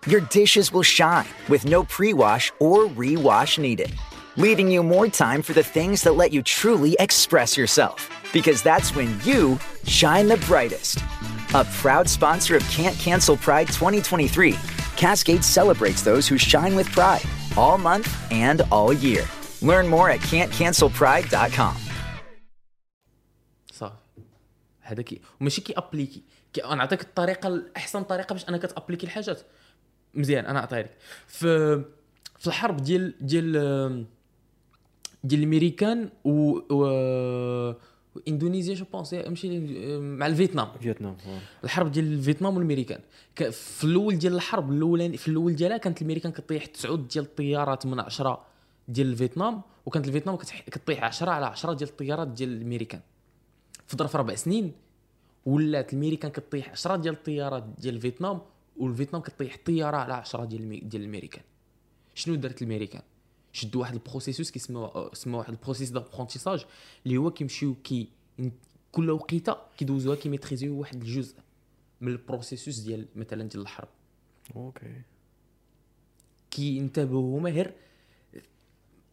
Your 0.05 0.21
dishes 0.21 0.71
will 0.71 0.83
shine 0.83 1.27
with 1.49 1.65
no 1.65 1.83
pre 1.83 2.13
wash 2.13 2.51
or 2.59 2.85
rewash 2.85 3.57
needed, 3.57 3.93
leaving 4.37 4.71
you 4.71 4.83
more 4.83 5.07
time 5.07 5.41
for 5.41 5.53
the 5.53 5.63
things 5.63 6.01
that 6.03 6.13
let 6.13 6.31
you 6.31 6.41
truly 6.41 6.95
express 6.99 7.57
yourself. 7.57 8.09
Because 8.31 8.63
that's 8.63 8.95
when 8.95 9.19
you 9.23 9.59
shine 9.85 10.27
the 10.27 10.37
brightest. 10.37 10.99
A 11.53 11.65
proud 11.65 12.07
sponsor 12.07 12.55
of 12.55 12.69
Can't 12.69 12.97
Cancel 12.99 13.37
Pride 13.37 13.67
2023, 13.67 14.55
Cascade 14.95 15.43
celebrates 15.43 16.03
those 16.03 16.27
who 16.27 16.37
shine 16.37 16.75
with 16.75 16.91
pride 16.91 17.23
all 17.57 17.77
month 17.77 18.31
and 18.31 18.61
all 18.71 18.93
year. 18.93 19.25
Learn 19.61 19.87
more 19.87 20.09
at 20.09 20.19
can'tcancelpride.com. 20.21 21.86
هذا 24.87 25.01
كي 25.01 25.21
وماشي 25.41 25.61
كي 25.61 25.73
ابليكي 25.77 26.21
كي 26.53 26.63
أنا 26.65 26.75
نعطيك 26.75 27.01
الطريقة 27.01 27.47
الاحسن 27.47 28.03
طريقة 28.03 28.33
باش 28.33 28.49
أنك 28.49 28.61
تأبليكي 28.61 29.05
الحاجات. 29.05 29.41
مزيان 30.13 30.45
أنا 30.45 30.59
نعطيها 30.59 30.81
لك. 30.81 30.97
في 31.27 31.83
في 32.39 32.47
الحرب 32.47 32.77
ديال 32.77 33.13
ديال 33.21 34.05
ديال 35.23 35.39
الأمريكان 35.39 36.09
و, 36.23 36.59
و... 36.69 36.83
واندونيسيا 38.15 38.73
je 38.73 38.85
pense 38.93 39.13
ماشي 39.13 39.59
مع 39.99 40.27
الفيتنام. 40.27 40.67
فيتنام 40.81 41.17
الحرب 41.63 41.91
ديال 41.91 42.21
فيتنام 42.21 42.55
والأمريكان. 42.55 42.99
في 43.51 43.83
الأول 43.83 44.17
ديال 44.17 44.33
الحرب 44.35 44.71
الاولاني 44.71 45.17
في 45.17 45.27
الأول 45.27 45.55
ديالها 45.55 45.77
كانت 45.77 46.01
الأمريكان 46.01 46.31
كطيح 46.31 46.65
تسعود 46.65 47.07
ديال 47.07 47.25
الطيارات 47.25 47.85
من 47.85 47.99
10 47.99 48.45
ديال 48.87 49.15
فيتنام 49.15 49.61
وكانت 49.85 50.07
الفيتنام 50.07 50.35
كطيح 50.71 51.03
10 51.03 51.31
على 51.31 51.45
10 51.45 51.73
ديال 51.73 51.89
الطيارات 51.89 52.27
ديال 52.27 52.49
الأمريكان. 52.49 53.01
في 53.87 53.97
ظرف 53.97 54.15
أربع 54.15 54.35
سنين 54.35 54.71
ولات 55.45 55.93
الامريكان 55.93 56.31
كطيح 56.31 56.69
10 56.69 56.95
ديال 56.95 57.13
الطيارات 57.13 57.63
ديال 57.63 58.01
فيتنام 58.01 58.41
والفيتنام 58.77 59.21
كطيح 59.21 59.57
طيارة 59.65 59.97
على 59.97 60.13
10 60.13 60.45
ديال. 60.45 60.89
ديال 60.89 61.01
الامريكان 61.01 61.43
شنو 62.15 62.35
دارت 62.35 62.61
الامريكان 62.61 63.01
شدوا 63.51 63.81
واحد 63.81 63.93
ال 63.93 63.99
processus 63.99 64.51
كيسموا 64.51 65.15
سموا 65.15 65.39
واحد 65.39 65.49
ال 65.49 65.53
processus 65.53 65.89
d'apprentissage 65.89 66.65
اللي 67.05 67.17
هو 67.17 67.31
كيمشيو 67.31 67.75
كي 67.75 68.09
كل 68.91 69.09
وقيتة 69.09 69.57
كيدوزوها 69.77 70.15
كيميتريزيو 70.15 70.79
واحد 70.79 71.01
الجزء 71.01 71.35
من 72.01 72.07
ال 72.07 72.14
processus 72.14 72.79
ديال 72.79 73.05
مثلا 73.15 73.43
ديال 73.43 73.61
الحرب. 73.61 73.87
OK. 74.55 75.01
كينتبهوا 76.51 77.39
ماهر 77.39 77.71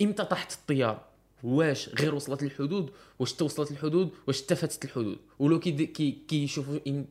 إمتى 0.02 0.24
طاحت 0.24 0.52
الطيارة؟ 0.52 1.13
واش 1.44 1.88
غير 1.88 2.14
وصلت 2.14 2.42
للحدود؟ 2.42 2.90
واش 3.18 3.34
حتى 3.34 3.44
وصلت 3.44 3.70
للحدود؟ 3.70 4.10
واش 4.26 4.42
حتى 4.42 4.54
فاتت 4.56 4.84
الحدود؟ 4.84 5.18
ولو 5.38 5.60
كي 5.60 5.86
كي 5.86 6.10
كيشوفوا 6.28 6.78
إن 6.86 7.06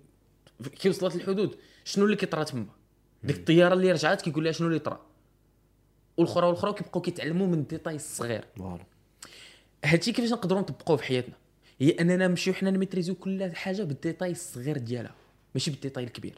كي 0.79 0.89
وصلت 0.89 1.15
للحدود 1.15 1.55
شنو 1.83 2.05
اللي 2.05 2.15
كيطرا 2.15 2.43
تما؟ 2.43 2.65
ديك 3.23 3.37
الطيارة 3.37 3.73
اللي 3.73 3.91
رجعت 3.91 4.21
كيقول 4.21 4.43
لها 4.43 4.51
شنو 4.51 4.67
اللي 4.67 4.79
طرا. 4.79 5.01
والاخرى 6.17 6.47
والأخرى 6.47 6.73
كيبقاو 6.73 7.01
كيتعلموا 7.01 7.47
من 7.47 7.53
ال 7.53 7.59
détail 7.59 7.95
الصغير. 7.95 8.45
voilà. 8.57 8.85
هادشي 9.85 10.11
كيفاش 10.11 10.31
نقدروا 10.31 10.61
نطبقوه 10.61 10.97
في 10.97 11.03
حياتنا؟ 11.03 11.35
هي 11.79 11.89
أننا 11.89 12.27
نمشيو 12.27 12.53
حنا 12.53 12.71
نميتريزيو 12.71 13.15
كل 13.15 13.51
حاجة 13.55 13.83
بال 13.83 13.95
détail 13.95 14.31
الصغير 14.31 14.77
ديالها 14.77 15.15
ماشي 15.55 15.71
بال 15.71 15.79
détail 15.79 16.03
الكبير. 16.03 16.37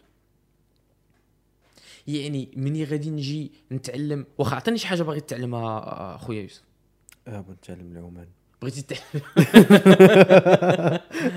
يعني 2.08 2.50
مني 2.56 2.84
غادي 2.84 3.10
نجي 3.10 3.52
نتعلم 3.72 4.26
واخا 4.38 4.56
عطيني 4.56 4.78
شي 4.78 4.88
حاجة 4.88 5.04
باغي 5.04 5.20
تتعلمها 5.20 5.78
آه، 5.78 6.18
خويا 6.18 6.42
يوسف. 6.42 6.62
آه 7.28 7.42
بغيت 7.42 7.58
نتعلم 7.58 7.92
العومان 7.92 8.28
بغيت 8.62 8.74
بغيتي 8.76 8.82
تعلم 8.82 9.24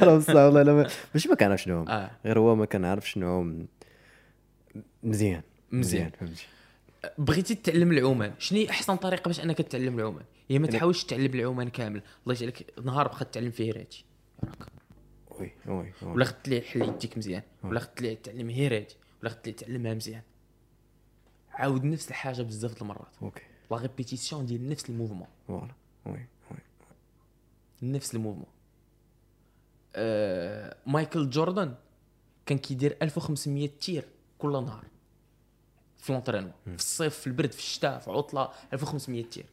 راه 0.02 0.16
بصح 0.18 0.34
والله 0.34 0.62
أنا 0.62 0.72
ما- 0.72 0.88
ماشي 1.14 1.28
ما 1.28 1.34
كنعرف 1.34 1.62
شنو 1.62 1.80
هما 1.80 2.04
آه. 2.04 2.10
غير 2.24 2.38
هو 2.38 2.54
ما 2.56 2.64
كنعرف 2.64 3.10
شنو 3.10 3.26
هما 3.40 3.66
مزيان 5.02 5.42
مزيان. 5.72 6.10
فهمتي؟ 6.10 6.46
بغيتي 7.18 7.54
تتعلم 7.54 7.92
العومان 7.92 8.32
شنو 8.38 8.66
أحسن 8.70 8.96
طريقة 8.96 9.28
باش 9.28 9.40
أنك 9.40 9.58
تتعلم 9.58 9.98
العومان 9.98 10.24
هي 10.50 10.58
ما 10.58 10.66
تحاولش 10.66 11.04
تتعلم 11.04 11.34
العومان 11.34 11.68
كامل. 11.68 12.02
الله 12.24 12.34
يجعلك 12.34 12.66
نهار 12.84 13.08
بقى 13.08 13.24
تتعلم 13.24 13.50
فيه 13.50 13.72
راتي 13.72 14.04
راك 14.44 14.68
وي 15.30 15.52
وي. 15.66 15.92
ولا 16.02 16.24
خدت 16.24 16.48
ليه 16.48 16.60
حل 16.62 16.82
يديك 16.82 17.18
مزيان. 17.18 17.42
ولا 17.64 17.80
خدت 17.80 18.02
ليه 18.02 18.14
تعلم 18.22 18.50
هي 18.50 18.68
راتي 18.68 18.96
ولا 19.22 19.30
خدت 19.30 19.46
ليه 19.48 19.56
تعلمها 19.56 19.94
مزيان. 19.94 20.22
عاود 21.50 21.84
نفس 21.84 22.08
الحاجة 22.08 22.42
بزاف 22.42 22.74
د 22.74 22.82
المرات. 22.82 23.12
أوكي. 23.22 23.42
لا 23.70 23.76
ريبيتيسيون 23.76 24.46
ديال 24.46 24.68
نفس 24.68 24.90
الموفمون 24.90 25.26
فوالا 25.48 25.74
oui 26.06 26.26
oui 26.50 26.58
نفس 27.82 28.14
ال 28.14 28.17
mouvement 28.17 28.46
آه 29.96 30.76
مايكل 30.86 31.30
جوردن 31.30 31.74
كان 32.46 32.58
كيدير 32.58 32.96
1500 33.02 33.68
tirs 33.80 34.04
كل 34.38 34.52
نهار. 34.52 34.84
في 35.96 36.12
l'entraînement 36.12 36.52
في 36.66 36.74
الصيف 36.74 37.18
في 37.18 37.26
البرد 37.26 37.52
في 37.52 37.58
الشتاء 37.58 37.98
في 37.98 38.10
عطله 38.10 38.48
1500 38.72 39.24
tirs 39.24 39.46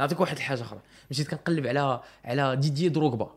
نعطيك 0.00 0.20
واحد 0.20 0.36
الحاجة 0.36 0.62
أخرى. 0.62 0.80
مشيت 1.10 1.28
كنقلب 1.28 1.66
على 1.66 2.02
على 2.24 2.56
ديديي 2.56 2.88
دروغبا. 2.88 3.34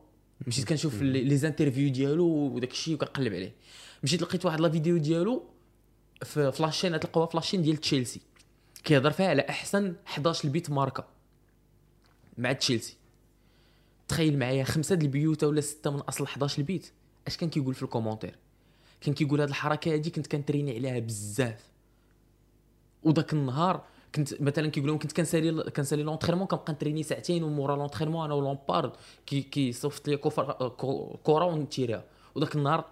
مشيت 0.48 0.68
كنشوف 0.68 1.02
les 1.02 1.24
les 1.24 1.38
interviews 1.38 1.90
ديالو 1.92 2.26
وداك 2.26 2.72
الشيء 2.72 2.94
وكنقلب 2.94 3.34
عليه. 3.34 3.54
مشيت 4.04 4.22
لقيت 4.22 4.46
واحد 4.46 4.60
la 4.60 4.70
vidéo 4.70 4.98
ديالو 4.98 5.44
في 6.24 6.52
في 6.52 6.64
la 6.64 6.73
chaîne 6.73 7.00
تلقاوها 7.00 7.28
في 7.30 7.38
la 7.38 7.44
chaîne 7.44 7.62
ديال 7.62 7.78
تشيلسي. 7.78 8.22
كيهضر 8.84 9.12
فيها 9.12 9.28
على 9.30 9.46
أحسن 9.50 9.96
11 10.08 10.46
البيت 10.46 10.70
ماركة 10.70 11.06
مع 12.38 12.52
تشيلسي. 12.54 12.98
تخيل 14.08 14.40
معايا 14.40 14.64
خمسة 14.64 14.96
د 14.96 15.02
البيوت 15.04 15.44
ولا 15.44 15.62
ستة 15.62 15.90
من 15.92 16.00
أصل 16.00 16.24
11 16.24 16.60
البيت. 16.60 16.92
أش 17.28 17.38
كان 17.38 17.50
كيقول 17.50 17.74
في 17.74 17.84
ال 17.84 17.88
commentaire؟ 17.88 18.36
كان 19.02 19.14
كيقول 19.14 19.42
هاد 19.42 19.50
الحركة 19.50 19.94
هادي 19.94 20.10
كنت 20.10 20.28
كنتريني 20.28 20.76
عليها 20.76 21.00
بزاف. 21.00 21.66
وداك 23.04 23.34
النهار 23.34 23.84
كنت 24.16 24.42
مثلا 24.42 24.68
كيقول 24.68 24.90
لهم 24.90 25.00
كنت 25.00 25.12
كنسالي 25.12 25.64
كنسالي 25.72 26.04
l'entraînement 26.04 26.48
كنبقى 26.48 26.74
نتريني 26.74 27.04
ساعتين 27.04 27.44
ومورا 27.44 27.76
l'entraînement 27.76 28.26
أنا 28.26 28.34
ولامبارد 28.34 28.92
كي 29.26 29.42
كيصيفط 29.42 30.08
les 30.08 30.18
coups 30.18 30.40
francs 30.40 30.68
كو- 30.70 31.18
كره 31.24 31.46
ونتيريها. 31.46 32.04
وداك 32.36 32.56
النهار 32.56 32.86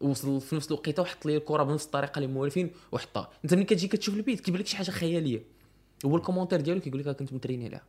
وصل 0.00 0.40
في 0.40 0.56
نفس 0.56 0.66
الوقيته 0.66 1.02
وحط 1.02 1.26
لي 1.26 1.36
الكره 1.36 1.62
بنفس 1.62 1.84
الطريقة 1.86 2.18
اللي 2.18 2.32
موالفين 2.32 2.70
وحطها. 2.92 3.30
انت 3.44 3.54
ملي 3.54 3.64
كتجي 3.64 3.88
كتشوف 3.88 4.14
البيت 4.14 4.40
كيبان 4.40 4.60
لك 4.60 4.66
شي 4.66 4.76
حاجة 4.76 4.90
خياليه. 4.90 5.42
هو 6.04 6.16
ال 6.16 6.20
commentaire 6.20 6.60
ديالو 6.60 6.80
كيقول 6.80 7.00
لك 7.00 7.06
آه 7.06 7.12
كنت 7.12 7.32
متريني 7.32 7.64
عليها. 7.64 7.82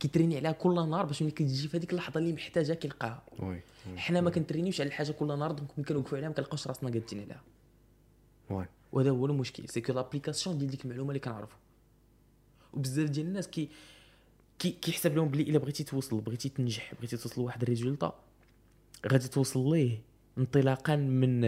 كيتريني 0.00 0.36
عليها 0.36 0.52
كل 0.52 0.74
نهار 0.74 1.06
باش 1.06 1.22
ملي 1.22 1.30
كتجي 1.30 1.68
في 1.68 1.76
هذيك 1.76 1.92
اللحظه 1.92 2.18
اللي 2.20 2.32
محتاجها 2.32 2.74
كيلقاها. 2.74 3.22
حنا 3.96 4.20
ما 4.20 4.30
كنترينيوش 4.30 4.80
على 4.80 4.88
الحاجة 4.88 5.12
كل 5.12 5.26
نهار 5.26 5.52
donc 5.52 5.70
ملي 5.78 5.86
كنوقفوا 5.88 6.18
عليها 6.18 6.28
ما 6.28 6.34
كنلقاوش 6.34 6.66
راسنا 6.66 6.90
قادين 6.90 7.20
عليها. 7.20 7.42
oui. 8.50 8.66
وهذا 8.92 9.10
هو 9.10 9.26
المشكل 9.26 9.68
c'est 9.68 9.80
que 9.80 9.92
l'application 9.92 10.58
ديال 10.58 10.70
ديك 10.70 10.84
المعلومه 10.84 11.10
اللي 11.10 11.20
كنعرفوا 11.20 11.58
وبزاف 12.72 13.10
ديال 13.10 13.26
الناس 13.26 13.48
كي 13.48 13.68
كي 14.58 14.70
كيحسب 14.70 15.16
لهم 15.16 15.28
بلي 15.28 15.42
إلا 15.42 15.58
بغيتي 15.58 15.84
توصل 15.84 16.20
بغيتي 16.20 16.48
تنجح 16.48 16.94
بغيتي 16.94 17.16
توصل 17.16 17.40
لواحد 17.40 17.62
ال 17.62 17.68
résultat 17.68 18.14
غادي 19.12 19.28
توصل 19.28 19.72
ليه. 19.72 20.11
انطلاقا 20.38 20.96
من 20.96 21.40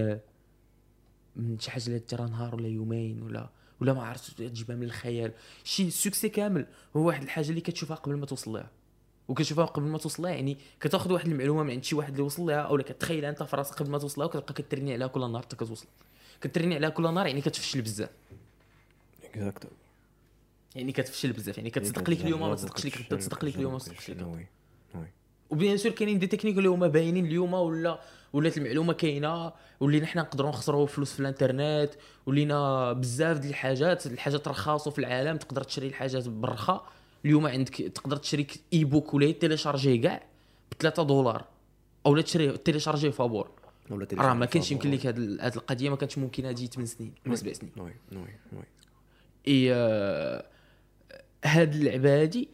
من 1.36 1.58
شي 1.58 1.70
حاجة 1.70 1.86
اللي 1.86 1.98
ترى 1.98 2.24
نهار 2.24 2.54
ولا 2.54 2.68
يومين 2.68 3.22
ولا 3.22 3.50
ولا 3.80 3.92
ما 3.92 4.02
عرفتش 4.02 4.34
تجيبها 4.34 4.76
من 4.76 4.82
الخيال. 4.82 5.32
شي 5.64 5.90
succès 5.90 6.28
كامل 6.28 6.66
هو 6.96 7.06
واحد 7.06 7.22
الحاجة 7.22 7.48
اللي 7.50 7.60
كتشوفها 7.60 7.96
قبل 7.96 8.14
ما 8.14 8.26
توصل 8.26 8.52
لها. 8.52 8.70
وكتشوفها 9.28 9.64
قبل 9.64 9.86
ما 9.86 9.98
توصل 9.98 10.22
لها 10.22 10.30
يعني 10.30 10.56
كتاخذ 10.80 11.12
واحد 11.12 11.26
المعلومة 11.26 11.62
من 11.62 11.70
عند 11.70 11.84
شي 11.84 11.94
واحد 11.94 12.10
اللي 12.10 12.22
وصل 12.22 12.46
لها 12.46 12.56
أو 12.56 12.78
كتخيلها 12.78 13.30
أنت 13.30 13.42
في 13.42 13.56
راسك 13.56 13.74
قبل 13.74 13.90
ما 13.90 13.98
توصل 13.98 14.20
لها 14.20 14.26
وكتبقى 14.26 14.54
كتريني 14.54 14.92
عليها 14.92 15.06
كل 15.06 15.20
نهار 15.20 15.42
حتى 15.42 15.56
كتوصل. 15.56 15.86
كتريني 16.40 16.74
عليها 16.74 16.88
كل 16.88 17.02
نهار 17.02 17.26
يعني 17.26 17.40
كتفشل 17.40 17.82
بزاف. 17.82 18.10
exacto 19.24 19.68
يعني 20.74 20.92
كتفشل 20.92 21.32
بزاف 21.32 21.56
يعني 21.56 21.70
كتصدق 21.70 22.10
لك 22.10 22.20
اليوم 22.20 22.40
ما 22.40 22.54
تصدقش 22.54 22.86
لك 22.86 23.06
غدا 23.06 23.16
تصدق 23.16 23.44
لك 23.44 23.56
اليوم 23.56 23.72
ما 23.72 23.78
تصدقش. 23.78 24.10
oui 24.10 24.46
oui 24.94 25.08
و 25.50 25.56
bien 25.56 25.76
sûr 25.76 25.92
كاينين 25.92 26.18
des 26.18 26.26
techniques 26.26 26.58
اللي 26.58 26.68
هما 26.68 26.86
باينين 26.86 27.26
اليوم 27.26 27.54
ولا 27.54 28.00
ولات 28.32 28.58
المعلومة 28.58 28.92
كاينة 28.92 29.52
ولينا 29.80 30.06
حنا 30.06 30.22
نقدروا 30.22 30.50
نخسروا 30.50 30.86
فلوس 30.86 31.12
في 31.12 31.20
الانترنت 31.20 31.90
ولينا 32.26 32.92
بزاف 32.92 33.38
ديال 33.38 33.50
الحاجات 33.50 34.06
الحاجات 34.06 34.48
رخاصة 34.48 34.90
في 34.90 34.98
العالم 34.98 35.36
تقدر 35.36 35.62
تشري 35.62 35.86
الحاجات 35.86 36.28
بالرخاء 36.28 36.86
اليوم 37.24 37.46
عندك 37.46 37.74
تقدر 37.74 38.16
تشري 38.16 38.46
e-book 38.72 39.14
ولا 39.14 39.32
télécharger 39.32 40.02
كاع 40.02 40.22
ب 40.70 40.74
3 40.82 41.02
دولار 41.02 41.44
أو 42.06 42.14
لا 42.14 42.22
تشري 42.22 42.56
télécharger 42.56 43.10
فابور. 43.10 43.50
ولا 43.90 44.06
راه 44.12 44.34
ما 44.34 44.46
كانش 44.46 44.72
يمكن 44.72 44.90
لك 44.90 45.06
هاد 45.06 45.18
القضية 45.56 45.90
ما 45.90 45.96
كانتش 45.96 46.18
ممكنة 46.18 46.48
هادي 46.48 46.66
8 46.66 46.86
سنين 46.86 47.12
ولا 47.26 47.36
7 47.36 47.52
سنين. 47.52 47.72
oui 47.76 47.92
oui 48.12 48.18
oui 48.52 48.64
إي 49.48 49.74
آه، 49.74 50.46
هاد 51.44 51.74
اللعبة 51.74 52.22
هادي 52.22 52.48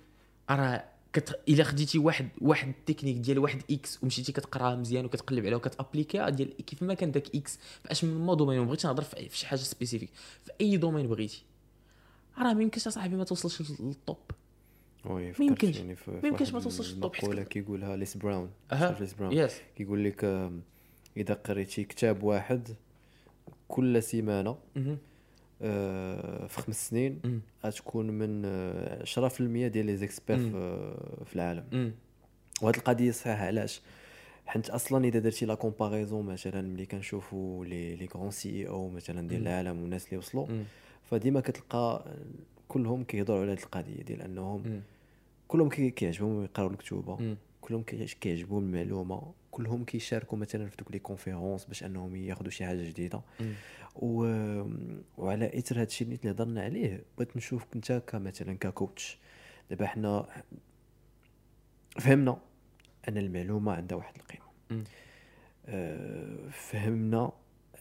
راه 0.50 0.84
كت... 1.12 1.40
إلا 1.48 1.64
خديتي 1.64 1.98
واحد 1.98 2.28
واحد 2.40 2.68
التكنيك 2.68 3.16
ديال 3.16 3.38
واحد 3.38 3.62
X 3.70 4.02
ومشيتي 4.02 4.32
كتقراها 4.32 4.76
مزيان 4.76 5.04
وكتقلب 5.04 5.46
عليها 5.46 5.56
وكتأبليكيها 5.56 6.28
ديال 6.28 6.56
كيف 6.56 6.82
ما 6.82 6.94
كان 6.94 7.10
داك 7.10 7.34
X 7.34 7.56
في 7.56 7.90
اش 7.90 8.04
من 8.04 8.26
ما 8.26 8.34
domaine 8.34 8.58
ما 8.58 8.64
بغيتش 8.64 8.86
نهضر 8.86 9.02
في 9.02 9.28
شي 9.32 9.46
حاجة 9.46 9.58
spécifique 9.58 10.10
في 10.44 10.52
أي 10.60 10.76
domaine 10.76 11.06
بغيتي. 11.06 11.44
راه 12.38 12.52
ما 12.52 12.62
يمكنش 12.62 12.86
اصاحبي 12.86 13.16
ما 13.16 13.24
توصلش 13.24 13.80
لل 13.80 13.95
top 13.95 14.18
oui 15.04 15.32
ما 15.38 15.44
يمكنش. 15.44 15.76
يعني 15.76 15.96
ما 16.06 16.28
يمكنش 16.28 16.52
ما 16.52 16.60
توصلش 16.60 16.92
لل 16.92 17.01
top 17.01 17.14
حيت 17.14 17.48
كيقولها 17.48 17.96
ليس 17.96 18.16
براون. 18.16 18.50
عرفت 18.70 19.00
ليس 19.00 19.14
براون 19.14 19.32
yes 19.32 19.60
كيقول 19.76 20.04
لك 20.04 20.50
إذا 21.16 21.34
قريتي 21.34 21.84
كتاب 21.84 22.22
واحد 22.22 22.68
كل 23.68 24.02
سيمانة 24.02 24.58
في 25.60 26.48
خمس 26.66 26.88
سنين. 26.88 27.20
غتكون 27.64 28.06
من 28.10 28.42
آه، 28.44 29.04
10% 29.04 29.68
ديال 29.68 29.86
لي 29.86 29.96
زيكسبير. 29.96 30.38
في 31.24 31.34
العالم. 31.36 31.92
وهاد 32.62 32.76
القضية 32.76 33.10
صحيحة 33.10 33.44
علاش 33.46 33.80
حيت 34.46 34.70
أصلا 34.70 35.04
إذا 35.04 35.18
درتي 35.18 35.46
la 35.46 35.54
comparaison 35.54 36.26
مثلا 36.26 36.60
ملي 36.62 36.86
كنشوفوا 36.86 37.64
les 37.64 37.96
les 37.96 38.08
grands 38.14 38.30
CEO 38.30 38.88
مثلا 38.88 39.28
ديال. 39.28 39.42
العالم 39.42 39.82
والناس 39.82 40.04
اللي 40.06 40.16
وصلوا. 40.16 40.46
فديما 41.10 41.40
كتلقى 41.40 42.04
كلهم 42.68 43.04
كيهضروا 43.04 43.40
على 43.42 43.52
هاد 43.52 43.58
القضية 43.58 44.02
ديال 44.02 44.22
أنهم. 44.22 44.82
كلهم 45.48 45.68
كي- 45.68 45.90
كيعجبهم 45.90 46.44
يقراو 46.44 46.66
الكتوبة. 46.68 47.36
كلهم 47.60 47.82
كي- 47.82 48.04
كيعجبهم 48.20 48.64
المعلومة 48.64 49.22
كلهم 49.50 49.84
كيشاركوا 49.84 50.38
مثلا 50.38 50.66
في 50.68 50.76
دوك 50.76 50.92
les 50.92 50.98
conférences 50.98 51.64
باش 51.64 51.84
أنهم 51.84 52.16
ياخذوا 52.16 52.50
شي 52.50 52.64
حاجة 52.64 52.88
جديدة 52.88 53.20
مم. 53.40 53.52
و... 53.96 54.22
وعلى 55.18 55.58
إثر 55.58 55.80
هادشي 55.80 56.04
اللي 56.04 56.18
هضرنا 56.24 56.62
عليه 56.62 57.04
بغيت 57.16 57.36
نشوف 57.36 57.64
أنت 57.76 58.02
كمثلا 58.06 58.54
ككوتش 58.54 59.18
دابا 59.70 59.86
حنا 59.86 60.26
فهمنا 62.00 62.38
أن 63.08 63.18
المعلومة 63.18 63.72
عندها 63.72 63.98
واحد 63.98 64.14
القيمة. 64.16 64.84
أه 65.66 66.48
فهمنا 66.50 67.32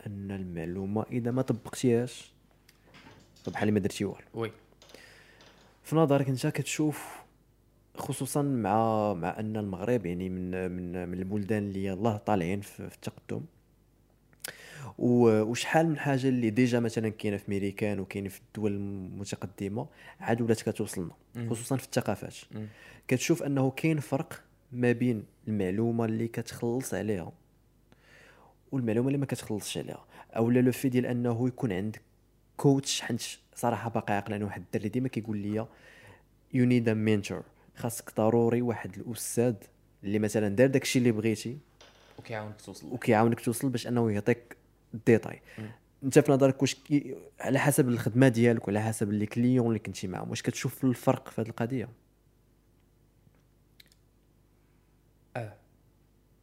أن 0.08 0.32
المعلومة 0.32 1.06
إذا 1.12 1.32
ما 1.32 1.42
طبقتيهاش 1.42 2.32
اللي 3.62 3.72
ما 3.72 3.80
درتي 3.80 4.06
والو. 4.06 4.28
وي. 4.34 4.52
في 5.84 5.96
نظرك 5.96 6.30
أنت 6.30 6.48
كتشوف 6.48 7.20
خصوصا 7.98 8.42
مع 8.42 9.14
مع 9.14 9.40
أن 9.40 9.58
المغرب 9.58 10.06
يعني 10.06 10.30
من 10.30 10.72
من 10.72 11.10
من 11.10 11.20
البلدان 11.20 11.64
اللي 11.64 11.86
يلاه 11.86 12.18
طالعين 12.18 12.62
في, 12.62 12.80
التقدم 12.80 13.42
وشحال 14.98 15.88
من 15.90 15.98
حاجة 15.98 16.28
اللي 16.28 16.50
déjà 16.50 16.80
مثلا 16.80 17.10
كاينة 17.10 17.38
في 17.38 17.44
ميريكان 17.48 18.00
وكاين 18.00 18.28
في 18.28 18.40
الدول 18.48 18.72
المتقدمة 18.72 19.88
عاد 20.20 20.42
ولات 20.42 20.62
كتوصلنا. 20.62 21.12
خصوصا 21.50 21.78
في 21.78 21.84
الثقافات. 21.86 22.36
كتشوف 23.08 23.44
أنه 23.44 23.72
كاين 23.72 24.00
فرق 24.00 24.42
ما 24.72 24.92
بين 24.92 25.24
المعلومة 25.48 26.06
اللي 26.06 26.28
كتخلص 26.28 26.94
عليها 26.94 27.32
والمعلومه 28.72 29.08
اللي 29.08 29.18
ما 29.18 29.26
كتخلصش 29.26 29.78
عليها 29.78 30.06
أولا 30.36 30.60
le 30.60 30.72
fait 30.72 30.90
ديال 30.90 31.06
أنه 31.06 31.48
يكون 31.48 31.72
عندك 31.72 32.02
coach 32.58 33.02
حيت 33.02 33.24
صراحة 33.56 33.90
باقي 33.90 34.14
عاقل 34.14 34.34
أنا 34.34 34.46
واحد 34.46 34.62
الدري 34.62 34.90
ديما 34.90 35.08
كيقول 35.08 35.38
لي 35.38 35.66
you 36.54 36.66
need 36.66 36.90
a 36.90 36.94
mentor 36.94 37.44
خاصك 37.76 38.16
ضروري 38.18 38.62
واحد 38.62 38.96
الأستاذ 38.98 39.56
اللي 40.04 40.20
مثلا 40.20 40.48
دار 40.56 40.68
داكشي 40.68 41.00
اللي 41.00 41.12
بغيتي 41.12 41.58
وكيعاونك 42.20 42.62
توصل 42.62 42.88
وكيعاونك 42.88 43.40
توصل 43.40 43.70
باش 43.70 43.88
أنه 43.88 44.12
يعطيك 44.12 44.58
الديتاي 44.94 45.42
انت 46.04 46.20
في 46.20 46.32
نظرك 46.32 46.62
واش 46.62 46.76
كي... 46.76 47.16
على 47.40 47.60
حسب 47.60 47.90
الخدمة 47.90 48.28
ديالك 48.28 48.68
وعلى 48.68 48.82
حسب 48.82 49.12
les 49.12 49.26
clients 49.26 49.68
اللي 49.68 49.80
كنتي 49.80 50.08
معاهم 50.08 50.30
واش 50.30 50.42
كتشوف 50.42 50.84
الفرق 50.84 51.30
في 51.30 51.42
هذه 51.42 51.50
القضية؟ 51.50 51.90
آه. 55.36 55.54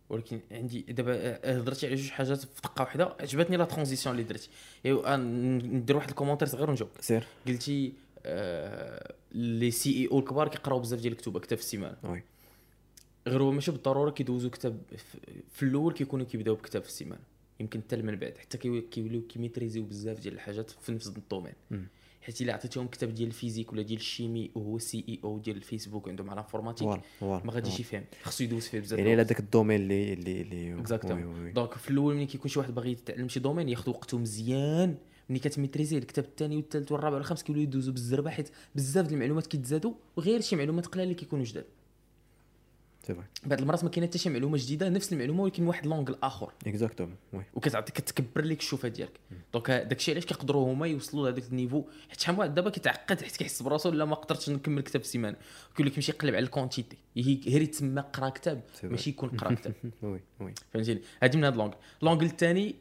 ولكن 0.08 0.40
عندي 0.50 0.80
دابا 0.80 1.12
آه، 1.16 1.58
هضرتي 1.58 1.86
على 1.86 1.94
جوج 1.94 2.10
حاجات 2.10 2.38
في 2.38 2.62
دقة 2.64 2.82
واحدة. 2.82 3.16
عجبتني 3.20 3.56
la 3.56 3.64
transition 3.64 4.14
اللي 4.14 4.28
درتي. 4.28 4.50
آه، 4.86 5.16
ندير 5.16 5.96
واحد 5.96 6.08
ال 6.08 6.11
commentaire 6.11 6.48
صغير 6.48 6.70
ونجاوب. 6.70 6.90
سير. 7.00 7.26
قلتي 7.46 7.92
آه، 8.26 9.14
les 9.32 9.70
CEO 9.70 10.18
الكبار 10.18 10.48
كيقراو 10.48 10.80
بزاف 10.80 11.00
ديال 11.00 11.12
الكتب 11.12 11.38
كتاب 11.38 11.58
في 11.58 11.64
السيمانة. 11.64 11.96
oui. 12.04 12.22
غير 13.26 13.42
هو 13.42 13.50
ماشي 13.50 13.70
بالضرورة 13.70 14.10
كيدوزو 14.10 14.50
كتاب 14.50 14.78
في 15.52 15.62
الأول 15.62 15.92
كيكونوا 15.92 16.26
كيبداو 16.26 16.54
بكتاب 16.54 16.82
في 16.82 16.88
السيمانة. 16.88 17.22
يمكن 17.60 17.80
حتى 17.82 17.96
من 17.96 18.16
بعد 18.16 18.38
حتى 18.38 18.58
كي- 18.58 18.80
كيوليو 18.80 19.22
كيميتريزيو 19.22 19.84
بزاف 19.84 20.20
ديال 20.20 20.34
الحاجات 20.34 20.70
في 20.70 20.92
نفس 20.92 21.06
ال 21.08 21.14
domaine 21.14 21.52
حيت 22.22 22.40
إلا 22.40 22.52
عطيتيهم 22.52 22.86
كتاب 22.88 23.14
ديال 23.14 23.28
ال 23.28 23.33
physique 23.33 23.72
ولا 23.72 23.82
ديال 23.82 23.98
ال 23.98 24.06
chimie 24.06 24.50
وهو 24.54 24.78
CEO 24.78 25.38
ديال 25.38 25.56
الفيسبوك 25.56 26.08
عندهم 26.08 26.30
على 26.30 26.44
voilà، 26.44 27.44
ما 27.44 27.52
غاديش. 27.52 27.80
يفهم 27.80 28.04
خصو 28.22 28.44
يدوز 28.44 28.62
فيه 28.68 28.80
بزاف 28.80 28.98
يعني 28.98 29.10
د 29.10 29.18
على. 29.18 29.24
داك 29.24 29.40
ال 29.40 29.45
domaine 29.45 29.80
اللي 29.80 30.12
اللي 30.12 30.40
اللي 30.42 30.80
exactement. 30.80 31.52
donc 31.52 31.74
في 31.74 31.90
الأول 31.90 32.14
ملي 32.14 32.26
كيكون 32.26 32.50
شي 32.50 32.58
واحد 32.58 32.74
باغي 32.74 32.90
يتعلم 32.90 33.28
شي 33.28 33.40
domaine 33.40 33.68
ياخذ 33.68 33.90
وقته 33.90 34.18
مزيان 34.18 34.96
ملي 35.30 35.38
كتميتريزي 35.38 35.98
الكتاب 35.98 36.24
الثاني 36.24 36.56
والثالث 36.56 36.92
والرابع 36.92 37.16
والخامس 37.16 37.42
كيوليو 37.42 37.62
يدوزو 37.64 37.92
بالزربة 37.92 38.30
حيت 38.30 38.48
بزاف 38.74 39.04
ديال 39.06 39.14
المعلومات 39.14 39.46
كيتزادوا 39.46 39.92
وغير 40.16 40.40
شي 40.40 40.56
معلومات 40.56 40.86
قلال 40.86 41.02
اللي 41.04 41.14
كيكونوا 41.14 41.44
جداد 41.44 41.64
بعض 43.46 43.60
المرات 43.60 43.84
ما 43.84 43.90
كاينة 43.90 44.06
حتى 44.06 44.18
شي 44.18 44.30
معلومة 44.30 44.58
جديدة 44.58 44.88
نفس 44.88 45.12
المعلومة 45.12 45.42
ولكن 45.42 45.66
واحد 45.66 45.86
l'angle 45.86 46.16
آخر. 46.22 46.52
exactement 46.66 47.16
oui 47.32 47.42
وكتعطي 47.54 47.92
كتكبر 47.92 48.44
لك 48.44 48.58
الشوفة 48.58 48.88
ديالك. 48.88 49.20
donc 49.52 49.70
داكشي 49.70 50.10
علاش 50.12 50.26
كيقدروا 50.26 50.72
هما 50.72 50.86
يوصلوا 50.86 51.28
لهذاك 51.28 51.48
ال 51.50 51.54
niveau؟ 51.54 51.84
حيت 52.08 52.20
شحال 52.20 52.34
من 52.34 52.40
واحد 52.40 52.54
دابا 52.54 52.70
كيتعقد 52.70 53.20
حيت 53.22 53.36
كيحس 53.36 53.62
براسو 53.62 53.90
لا 53.90 54.04
ما 54.04 54.14
قدرتش 54.14 54.50
نكمل 54.50 54.82
كتاب 54.82 55.02
في 55.02 55.06
السيمانة. 55.08 55.36
كيقول 55.76 55.86
لك 55.86 55.94
يمشي 55.96 56.12
يقلب 56.12 56.34
على 56.34 56.44
ال 56.44 56.50
quantité 56.50 56.96
هي- 57.16 57.40
غير 57.46 57.62
يتسمى 57.62 58.00
قرا 58.12 58.28
كتاب. 58.28 58.62
ماشي 58.84 59.10
يكون 59.10 59.28
قرا 59.28 59.54
كتاب. 59.58 59.74
oui 60.02 60.20
oui 60.40 60.54
فهمتيني؟ 60.74 61.00
هذه 61.22 61.36
من 61.36 61.44
هذا 61.44 61.56
l'ang- 61.56 61.72
l'angle 62.02 62.24
الثاني 62.26 62.74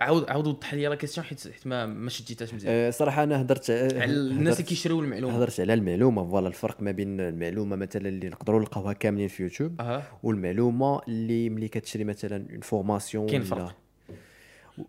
عاود 0.00 0.30
عاود 0.30 0.46
وضح 0.46 0.74
لي 0.74 0.86
la 0.86 0.94
question 0.94 1.26
حيت 1.26 1.48
حيت 1.48 1.66
ما 1.66 1.86
ما 1.86 2.10
شديتهاش 2.10 2.54
مزيان. 2.54 2.74
أه، 2.74 2.90
صراحة 2.90 3.22
أنا 3.22 3.40
هدرت 3.40 3.70
على 3.70 4.04
الناس 4.04 4.54
اللي 4.54 4.68
كيشريو 4.68 5.00
المعلومة. 5.00 5.36
هضرت 5.36 5.60
على 5.60 5.74
المعلومة 5.74 6.30
voilà 6.30 6.48
الفرق 6.48 6.82
ما 6.82 6.90
بين 6.90 7.20
المعلومة 7.20 7.76
مثلا 7.76 8.08
اللي 8.08 8.28
نقدروا 8.28 8.60
نلقاوها 8.60 8.92
كاملين 8.92 9.28
في 9.28 9.42
يوتيوب 9.42 9.80
أها. 9.80 10.18
والمعلومة 10.22 11.02
اللي 11.08 11.48
ملي 11.48 11.68
كتشري 11.68 12.04
مثلا 12.04 12.46
une 12.50 12.60
formation 12.60 13.26
كاين 13.26 13.42
فرق. 13.42 13.76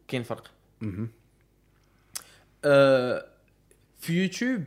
كاين 0.07 0.23
فرق. 0.23 0.51
آه 2.65 3.25
في 3.99 4.23
يوتيوب 4.23 4.63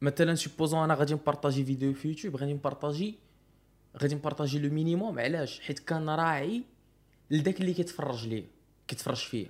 مثلا 0.00 0.34
supposons 0.34 0.84
أنا 0.84 0.94
غادي 0.94 1.14
نبارطاجي 1.14 1.64
فيديو 1.64 1.94
في 1.94 2.08
يوتيوب 2.08 2.36
غادي 2.36 2.52
نبارطاجي 2.52 3.14
غادي 4.02 4.14
نبارطاجي 4.14 4.58
le 4.58 4.74
minimum 4.74 5.18
علاش؟ 5.18 5.60
حيت 5.60 5.78
كنراعي 5.78 6.62
لذاك 7.30 7.60
اللي 7.60 7.74
كيتفرج 7.74 8.28
ليا 8.28 8.44
كيتفرج 8.90 9.16
فيا. 9.16 9.48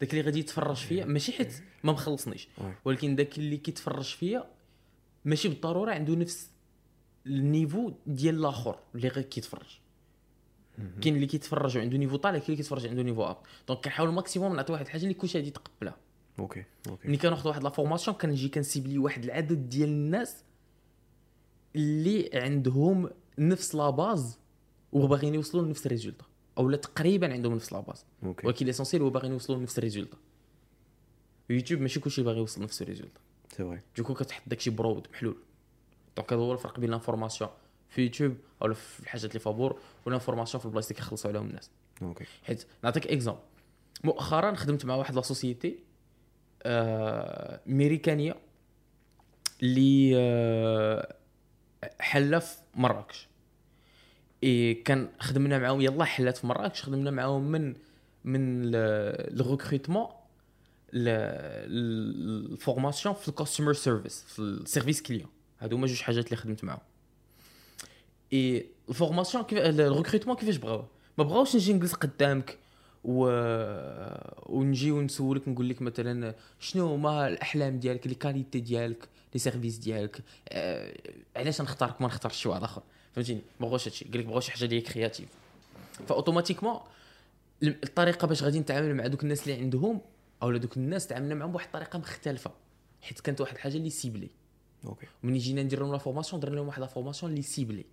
داك 0.00 0.10
اللي 0.10 0.24
غادي 0.24 0.38
يتفرج 0.38 0.76
فيا 0.76 1.04
ماشي 1.04 1.32
حيت 1.32 1.52
ما 1.84 1.92
مخلصنيش. 1.92 2.48
ولكن 2.84 3.16
داك 3.16 3.38
اللي 3.38 3.56
كيتفرج 3.56 4.04
فيا 4.04 4.50
ماشي 5.24 5.48
بالضرورة 5.48 5.92
عنده 5.92 6.14
نفس 6.14 6.50
ال 7.26 7.35
niveau 7.35 7.92
ديال 8.06 8.34
الآخر 8.34 8.78
اللي 8.94 9.08
غير 9.08 9.24
كيتفرج. 9.24 9.78
كاين 11.02 11.14
اللي 11.14 11.26
كيتفرج 11.26 11.76
وعنده 11.78 11.96
niveau 11.98 12.16
طالع 12.16 12.38
كاين 12.38 12.44
اللي 12.46 12.56
كيتفرج 12.56 12.86
عنده 12.86 13.02
niveau 13.02 13.24
bas 13.24 13.36
donc 13.68 13.84
كنحاول 13.84 14.08
ال 14.08 14.14
maximum 14.14 14.56
نعطي 14.56 14.72
واحد 14.72 14.84
الحاجة 14.84 15.02
اللي 15.02 15.14
كلشي 15.14 15.38
غادي 15.38 15.48
يتقبلها. 15.48 15.96
OK 16.38 16.64
OK. 16.88 17.08
ملي 17.08 17.16
كناخذ 17.16 17.48
واحد 17.48 17.62
la 17.62 17.70
formation 17.70 18.16
كنجي 18.16 18.48
كنسيبلي 18.48 18.98
واحد 18.98 19.24
العدد 19.24 19.68
ديال 19.68 19.88
الناس 19.88 20.44
اللي 21.76 22.30
عندهم 22.34 23.10
نفس 23.38 23.74
la 23.74 23.90
base 23.90 24.38
وباغيين 24.92 25.34
يوصلوا 25.34 25.64
لنفس 25.64 25.86
ال 25.86 25.90
résultat. 25.90 26.24
أو 26.58 26.68
لا 26.68 26.76
تقريبا 26.76 27.32
عندهم 27.32 27.54
نفس 27.54 27.72
la 27.72 27.80
base 27.80 28.04
OK. 28.22 28.46
ولكن 28.46 28.66
l'essentiel 28.66 29.02
هو 29.02 29.10
باغيين 29.10 29.32
يوصلوا 29.32 29.58
لنفس 29.58 29.78
ال 29.78 29.82
résultat 29.82 30.16
يوتيوب 31.50 31.80
ماشي 31.80 32.00
كلشي 32.00 32.22
باغي 32.22 32.38
يوصل 32.38 32.60
لنفس 32.60 32.82
ال 32.82 32.86
résultat 32.86 33.20
c'est 33.56 33.64
vrai 33.64 33.80
du 33.96 34.02
coup 34.02 34.14
كتحط 34.14 34.42
داكشي 34.46 34.70
برود 34.70 35.08
محلول. 35.12 35.36
donc 36.16 36.32
هذا 36.32 36.42
هو 36.42 36.52
الفرق 36.52 36.80
بين 36.80 36.90
l'information 36.90 37.50
في 37.88 38.02
يوتيوب 38.02 38.36
أو 38.62 38.74
في 38.74 39.00
الحاجات 39.00 39.30
اللي 39.30 39.40
فابور 39.40 39.80
و 40.06 40.10
l'information 40.10 40.60
في 40.60 40.66
البلايص 40.66 40.86
اللي 40.86 40.96
كيخلصوا 40.96 41.30
عليهم 41.30 41.46
الناس. 41.46 41.70
OK. 42.02 42.24
حيت 42.44 42.66
نعطيك 42.84 43.06
exemple 43.06 43.40
مؤخرا 44.04 44.54
خدمت 44.54 44.84
مع 44.84 44.94
واحد 44.94 45.14
la 45.14 45.22
société 45.22 45.78
آه 46.62 47.60
ميريكانيه 47.66 48.36
اللي 49.62 50.12
آه 50.16 51.14
حله 52.00 52.38
في 52.38 52.56
مراكش. 52.74 53.28
إي 54.44 54.74
كان 54.74 55.08
خدمنا 55.20 55.58
معاهم 55.58 55.80
يلا 55.80 56.04
حلات 56.04 56.36
في 56.36 56.46
مراكش 56.46 56.82
خدمنا 56.82 57.10
معاهم 57.10 57.52
من 57.52 57.74
من 58.24 58.62
ال 58.74 58.85
recrutement 58.85 60.06
ال 61.66 61.81
formation 61.81 63.14
في 63.14 63.28
ال 63.28 63.33
customer 63.33 63.72
service 63.72 64.24
في 64.28 64.38
ال 64.38 64.46
service 64.46 65.02
client. 65.02 65.28
هادو 65.60 65.76
هما 65.76 65.86
جوج 65.86 66.00
حاجات 66.00 66.26
اللي 66.26 66.36
خدمت 66.36 66.64
معاهم. 66.64 66.80
إي 68.32 68.66
ال 68.88 68.94
formation 68.94 69.44
كيف 69.44 69.58
ال 69.58 69.64
recrutement 69.64 70.36
كيفاش 70.36 70.56
بغاوه 70.56 70.88
ما 71.18 71.24
بغاوش 71.24 71.56
نجي 71.56 71.72
نجلس 71.72 71.92
قدامك 71.94 72.58
و... 73.04 73.26
ونجي 74.46 74.90
ونسولك 74.92 75.48
نقول 75.48 75.68
لك 75.68 75.82
مثلا 75.82 76.34
شنو 76.60 76.86
هما 76.86 77.28
الأحلام 77.28 77.78
ديالك 77.78 78.06
les 78.06 78.14
qualités 78.14 78.60
ديالك 78.60 79.08
les 79.34 79.40
services 79.40 79.76
ديالك 79.76 80.20
آه... 80.48 80.94
علاش 81.36 81.60
نختارك 81.60 82.00
ما 82.00 82.06
نختارش 82.06 82.36
شي 82.36 82.48
واحد 82.48 82.62
آخر؟ 82.62 82.82
فهمتيني؟ 83.14 83.40
ما 83.60 83.66
بغاوش 83.66 83.88
هادشي. 83.88 84.04
قال 84.04 84.18
لك 84.20 84.26
بغاو 84.26 84.40
شي 84.40 84.52
حاجة 84.52 84.64
اللي 84.64 84.76
هي 84.76 84.80
créative 84.80 85.28
ف 86.08 86.12
automatiquement 86.12 86.80
الطريقة 87.62 88.26
باش 88.26 88.42
غادي 88.42 88.60
نتعامل 88.60 88.94
مع 88.94 89.06
دوك 89.06 89.22
الناس 89.22 89.48
اللي 89.48 89.60
عندهم 89.60 90.00
أو 90.42 90.56
دوك 90.56 90.76
الناس 90.76 91.06
تعاملنا 91.06 91.34
معهم 91.34 91.52
بواحد 91.52 91.66
الطريقة 91.66 91.98
مختلفة. 91.98 92.50
حيت 93.02 93.20
كانت 93.20 93.40
واحد 93.40 93.54
الحاجة 93.54 93.76
اللي 93.76 93.90
ciblée 93.90 94.28
OK. 94.84 95.06
ومني 95.24 95.38
جينا 95.38 95.62
ندير 95.62 95.80
لهم 95.80 95.92
la 95.92 95.98
formation 95.98 96.40
درنا 96.40 96.54
لهم 96.54 96.66
واحد 96.66 96.80
la 96.80 96.86
formation 96.86 97.32
اللي 97.32 97.42
ciblée 97.42 97.84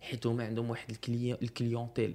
حيت 0.00 0.26
هما 0.26 0.44
عندهم 0.44 0.70
واحد 0.70 0.90
ال 0.90 0.97
client 0.97 1.38
ال 1.42 1.49
clientèle 1.49 2.14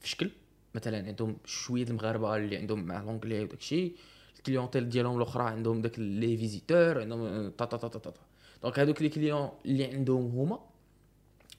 في 0.00 0.08
شكل؟ 0.08 0.30
مثلا 0.74 1.06
عندهم 1.06 1.36
شوية 1.44 1.84
المغاربة 1.84 2.36
اللي 2.36 2.56
عندهم 2.56 2.84
مع 2.84 3.02
لونجلي 3.02 3.42
وداك 3.42 3.58
الشيء. 3.58 3.96
الكليونتيل 4.38 4.88
ديالهم 4.88 5.16
الأخرى 5.16 5.44
عندهم 5.44 5.82
داك 5.82 5.98
لي 5.98 6.36
فيزيتور 6.36 7.00
عندهم 7.00 7.50
تا 7.50 7.64
تا 7.64 7.76
تا 7.76 7.88
تا 7.88 7.98
تا 7.98 8.12
دونك 8.62 8.78
هذوك 8.78 9.02
لي 9.02 9.08
كليون 9.08 9.50
اللي 9.64 9.84
عندهم 9.84 10.38
هما 10.38 10.58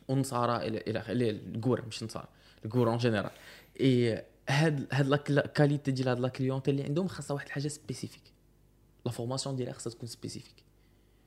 ونصارى 0.08 0.68
إلى 0.68 1.02
إلى 1.12 1.30
الكور 1.30 1.86
مش 1.86 2.04
نصارى 2.04 2.28
الكور 2.66 2.90
اون 2.90 2.98
جينيرال 2.98 3.32
اي 3.82 4.26
هاد 4.50 4.88
هاد 4.92 5.08
لا 5.08 5.48
كاليتي 5.48 5.92
ديال 5.92 6.08
هاد 6.08 6.20
لا 6.20 6.28
كليونتيل 6.28 6.74
اللي 6.74 6.86
عندهم 6.86 7.08
خاصها 7.08 7.34
واحد 7.34 7.46
الحاجة 7.46 7.68
سبيسيفيك 7.68 8.24
لا 9.06 9.12
فورماسيون 9.12 9.56
ديالها 9.56 9.74
خاصها 9.74 9.92
تكون 9.92 10.10
سبيسيفيك 10.10 10.64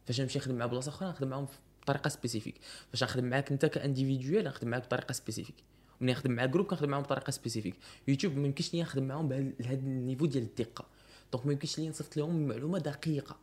فاش 0.07 0.21
نمشي 0.21 0.39
نخدم 0.39 0.55
مع 0.55 0.67
بلاصة 0.67 0.89
أخرى 0.89 1.09
نخدم 1.09 1.29
معاهم 1.29 1.47
بطريقة 1.83 2.09
سبيسيفيك 2.09 2.55
فاش 2.91 3.03
نخدم 3.03 3.25
معاك 3.25 3.53
أنت 3.53 3.67
ك 3.67 3.74
individuel 3.74 4.45
نخدم 4.45 4.69
معاك 4.69 4.83
بطريقة 4.83 5.13
spécifique 5.13 5.55
ملي 6.01 6.13
نخدم 6.13 6.31
مع 6.33 6.45
groupe 6.45 6.67
كنخدم 6.67 6.89
معاهم 6.89 7.03
بطريقة 7.03 7.31
spécifique 7.31 7.75
يوتيوب 8.09 8.37
ما 8.37 8.47
يمكنش 8.47 8.75
ليا 8.75 8.83
نخدم 8.83 9.03
معاهم 9.05 9.29
بهذا 9.29 9.81
ال 9.81 9.88
niveau 9.88 10.27
ديال 10.27 10.45
الدقة. 10.45 10.87
donc 11.33 11.47
ما 11.47 11.53
يمكنش 11.53 11.79
ليا 11.79 11.91
نصيفط 11.91 12.17
لهم 12.17 12.49
معلومة 12.49 12.79
دقيقة. 12.79 13.37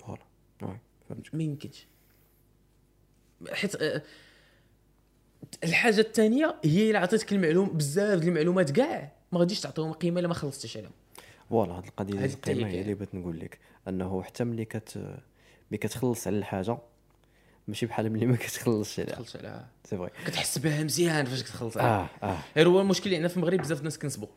voilà 0.00 0.22
ما 1.32 1.42
يمكنش. 1.42 1.86
حيت 3.52 3.74
آه، 3.82 4.02
الحاجة 5.64 6.00
الثانية 6.00 6.56
هي 6.64 6.90
إلا 6.90 6.98
عطيتك 6.98 7.32
المعلومه 7.32 7.72
بزاف 7.72 8.18
ديال 8.18 8.28
المعلومات 8.28 8.70
كاع 8.70 9.12
ما 9.32 9.38
غاديش 9.38 9.60
تعطيهم 9.60 9.92
قيمة 9.92 10.20
إلا 10.20 10.28
ما 10.28 10.34
خلصتش 10.34 10.76
عليهم. 10.76 10.92
voilà 11.50 11.72
هاد 11.72 11.84
القضية 11.86 12.18
ديال 12.18 12.30
القيمة 12.30 12.68
هي. 12.68 12.80
اللي 12.80 12.94
بغيت 12.94 13.14
نقول 13.14 13.40
لك. 13.40 13.58
أنه 13.88 14.22
حتى 14.22 14.44
ملي 14.44 14.64
كت 14.64 14.98
ملي 15.70 15.78
كتخلص 15.78 16.26
على 16.26 16.36
الحاجة 16.38 16.78
ماشي 17.68 17.86
بحال 17.86 18.12
ملي 18.12 18.26
ما 18.26 18.36
كتخلصش 18.36 19.00
عليها. 19.00 19.16
خلص 19.16 19.36
عليها. 19.36 19.68
c'est 19.84 19.96
vrai 19.96 20.10
كتحس 20.26 20.58
بها 20.58 20.84
مزيان 20.84 21.24
فاش 21.24 21.42
كتخلص 21.42 21.76
عليها. 21.76 22.10
آه 22.22 22.26
آه. 22.26 22.38
غير 22.56 22.68
هو 22.68 22.80
المشكل 22.80 23.04
اللي 23.04 23.16
عندنا 23.16 23.28
في 23.28 23.36
المغرب 23.36 23.58
بزاف 23.60 23.78
الناس 23.78 23.98
كنسبوا 23.98 24.28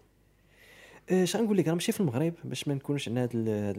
اش 1.11 1.35
غنقول 1.35 1.57
لك؟ 1.57 1.67
راه 1.67 1.73
ماشي 1.73 1.91
في 1.91 1.99
المغرب 1.99 2.33
باش 2.43 2.67
ما 2.67 2.73
نكونش 2.73 3.07
عندنا 3.07 3.23
هاد 3.23 3.35
هاد 3.35 3.77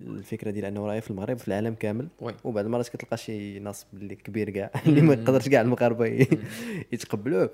الفكرة 0.00 0.50
ديال 0.50 0.64
انه 0.64 0.86
راهي 0.86 1.00
في 1.00 1.10
المغرب 1.10 1.38
في 1.38 1.48
العالم 1.48 1.74
كامل. 1.74 2.08
oui. 2.20 2.34
وبعض 2.44 2.64
المرات 2.64 2.88
كتلقى 2.88 3.16
شي 3.16 3.58
ناصب 3.58 3.86
اللي 3.94 4.16
كبير 4.16 4.50
كاع 4.50 4.70
اللي 4.86 5.00
ما 5.00 5.14
يقدرش 5.14 5.48
كاع 5.48 5.60
المغاربة 5.60 6.06
يتقبلوه. 6.92 7.50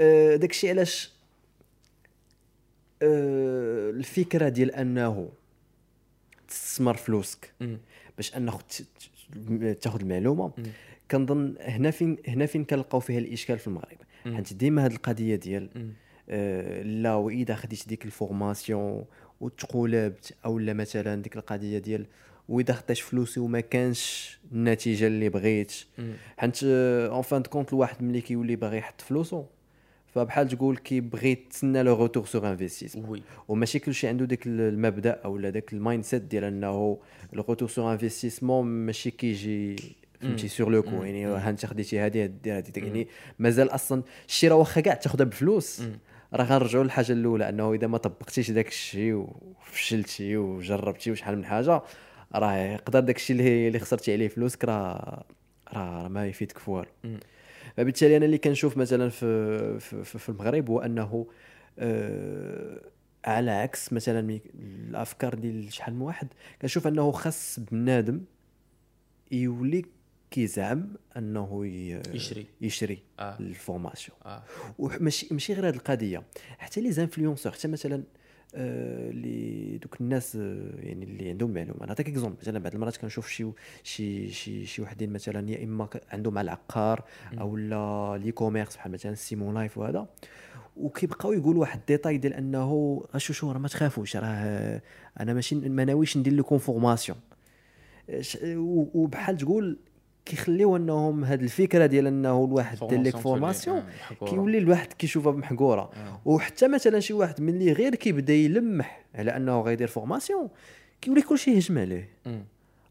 آه، 0.00 0.36
داك 0.36 0.50
الشيء 0.50 0.70
علاش 0.70 1.12
آه، 3.02 3.90
الفكرة 3.90 4.48
ديال 4.48 4.70
أنه 4.70 5.28
تستثمر 6.48 6.94
فلوسك. 6.94 7.52
باش 8.16 8.36
انه 8.36 8.58
تاخذ 9.80 10.00
المعلومة. 10.00 10.52
كنظن 11.10 11.54
هنا 11.60 11.90
فين 11.90 12.16
هنا 12.28 12.46
فين 12.46 12.64
كنلقاو 12.64 13.00
فيها 13.00 13.18
الإشكال 13.18 13.58
في 13.58 13.66
المغرب. 13.66 13.98
حيت 14.24 14.52
ديما 14.52 14.86
هذه 14.86 14.92
القضية 14.92 15.36
ديال 15.36 15.70
آه، 15.76 15.86
لا 17.02 17.14
وإذا 17.14 17.54
خديت 17.54 17.88
ديك 17.88 18.04
ال 18.04 18.14
formation 18.14 19.04
وتقولبت 19.40 20.34
أو 20.44 20.58
لا 20.58 20.72
مثلا 20.72 21.22
ديك 21.22 21.36
القضية 21.36 21.78
ديال 21.78 22.06
وإذا 22.48 22.74
خديت 22.74 22.98
فلوسي 22.98 23.40
وما 23.40 23.60
كانش 23.60 24.38
النتيجة 24.52 25.06
اللي 25.06 25.28
بغيت. 25.28 25.72
حيت 26.36 26.58
en 26.64 27.22
fin 27.22 27.42
de 27.42 27.50
compte 27.50 27.72
الواحد 27.72 28.02
ملي 28.02 28.20
كيولي 28.20 28.56
باغي 28.56 28.78
يحط 28.78 29.00
فلوسو 29.00 29.44
فبحال 30.06 30.48
تقول 30.48 30.76
كيبغي 30.76 31.34
تسنى 31.34 31.82
le 31.82 31.94
retour 31.96 32.26
sur 32.26 32.50
investissement 32.50 33.08
oui 33.08 33.22
وماشي 33.48 33.78
كلشي 33.78 34.08
عنده 34.08 34.24
داك 34.24 34.46
المبدأ 34.46 35.10
أو 35.10 35.38
لا 35.38 35.50
داك 35.50 35.72
ال 35.72 36.04
mindset 36.04 36.22
ديال 36.22 36.44
إنه 36.44 36.98
ال 37.32 37.37
retour 37.37 37.68
sur 37.68 37.92
investissement 37.92 38.66
ماشي 38.66 39.10
كيجي 39.10 39.76
فهمتي 40.20 40.48
sur 40.48 40.70
le 40.70 40.82
coup 40.82 40.90
يعني 41.02 41.26
ها 41.26 41.50
أنت 41.50 41.66
خديتي 41.66 42.00
هذه 42.00 42.24
هذه 42.46 42.72
يعني 42.76 43.08
مازال 43.38 43.68
أصلا 43.74 44.02
الشيء 44.28 44.50
راه 44.50 44.56
واخا 44.56 44.80
كاع 44.80 44.94
تاخذها 44.94 45.24
بفلوس. 45.24 45.82
راه 46.34 46.44
غنرجعوا 46.44 46.84
للحاجة 46.84 47.12
الأولى 47.12 47.48
أنه 47.48 47.72
إذا 47.74 47.86
ما 47.86 47.98
طبقتيش 47.98 48.50
داك 48.50 48.68
الشيء 48.68 49.14
وفشلتي 49.14 50.36
وجربتي 50.36 51.10
وشحال 51.10 51.36
من 51.38 51.44
حاجة 51.44 51.82
راه 52.34 52.54
يقدر 52.54 53.00
داك 53.00 53.16
الشيء 53.16 53.36
اللي 53.36 53.68
اللي 53.68 53.78
خسرتي 53.78 54.12
عليه 54.12 54.28
فلوسك 54.28 54.64
راه 54.64 55.24
راه 55.74 56.08
ما 56.08 56.26
يفيدك 56.26 56.58
في 56.58 56.70
والو. 56.70 56.88
فبالتالي 57.76 58.16
أنا 58.16 58.24
اللي 58.24 58.38
كنشوف 58.38 58.76
مثلا 58.76 59.08
في 59.08 59.80
في, 59.80 60.18
في, 60.18 60.28
المغرب 60.28 60.70
هو 60.70 60.80
أنه 60.80 61.26
آه 61.78 62.80
على 63.24 63.50
عكس 63.50 63.92
مثلا 63.92 64.40
الأفكار 64.54 65.34
ديال 65.34 65.72
شحال 65.72 65.94
من 65.94 66.00
واحد 66.00 66.28
كنشوف 66.62 66.86
أنه 66.86 67.10
خاص 67.12 67.60
بنادم 67.60 68.20
يولي 69.32 69.84
كيزعم 70.30 70.88
انه 71.16 71.66
يشري. 72.14 72.46
يشري 72.60 73.02
آه. 73.20 73.36
ال 73.40 73.47
formation. 73.47 74.18
آه. 74.26 74.42
وماشي 74.78 75.28
ماشي 75.30 75.52
غير 75.54 75.68
هذه 75.68 75.74
القضية. 75.74 76.22
حتى 76.58 76.80
les 76.80 76.92
influenceurs 76.92 77.52
حتى 77.52 77.68
مثلا 77.68 78.02
آه، 78.54 79.10
اللي 79.10 79.78
دوك 79.78 80.00
الناس 80.00 80.36
آه، 80.36 80.70
يعني 80.76 81.04
اللي 81.04 81.28
عندهم 81.28 81.50
معلومة. 81.50 81.86
نعطيك 81.86 82.08
exemple. 82.08 82.36
مثلا 82.42 82.58
بعض 82.58 82.74
المرات 82.74 82.96
كنشوف 82.96 83.28
شي 83.28 83.52
شي 83.82 84.28
شي 84.30 84.66
شي 84.66 84.82
وحدين 84.82 85.12
مثلا 85.12 85.50
يا 85.50 85.64
إما 85.64 85.88
عندهم 86.12 86.34
مع 86.34 86.40
العقار 86.40 87.04
أو 87.40 87.56
لا 87.56 88.18
l'e-commerce 88.24 88.76
بحال 88.76 88.92
مثلا 88.92 89.14
سيمون 89.14 89.54
لايف 89.54 89.78
وهذا. 89.78 90.08
وكيبقاو 90.76 91.32
يقولوا 91.32 91.60
واحد 91.60 91.78
ال 91.78 91.84
détail 91.84 92.18
ديال 92.18 92.34
أنه 92.34 93.02
غشوشو 93.14 93.52
راه 93.52 93.58
ما 93.58 93.68
تخافوش 93.68 94.16
راه 94.16 94.82
أنا 95.20 95.34
ماشي 95.34 95.54
ما 95.54 95.84
ناويش 95.84 96.16
ندير 96.16 96.32
لكم 96.32 96.58
formation. 96.58 97.18
وبحال 98.94 99.36
تقول 99.36 99.78
كيخليو 100.28 100.76
انهم 100.76 101.24
هاد 101.24 101.42
الفكرة 101.42 101.86
ديال 101.86 102.06
انه 102.06 102.44
الواحد 102.44 102.78
دير 102.88 103.02
لك 103.02 103.16
formation. 103.16 103.82
كيولي 104.26 104.58
الواحد 104.58 104.92
كيشوفها 104.92 105.32
محقوره 105.32 105.80
آه. 105.82 106.20
وحتى 106.24 106.68
مثلا 106.68 107.00
شي 107.00 107.12
واحد 107.12 107.40
ملي 107.40 107.72
غير 107.72 107.94
كيبدا 107.94 108.32
يلمح 108.32 109.04
على 109.14 109.36
انه 109.36 109.60
غيدير 109.60 109.88
formation 109.88 110.48
كيولي 111.00 111.22
كلشي 111.22 111.50
يهجم 111.50 111.78
عليه. 111.78 112.08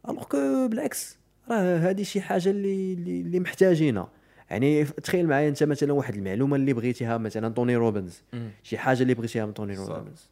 alors 0.10 0.24
que 0.24 0.68
بالعكس 0.68 1.18
راه 1.50 1.78
هذه 1.78 2.04
شي 2.04 2.22
حاجة 2.22 2.50
اللي 2.50 2.94
اللي, 2.94 3.40
محتاجينها 3.40 4.10
يعني 4.50 4.86
تخيل 4.86 5.28
معايا 5.28 5.50
انت 5.50 5.64
مثلا 5.64 5.94
واحد 5.94 6.16
المعلومة 6.16 6.56
اللي 6.56 6.74
بغيتيها 6.74 7.18
مثلا 7.18 7.54
توني 7.54 7.76
روبنز 7.76 8.22
مم. 8.34 8.50
شي 8.64 8.78
حاجة 8.78 9.02
اللي 9.02 9.14
بغيتيها 9.14 9.46
من 9.46 9.54
توني. 9.54 9.76
روبنز 9.76 10.30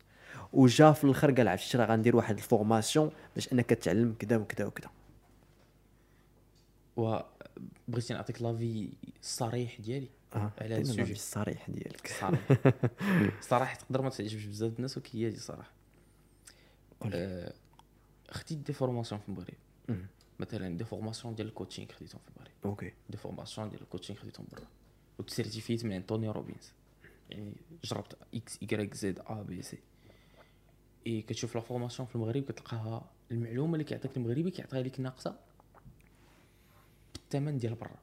وجا 0.54 0.92
في 0.92 1.04
الآخر 1.04 1.32
قال 1.32 1.48
عرفتي 1.48 1.78
راه 1.78 1.86
غندير 1.86 2.16
واحد 2.16 2.38
ال 2.38 2.45
formation 2.45 3.12
باش 3.36 3.54
أنك 3.54 3.70
تعلم 3.70 4.16
كذا 4.20 4.38
وكذا 4.38 4.66
وكذا 4.66 4.90
وبغيتي 6.98 8.14
نعطيك 8.14 8.42
l'avis 8.42 8.90
الصريح 9.22 9.82
ديالي 9.82 10.10
آه 10.36 10.52
على 10.62 10.74
هذا 10.76 10.82
ال 10.82 10.86
sujet. 10.86 11.12
الصريح 11.12 11.70
ديالك. 11.70 12.08
صراحة 12.08 12.58
صراحة 13.50 13.76
تقدر 13.76 14.02
ما 14.02 14.10
تعجبش 14.10 14.46
بزاف 14.46 14.76
الناس 14.78 14.98
ولكن 14.98 15.18
هي 15.20 15.30
دي 15.30 15.40
صراحة. 15.40 15.72
آه، 17.14 17.54
خديت 18.32 18.58
des 18.58 18.74
formations 18.74 19.22
في 19.22 19.30
المغرب. 19.30 19.54
مثلا 20.40 20.78
des 20.78 20.84
formations 20.86 21.36
ديال 21.36 21.48
ال 21.48 21.53
coaching 21.53 21.92
خديتهم 21.92 22.22
في 22.22 22.30
المغرب 22.36 22.54
OK. 22.66 22.94
des 23.10 23.18
formations 23.18 23.70
ديال 23.70 23.82
ال 23.82 23.86
coaching 23.86 24.20
خديتهم 24.20 24.46
برا. 24.52 24.68
وتسيرتيفيت 25.20 25.86
من 25.86 25.94
عند 25.94 26.06
توني 26.06 26.30
روبينز. 26.30 26.72
يعني 27.30 27.54
جربت 27.84 28.18
إكس 28.36 28.60
ايكغيك 28.62 28.94
زد 28.94 29.20
أ 29.20 29.42
بي 29.42 29.62
سي. 29.62 29.78
إي 31.08 31.22
كتشوف 31.22 31.56
la 31.56 31.62
formation 31.62 32.08
في 32.08 32.16
المغرب 32.16 32.44
كتلقاها 32.44 33.10
المعلومة 33.32 33.74
اللي 33.74 33.84
كيعطيك 33.84 34.18
المغربي 34.18 34.52
كيعطيها 34.52 34.82
لك 34.82 35.00
ناقصة. 35.00 35.40
بالثمن 37.26 37.58
ديال 37.58 37.76
برا. 37.76 37.98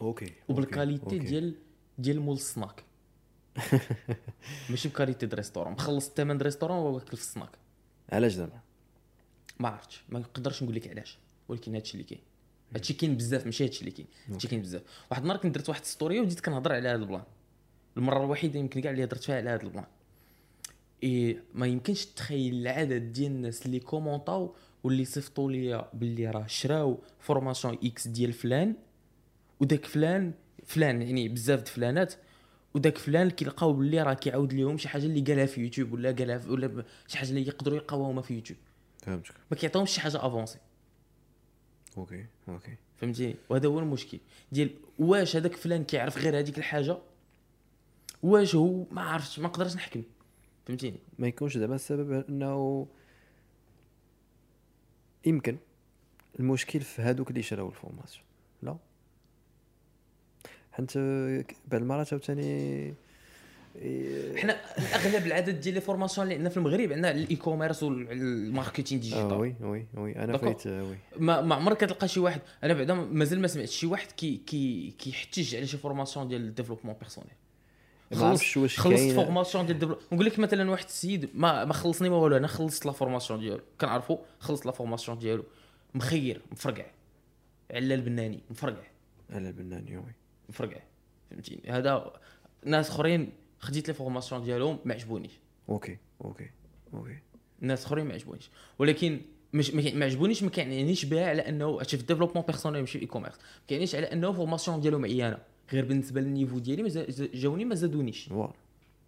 OK 0.00 0.32
وبال 0.48 0.69
qualité 0.69 1.18
ديال 1.18 1.54
ديال 1.98 2.20
مول 2.20 2.36
السناك. 2.36 2.84
ماشي 4.70 4.88
ب 4.88 4.93
qualité 4.93 5.26
د 5.26 5.34
restaurant 5.34 5.72
مخلص 5.72 6.08
الثمن 6.08 6.38
د 6.38 6.42
restaurant 6.42 6.76
واكل 6.78 7.06
في 7.06 7.22
السناك. 7.22 7.50
علاش 8.12 8.32
زعما 8.32 8.60
ما 9.58 9.68
عرفتش. 9.68 10.02
ما 10.08 10.18
نقدرش 10.18 10.62
نقول 10.62 10.74
لك 10.74 10.88
علاش. 10.88 11.18
ولكن 11.48 11.74
هادشي 11.74 11.94
اللي 11.94 12.04
كاين. 12.04 12.20
هادشي 12.74 12.94
كاين 12.94 13.16
بزاف 13.16 13.44
ماشي 13.46 13.64
هادشي 13.64 13.80
اللي 13.80 13.90
كاين. 13.90 14.06
هادشي 14.28 14.48
كاين 14.48 14.62
بزاف. 14.62 14.82
واحد 15.10 15.22
النهار 15.22 15.38
كنت 15.38 15.54
درت 15.54 15.68
واحد 15.68 15.84
story 15.84 16.20
وبديت 16.20 16.40
كنهضر 16.40 16.72
على 16.72 16.88
هذا 16.88 16.96
ال 16.96 17.01
plan. 17.01 17.24
المرة 17.96 18.24
الوحيدة 18.24 18.58
يمكن 18.58 18.80
كاع 18.80 18.90
اللي 18.90 19.04
هضرت 19.04 19.22
فيها 19.22 19.36
على 19.36 19.50
هذا 19.50 19.62
ال 19.62 19.66
plan. 19.66 19.86
إي 21.04 21.40
ما 21.54 21.66
يمكنش 21.66 22.06
تخيل 22.06 22.54
العدد 22.54 23.12
ديال 23.12 23.32
الناس 23.32 23.66
اللي 23.66 23.80
كومونطاو 23.80 24.54
واللي 24.84 25.04
صيفطوا 25.04 25.52
لي 25.52 25.88
باللي 25.94 26.30
راه 26.30 26.46
شراو 26.46 26.98
formation 27.20 27.78
X 27.84 28.08
ديال 28.08 28.32
فلان 28.32 28.74
وداك 29.60 29.86
فلان 29.86 30.32
فلان 30.64 31.02
يعني 31.02 31.28
بزاف 31.28 31.62
د 31.62 31.68
فلانات 31.68 32.14
وداك 32.74 32.98
فلان 32.98 33.30
كيلقاو 33.30 33.72
باللي 33.72 34.02
راه 34.02 34.14
كيعاود 34.14 34.52
لهم 34.52 34.78
شي 34.78 34.88
حاجة 34.88 35.04
اللي 35.04 35.20
قالها 35.20 35.46
في 35.46 35.60
يوتيوب 35.60 35.92
ولا 35.92 36.12
قالها 36.12 36.38
في 36.38 36.50
ولا 36.50 36.84
شي 37.06 37.18
حاجة 37.18 37.30
اللي 37.30 37.46
يقدروا 37.46 37.76
يلقاوها 37.76 38.22
في 38.22 38.34
يوتيوب. 38.34 38.58
فهمتك. 39.02 39.34
ما 39.50 39.56
كيعطيهمش 39.56 39.90
شي 39.90 40.00
حاجة 40.00 40.26
avancée 40.26 40.58
OK 41.96 42.26
OK 42.48 42.76
فهمتي؟ 42.96 43.34
وهذا 43.48 43.68
هو 43.68 43.78
المشكل. 43.78 44.18
ديال 44.52 44.70
واش 44.98 45.36
هذاك 45.36 45.56
فلان 45.56 45.84
كيعرف 45.84 46.18
غير 46.18 46.38
هذيك 46.38 46.58
الحاجة؟ 46.58 46.98
واش 48.22 48.54
هو 48.54 48.84
ما 48.90 49.02
عرفتش 49.02 49.38
ما 49.38 49.48
نقدرش 49.48 49.76
نحكم. 49.76 50.02
فهمتيني 50.66 50.98
ما 51.18 51.28
يكونش 51.28 51.58
زعما 51.58 51.74
السبب 51.74 52.24
انه 52.28 52.86
يمكن 55.26 55.56
المشكل 56.40 56.80
في 56.80 57.02
هادوك 57.02 57.30
اللي 57.30 57.42
شراو 57.42 57.68
la 57.68 57.78
formation 57.78 58.24
لا. 58.62 58.76
حيت 60.72 60.98
بعض 60.98 61.80
المرات 61.82 62.12
عاوتاني 62.12 62.94
إيه، 63.76 64.36
حنا 64.36 64.52
أغلب 64.94 65.26
العدد 65.26 65.60
ديال 65.60 65.74
les 65.74 65.80
formations 65.80 66.24
اللي 66.24 66.34
عندنا 66.34 66.50
في 66.50 66.56
المغرب 66.56 66.92
عندنا 66.92 67.10
ال 67.10 67.36
e-commerce 67.36 67.82
وال 67.82 68.03
marketing 68.03 69.00
آه 69.00 69.04
digital 69.04 69.32
oui 69.32 69.54
oui 69.60 69.86
oui. 69.94 70.16
أنا. 70.16 70.36
فايت 70.36 70.66
آه، 70.66 70.84
oui. 70.84 70.96
ما 71.18 71.40
ما 71.40 71.54
عمرك 71.54 71.76
كتلقى 71.76 72.08
شي 72.08 72.20
واحد؟ 72.20 72.40
أنا 72.64 72.74
بعدا 72.74 72.94
مازال 72.94 73.40
ما 73.40 73.46
سمعتش 73.46 73.76
شي 73.76 73.86
واحد 73.86 74.12
كي 74.12 74.40
كي 74.46 74.94
كيحتج 74.98 75.56
على 75.56 75.66
شي 75.66 75.76
formation 75.76 76.28
ديال 76.28 76.40
ال 76.40 76.44
développement 76.44 76.94
personnel. 77.00 77.32
عرفتش 78.12 78.56
واش 78.56 78.80
خلصت 78.80 79.10
formation 79.10 79.66
ديال 79.66 79.74
ال 79.74 79.77
dévelop 79.77 79.98
نقول 80.12 80.26
لك 80.26 80.38
مثلا 80.38 80.70
واحد 80.70 80.84
السيد 80.84 81.30
ما 81.34 81.64
ما 81.64 81.72
خلصني 81.72 82.08
ما 82.08 82.16
والو 82.16 82.36
أنا 82.36 82.46
خلصت 82.46 82.86
la 82.86 82.92
formation 82.92 83.40
ديالو. 83.40 83.60
كنعرفو 83.80 84.18
خلصت 84.38 84.66
la 84.66 84.72
formation 84.72 85.18
ديالو. 85.18 85.44
مخير 85.94 86.40
مفرقع. 86.52 86.86
على 87.70 87.94
البناني 87.94 88.40
مفرقع. 88.50 88.86
على 89.30 89.48
البناني 89.48 89.96
oui. 89.96 90.14
مفرقع. 90.48 90.80
فهمتيني؟ 91.30 91.62
هذا 91.68 92.12
ناس 92.64 92.90
أخرين 92.90 93.32
خديت 93.58 93.88
les 93.88 93.94
formations 93.94 94.42
ديالهم 94.42 94.78
ما 94.84 94.94
عجبونيش. 94.94 95.32
okay 95.68 95.98
okay 96.24 96.50
okay. 96.94 97.18
ناس 97.60 97.86
أخرين 97.86 98.06
ما 98.06 98.14
عجبونيش. 98.14 98.50
ولكن 98.78 99.20
مش 99.52 99.70
ما 99.74 100.04
عجبونيش 100.04 100.42
ما 100.42 100.50
كيعنيش 100.50 101.04
بها 101.04 101.28
على 101.28 101.48
انه 101.48 101.66
هادشي 101.80 101.96
في 101.96 102.02
ال 102.02 102.05
développement 102.05 102.44
personnel 102.46 102.80
ماشي 102.80 102.92
في 102.92 102.98
ال 102.98 103.06
e-commerce 103.06 103.34
ما 103.34 103.66
كيعنيش 103.68 103.94
على 103.94 104.12
أنه 104.12 104.32
formation 104.32 104.80
ديالو 104.80 104.98
معينه 104.98 105.38
غير 105.72 105.84
بالنسبة 105.84 106.20
لل 106.20 106.30
niveau 106.30 106.58
ديالي 106.58 107.06
جاوني 107.34 107.64
ما 107.64 107.74
زادونيش. 107.74 108.24
voilà. 108.24 108.52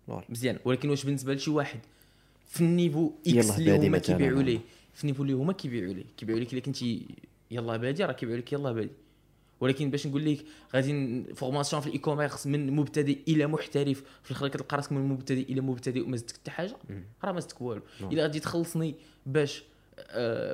voilà. 0.07 0.25
مزيان. 0.29 0.59
ولكن 0.65 0.91
واش 0.91 1.05
بالنسبة 1.05 1.35
لشي 1.35 1.51
واحد 1.51 1.81
في 2.47 2.61
ال 2.61 2.68
niveau 2.68 3.11
X 3.27 3.59
اللي 3.59 3.89
هما. 3.89 3.99
كيبيعوا 3.99 4.43
ليه. 4.43 4.61
في 4.95 5.05
ال 5.05 5.07
niveau 5.07 5.23
اللي 5.23 5.33
هما 5.33 5.53
كيبيعوا 5.53 5.93
ليه. 5.95 6.05
كيبيعوا 6.17 6.41
لك 6.41 6.53
إلا 6.53 6.61
كنتي 6.61 7.07
يلا 7.51 7.77
بادي 7.77 8.05
راه 8.05 8.13
كيبيعوا 8.13 8.41
لك 8.41 8.53
يلا 8.53 8.73
بادي. 8.73 8.91
ولكن 9.61 9.91
باش 9.91 10.07
نقول 10.07 10.25
لك 10.25 10.45
غادي 10.75 11.23
formation 11.35 11.83
في 11.83 11.87
ال 11.87 11.99
e-commerce 11.99 12.47
من 12.47 12.77
مبتدئ 12.77 13.19
إلى 13.29 13.47
محترف 13.47 14.03
في 14.23 14.31
الآخر 14.31 14.49
كتلقى 14.49 14.77
راسك 14.77 14.93
من 14.93 15.09
مبتدئ 15.09 15.53
إلى 15.53 15.61
مبتدئ 15.61 16.03
وما 16.03 16.17
زدتك 16.17 16.37
حتى 16.37 16.51
حاجة 16.51 16.77
راه 17.25 17.33
ما 17.33 17.41
زدتك 17.41 17.61
والو. 17.61 17.83
إلا 18.01 18.23
غادي 18.23 18.41
تخلصني 18.41 18.95
باش 19.27 19.63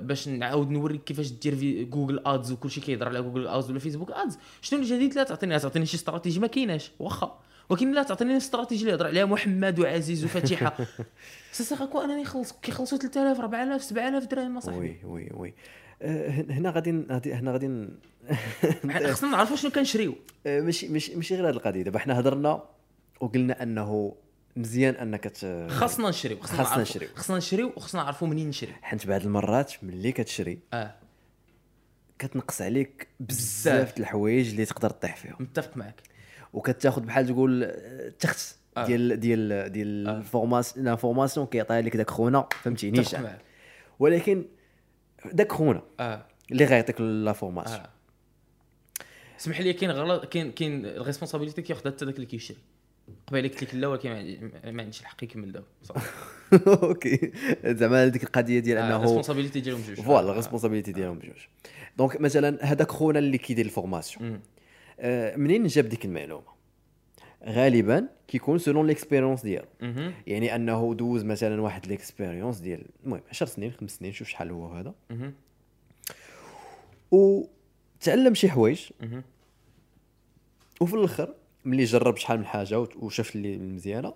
باش 0.01 0.29
نعاود 0.29 0.71
نوريك 0.71 1.05
كيفاش 1.05 1.31
دير 1.33 1.57
في 1.57 1.85
Google 1.85 2.21
Ads 2.27 2.53
وكلشي 2.53 2.81
كيهضر 2.81 3.09
على 3.09 3.23
Google 3.23 3.49
Ads 3.49 3.71
ولا 3.71 3.79
Facebook 3.79 4.11
Ads 4.11 4.39
شنو 4.63 4.79
الجديد 4.81 5.15
لا 5.15 5.23
تعطيني 5.23 5.53
لا 5.53 5.59
تعطيني 5.59 5.87
شي 5.87 5.97
استراتيجي 5.97 6.41
ما 6.41 6.47
كايناش 6.47 6.91
واخا. 6.99 7.39
ولكن 7.69 7.93
لا 7.93 8.03
تعطيني 8.03 8.33
الاستراتيجي 8.33 8.81
اللي 8.81 8.93
يهضر 8.93 9.07
عليها 9.07 9.25
محمد 9.25 9.79
وعزيز 9.79 10.25
وفتيحه 10.25 10.77
c'est 11.53 11.77
que 11.77 12.01
أنني 12.01 12.25
خلص 12.25 12.53
كيخلصوا 12.53 12.99
3000 12.99 13.41
4000 13.41 13.83
7000 13.83 14.27
درهم 14.27 14.57
اصاحبي 14.57 14.81
وي 14.81 15.01
وي 15.05 15.31
وي. 15.35 15.55
آه، 16.03 16.29
هن- 16.31 16.51
هنا 16.51 16.71
غادي 16.71 16.91
هنا 17.27 17.53
غادي 17.53 17.89
خصنا 19.13 19.31
نعرفوا 19.31 19.57
شنو 19.57 19.71
كنشريو. 19.71 20.15
آه، 20.47 20.61
ماشي 20.61 20.89
ماشي 20.89 21.15
ماشي 21.17 21.35
غير 21.35 21.49
هذه 21.49 21.55
القضية. 21.55 21.83
دابا 21.83 21.99
حنا 21.99 22.21
هضرنا 22.21 22.63
وقلنا 23.21 23.63
أنه 23.63 24.15
مزيان 24.59 24.95
انك 24.95 25.25
ت... 25.25 25.67
خاصنا 25.71 26.09
نشريو 26.09 26.41
خصنا 26.41 26.65
خاصنا 26.65 26.83
نشريو. 26.83 27.09
خصنا 27.15 27.37
نشريو 27.37 27.73
وخصنا 27.77 28.03
نعرفوا 28.03 28.29
منين 28.29 28.49
نشري 28.49 28.75
حيت 28.83 29.07
بعض 29.07 29.23
المرات 29.23 29.85
ملي 29.85 30.13
كتشري 30.13 30.59
آه. 30.73 30.95
كتنقص 32.19 32.63
عليك 32.63 33.09
بزاف. 33.21 34.01
الحوايج 34.01 34.51
اللي 34.51 34.65
تقدر 34.65 34.91
تطيح 34.91 35.17
فيهم. 35.17 35.37
متفق 35.41 35.77
معك 35.77 36.03
وكتاخذ 36.53 37.03
بحال 37.03 37.27
تقول 37.27 37.65
آه، 37.65 38.13
تخت 38.19 38.57
آه. 38.77 38.87
ديال 38.87 39.21
ديال 39.21 39.73
ديال 39.73 40.09
آه. 40.09 40.19
ال 40.19 40.25
formation 40.25 40.87
la 40.87 40.97
formation 40.97 41.47
كيعطيها 41.47 41.81
لك 41.81 41.97
داك 41.97 42.11
خونا 42.11 42.49
فهمتيني؟ 42.63 43.05
ولكن 43.99 44.45
داك 45.33 45.53
خونا 45.53 45.83
آه. 46.01 46.27
اللي 46.53 46.65
غيعطيك 46.65 47.01
la 47.01 47.33
formation 47.33 47.81
آه. 47.81 47.91
اسمح 49.41 49.61
لي 49.61 49.73
كاين 49.73 49.91
غلط 49.91 50.25
كاين 50.25 50.53
كاين 50.53 50.87
ال 50.87 50.92
responsabilité 50.92 51.63
كياخذها 51.63 51.93
حتى 51.93 52.05
داك 52.05 52.15
اللي 52.15 52.27
كيشري. 52.27 52.59
قبيله 53.27 53.49
قلت 53.49 53.63
لك 53.63 53.75
لا 53.75 53.89
ولكن 53.89 54.11
ما 54.11 54.17
عندي- 54.19 54.41
ما 54.73 54.83
عنديش 54.83 55.01
الحق 55.01 55.25
يكمل 55.25 55.53
دابا 55.53 55.67
okay. 56.89 57.33
زعما 57.65 58.05
هذيك 58.05 58.23
القضية 58.25 58.59
ديال 58.59 58.79
أنه 58.79 58.97
ال 58.97 59.01
responsabilité 59.01 59.61
ديالهم 59.61 59.83
جوج. 59.83 60.01
voilà 60.01 60.31
ال 60.31 60.35
responsabilité 60.35 60.93
ديالهم 60.93 61.19
بجوج 61.19 61.47
donc 61.99 62.21
مثلا 62.21 62.59
هذاك 62.65 62.91
خونا 62.91 63.19
اللي 63.19 63.39
كيدير 63.39 63.65
la 63.65 63.77
formation. 63.77 64.41
آه، 65.01 65.37
منين 65.37 65.67
جاب 65.67 65.89
ديك 65.89 66.05
المعلومة؟ 66.05 66.59
غالبا 67.45 68.09
كيكون 68.29 68.59
selon 68.59 68.87
l'expérience 68.87 69.43
ديالو. 69.43 69.67
يعني 70.27 70.55
أنه 70.55 70.95
دوز 70.95 71.25
مثلا 71.25 71.61
واحد 71.61 71.87
l'expérience 71.87 72.59
ديال 72.59 72.83
المهم 73.05 73.21
10 73.31 73.47
سنين 73.47 73.73
خمس 73.73 73.91
سنين 73.97 74.13
شوف 74.13 74.29
شحال 74.29 74.51
هو 74.51 74.67
هذا. 74.73 74.95
وتعلم 77.11 78.35
شي 78.35 78.49
حوايج. 78.49 78.81
وفي 80.81 80.95
الآخر 80.95 81.35
ملي 81.69 81.85
جرب 81.85 82.17
شحال 82.17 82.39
من 82.39 82.47
حاجة 82.47 82.79
وشاف 82.79 83.37
اللي 83.37 83.57
مزيانة. 83.57 84.15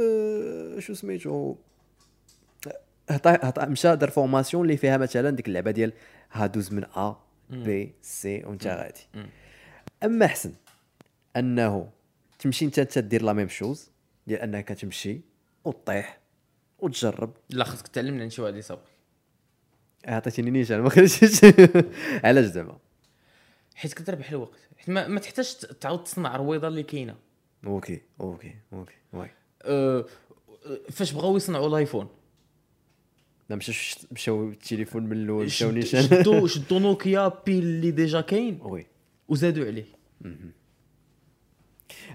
أه 0.00 0.78
شو 0.78 0.94
سميتو؟ 0.94 1.56
حتى 3.10 3.38
حتى 3.42 3.66
مشى 3.66 3.96
دار 3.96 4.10
formation 4.10 4.62
اللي 4.62 4.76
فيها 4.76 4.96
مثلا 4.96 5.30
ديك 5.30 5.48
اللعبة 5.48 5.70
ديال 5.70 5.92
هادوز 6.32 6.72
من 6.72 6.84
A 6.84 7.16
B 7.50 7.94
C 8.02 8.44
وانت 8.44 8.66
غادي. 8.66 9.06
أما 10.04 10.26
احسن 10.26 10.52
أنه 11.36 11.90
تمشي 12.38 12.64
انت 12.64 12.78
أنت 12.78 12.98
دير 12.98 13.22
la 13.22 13.32
même 13.32 13.48
chose 13.48 13.90
ديال 14.26 14.40
أنك 14.40 14.68
تمشي 14.68 15.20
وطيح 15.64 16.18
وتجرب. 16.78 17.32
لا 17.50 17.64
خاصك 17.64 17.88
تعلم 17.88 18.18
لأن 18.18 18.30
شي 18.30 18.42
واحد 18.42 18.56
يسابق 18.56 18.82
عطيتيني 20.04 20.50
نيشان 20.50 20.80
ما 20.80 20.88
خرجتش. 20.90 21.40
علاش 22.24 22.44
زعما 22.44 22.78
حيت 23.74 23.94
كتربح 23.94 24.30
الوقت. 24.30 24.58
حيت 24.76 24.90
ما, 24.90 25.08
ما 25.08 25.20
تحتاجش 25.20 25.54
تعاود 25.54 26.04
تصنع 26.04 26.34
الرويضه 26.34 26.68
اللي 26.68 26.82
كاينة. 26.82 27.14
okay 27.66 28.00
okay 28.20 28.54
okay 28.72 28.94
oui 29.12 29.30
أه 29.62 30.06
فاش 30.90 31.12
بغاو 31.12 31.36
يصنعوا 31.36 31.68
الآيفون؟ 31.68 32.08
لا 33.50 33.56
مشاو 33.56 33.74
مشاو 34.12 34.48
التليفون 34.48 35.02
من 35.02 35.12
الأول 35.12 35.44
مشاو 35.44 35.70
نيشان. 35.70 36.02
شدوا 36.02 36.46
شدوا 36.52 36.78
نوكيا 36.78 37.32
بيل 37.46 37.64
اللي 37.64 37.90
déjà 37.90 38.20
كاين 38.20 38.58
oui 38.62 38.86
وزادوا 39.28 39.66
عليه. 39.66 39.84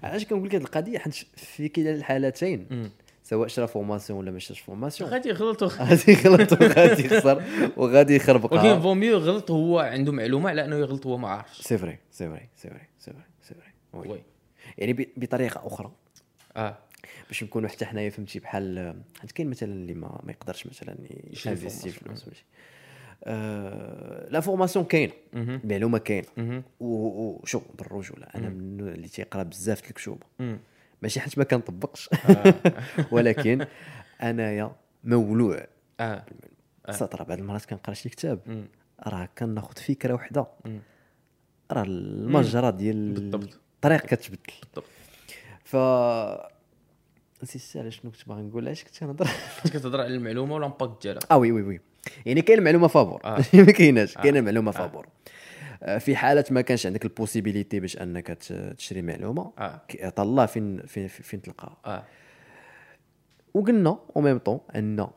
علاش 0.03 0.26
كنقول 0.26 0.47
لك 0.47 0.55
هذه 0.55 0.62
القضية؟ 0.64 0.97
حيت 0.97 1.14
في 1.36 1.70
كلا 1.70 1.91
الحالتين. 1.91 2.91
سواء 3.28 3.48
شرا 3.48 3.66
formation 3.66 4.20
ولا 4.20 4.32
ما 4.32 4.40
شراش 4.40 4.60
formation؟ 4.60 5.10
غادي 5.10 5.30
يغلطوا 5.30 5.68
غادي 5.68 6.12
يغلط 6.12 6.52
وغادي 6.54 7.06
يخسر 7.06 7.44
وغادي 7.78 8.16
يخربق 8.16 8.54
ولكن 8.54 8.82
vaut 8.82 8.93
mieux 8.93 9.14
يغلط 9.14 9.52
هو 9.52 9.80
عنده 9.80 10.12
معلومة 10.12 10.50
على 10.50 10.66
أنه 10.66 10.76
يغلط 10.76 11.08
هو 11.08 11.18
ما 11.18 11.28
عارفش. 11.28 11.62
سي 11.62 11.78
فري 11.78 11.98
سي 12.12 12.30
فري 12.30 12.50
سي 12.56 12.70
فري 12.70 12.88
سي 13.00 13.12
فري 13.12 13.24
سي 13.42 13.54
فري 13.54 14.12
وي 14.12 14.24
يعني 14.78 15.10
بطريقة 15.18 15.68
أخرى. 15.68 15.92
آه. 16.56 16.78
باش 17.28 17.44
نكونوا 17.44 17.70
حتى 17.70 17.86
حنايا 17.86 18.10
فهمتي 18.10 18.40
بحال 18.40 18.96
حيت 19.22 19.32
كاين 19.32 19.50
مثلا 19.50 19.72
اللي 19.72 19.94
ما, 19.94 20.22
ما 20.24 20.32
يقدرش 20.32 20.68
مثلا 20.68 20.96
يشري 21.32 21.52
ينفيستي. 21.54 21.90
فلوس 21.90 22.28
ماشي 22.28 22.46
آه 23.24 24.30
لا 24.30 24.40
فورماسيون 24.40 24.86
كاينة. 24.86 25.14
المعلومه 25.34 25.98
كاينة 25.98 26.64
وشوف 26.80 27.64
بالرجولة. 27.78 28.28
أنا 28.36 28.50
من 28.50 28.60
النوع 28.60 28.92
اللي 28.92 29.08
تيقرأ 29.08 29.44
بزاف 29.44 29.82
مم. 30.40 30.60
ماشي 31.02 31.20
حيت 31.20 31.38
ما 31.38 31.43
كنطبقش. 31.43 32.10
آه. 32.30 32.54
ولكن 33.12 33.66
أنايا 34.24 34.72
مولوع. 35.04 35.68
آه. 36.00 36.26
سطر 36.91 37.24
بعض 37.24 37.39
المرات 37.39 37.66
كنقرا 37.66 37.93
شي 37.93 38.10
كتاب. 38.10 38.66
راه 39.08 39.30
كناخذ 39.38 39.74
فكرة 39.78 40.14
وحدة. 40.14 40.48
راه 41.72 41.84
المجرى 41.84 42.72
ديال 42.72 43.14
بالضبط. 43.14 43.60
الطريق 43.76 44.02
كتبدل. 44.06 44.39
بالضبط. 44.64 44.86
ف 45.64 45.76
نسيت 47.43 47.78
علاش 47.82 48.00
شنو 48.00 48.12
كنت 48.12 48.28
باغي 48.28 48.41
نقول؟ 48.41 48.66
علاش 48.66 48.84
كنت 48.84 48.98
كنهضر؟ 49.00 49.28
كنت 49.64 49.78
كتهضر 49.78 50.02
على 50.02 50.16
المعلومة 50.16 50.56
وال 50.56 50.67
impact 50.67 51.02
ديالها؟ 51.04 51.22
آه 51.32 51.38
وي 51.38 51.52
وي 51.52 51.62
وي. 51.62 51.80
يعني 52.26 52.41
كاين 52.41 52.60
المعلومة 52.60 52.88
فابور. 52.88 53.22
آه. 53.26 53.43
ما 53.54 53.72
كايناش. 53.72 54.14
كاين 54.18 54.38
المعلومة 54.38 54.72
فابور. 54.72 55.06
آه، 55.06 55.10
في 56.00 56.16
حاله 56.16 56.46
ما 56.52 56.62
كانش 56.62 56.86
عندك 56.86 57.06
la 57.06 57.17
possibilité 57.17 57.80
باش 57.80 57.98
انك 57.98 58.28
تشري 58.78 59.02
معلومة 59.02 59.54
آه. 59.58 60.10
طلع 60.10 60.46
فين 60.46 60.82
فين 60.82 61.08
فين 61.08 61.42
تلقاها. 61.42 61.78
آه. 61.86 62.04
وقلنا 63.54 64.00
au 64.16 64.22
même 64.22 64.38
temps 64.38 64.60
ان 64.76 65.08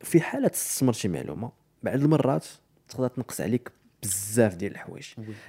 في 0.00 0.20
حالة 0.20 0.48
تستثمر 0.48 0.92
شي 0.92 1.08
معلومة 1.08 1.52
بعض 1.82 1.94
المرات 1.94 2.46
تقدر 2.88 3.08
تنقص 3.08 3.40
عليك 3.40 3.72
بزاف 4.02 4.54
ديال 4.54 4.72
الحوايج. 4.72 5.06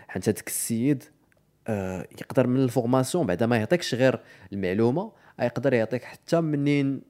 حيت 0.07 0.29
هذاك 0.29 0.47
السيد 0.47 1.03
آه 1.67 2.07
يقدر 2.21 2.47
من 2.47 2.63
la 2.63 2.74
formation 2.74 3.25
بعدا 3.25 3.45
ما 3.45 3.57
يعطيكش 3.57 3.95
غير 3.95 4.19
المعلومة 4.53 5.11
يقدر 5.41 5.73
يعطيك 5.73 6.03
حتى 6.03 6.41
منين 6.41 6.95
آه 6.95 7.01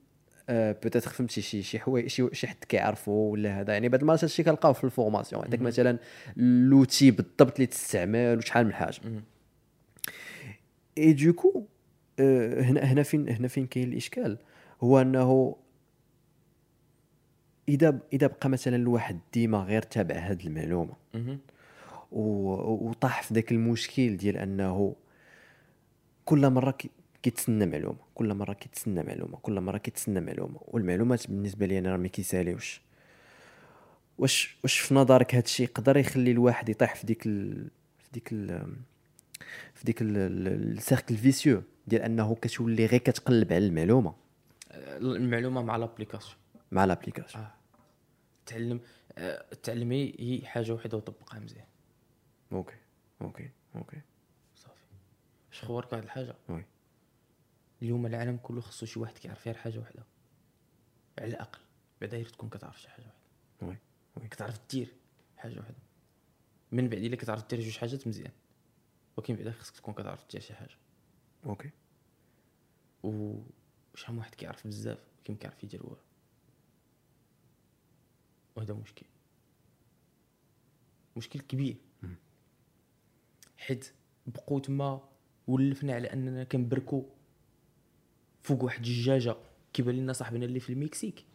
peut-être 0.49 1.09
فهمتي 1.09 1.41
شي 1.41 1.61
شي 1.63 1.79
حوايج 1.79 2.07
شي, 2.07 2.29
شي 2.33 2.47
حد 2.47 2.55
كيعرفو 2.69 3.11
ولا 3.11 3.59
هذا. 3.61 3.73
يعني 3.73 3.89
بعض 3.89 4.01
المرات 4.01 4.23
هادشي 4.23 4.43
كنلقاو 4.43 4.73
في 4.73 4.83
la 4.83 4.93
formation. 4.93 5.41
يعطيك 5.43 5.61
مثلا 5.61 5.97
l'outil 6.37 7.11
بالضبط 7.11 7.53
اللي 7.55 7.65
تستعمل 7.65 8.37
وشحال 8.37 8.65
من 8.65 8.73
حاجة. 8.73 8.99
et 10.97 11.13
donc 11.13 11.63
آه، 12.19 12.61
هنا 12.61 12.81
هنا 12.81 13.03
فين 13.03 13.29
هنا 13.29 13.47
فين 13.47 13.67
كاين 13.67 13.89
الإشكال؟ 13.91 14.37
هو 14.83 15.01
أنه 15.01 15.55
إذا 17.69 17.99
إذا 18.13 18.27
بقى 18.27 18.49
مثلا 18.49 18.75
الواحد 18.75 19.19
ديما 19.33 19.57
غير 19.57 19.81
تابع 19.81 20.15
هاد 20.15 20.41
المعلومة 20.41 20.93
وطاح 22.11 23.23
في 23.23 23.33
ذاك 23.33 23.51
المشكل 23.51 24.17
ديال 24.17 24.37
أنه 24.37 24.95
كل 26.25 26.49
مرة 26.49 26.71
كي- 26.71 26.89
كيتسنى 27.23 27.65
معلومة. 27.65 28.06
كل 28.17 28.33
مرة 28.33 28.53
كيتسنى 28.53 29.03
معلومة 29.03 29.37
كل 29.37 29.61
مرة 29.61 29.77
كيتسنى 29.77 30.19
معلومة. 30.21 30.59
والمعلومات 30.63 31.27
بالنسبة 31.27 31.65
لي 31.65 31.79
أنا 31.79 31.91
راه 31.91 31.97
ما 31.97 32.07
كيساليوش. 32.07 32.81
واش 34.17 34.57
واش 34.63 34.79
في 34.79 34.93
نظرك 34.93 35.35
هذا 35.35 35.43
الشيء 35.43 35.65
يقدر 35.65 35.97
يخلي 35.97 36.31
الواحد 36.31 36.69
يطيح 36.69 36.95
في 36.95 37.05
ديك 37.05 37.25
ال... 37.25 37.67
في 37.99 38.09
ديك 38.13 38.31
ال... 38.31 38.75
في 39.73 39.85
ديك 39.85 40.01
ال- 40.01 40.17
ال- 40.17 40.77
ال 40.77 40.83
cercle 40.83 41.17
vicieux 41.17 41.63
ديال 41.87 42.01
أنه 42.01 42.35
كتولي 42.35 42.85
غير 42.85 42.99
كتقلب 42.99 43.53
على 43.53 43.65
المعلومة؟ 43.67 44.13
المعلومة 45.01 45.61
مع 45.61 45.75
l'application 45.77 46.35
مع 46.71 46.85
l'application 46.85 47.43
آه. 47.43 47.53
تعلم 48.45 48.79
آه، 49.17 49.45
تعلمي 49.63 50.15
هي 50.19 50.45
حاجة 50.47 50.71
وحدة 50.71 50.97
وطبقها 50.97 51.39
مزيان. 51.39 51.65
okay 52.51 52.75
okay 53.21 53.49
okay. 53.75 54.01
صافي. 54.55 54.81
نقول 55.53 55.63
لك 55.63 55.93
واحد 55.93 56.03
الحاجة؟ 56.03 56.35
oui. 56.49 56.65
اليوم 57.81 58.05
العالم 58.05 58.37
كله 58.37 58.61
خصو 58.61 58.85
شي 58.85 58.99
واحد 58.99 59.17
كيعرف 59.17 59.47
غير 59.47 59.57
حاجة 59.57 59.79
وحدة. 59.79 60.03
على 61.19 61.27
الأقل. 61.27 61.59
بعدا 62.01 62.17
غير 62.17 62.29
تكون 62.29 62.49
كتعرف 62.49 62.81
شي 62.81 62.89
حاجة 62.89 63.05
وحدة. 63.05 63.21
oui. 63.61 63.77
oui. 64.15 64.27
كتعرف 64.27 64.59
دير 64.69 64.93
حاجة 65.37 65.59
وحدة. 65.59 65.77
من 66.71 66.89
بعد 66.89 67.01
إلا 67.01 67.15
كتعرف 67.15 67.49
دير 67.49 67.59
جوج 67.59 67.77
حاجات 67.77 68.07
مزيان. 68.07 68.31
ولكن 69.17 69.35
بعدا 69.35 69.51
خصك 69.51 69.75
تكون 69.75 69.93
كتعرف 69.93 70.25
دير 70.31 70.41
شي 70.41 70.53
حاجة. 70.53 70.77
okay. 71.45 71.69
و 73.03 73.39
شحال 73.95 74.17
واحد 74.17 74.35
كيعرف 74.35 74.67
بزاف 74.67 74.99
ولكن 75.17 75.33
ما 75.33 75.39
كيعرف 75.39 75.63
يدير 75.63 75.83
والو. 75.83 75.97
وهذا 78.55 78.73
مشكل. 78.73 79.05
مشكل 81.17 81.39
كبير. 81.39 81.77
حيت 83.57 83.93
بقوا 84.27 84.59
تما 84.59 85.09
ولفنا 85.47 85.93
على 85.93 86.13
أننا 86.13 86.43
كنبركو 86.43 87.09
فوق 88.47 88.63
واحد 88.63 88.85
الحاجة 88.85 89.35
كيبان 89.73 89.95
لنا 89.95 90.13
صاحبنا 90.13 90.45
اللي 90.45 90.59
في 90.59 90.69
المكسيك. 90.69 91.25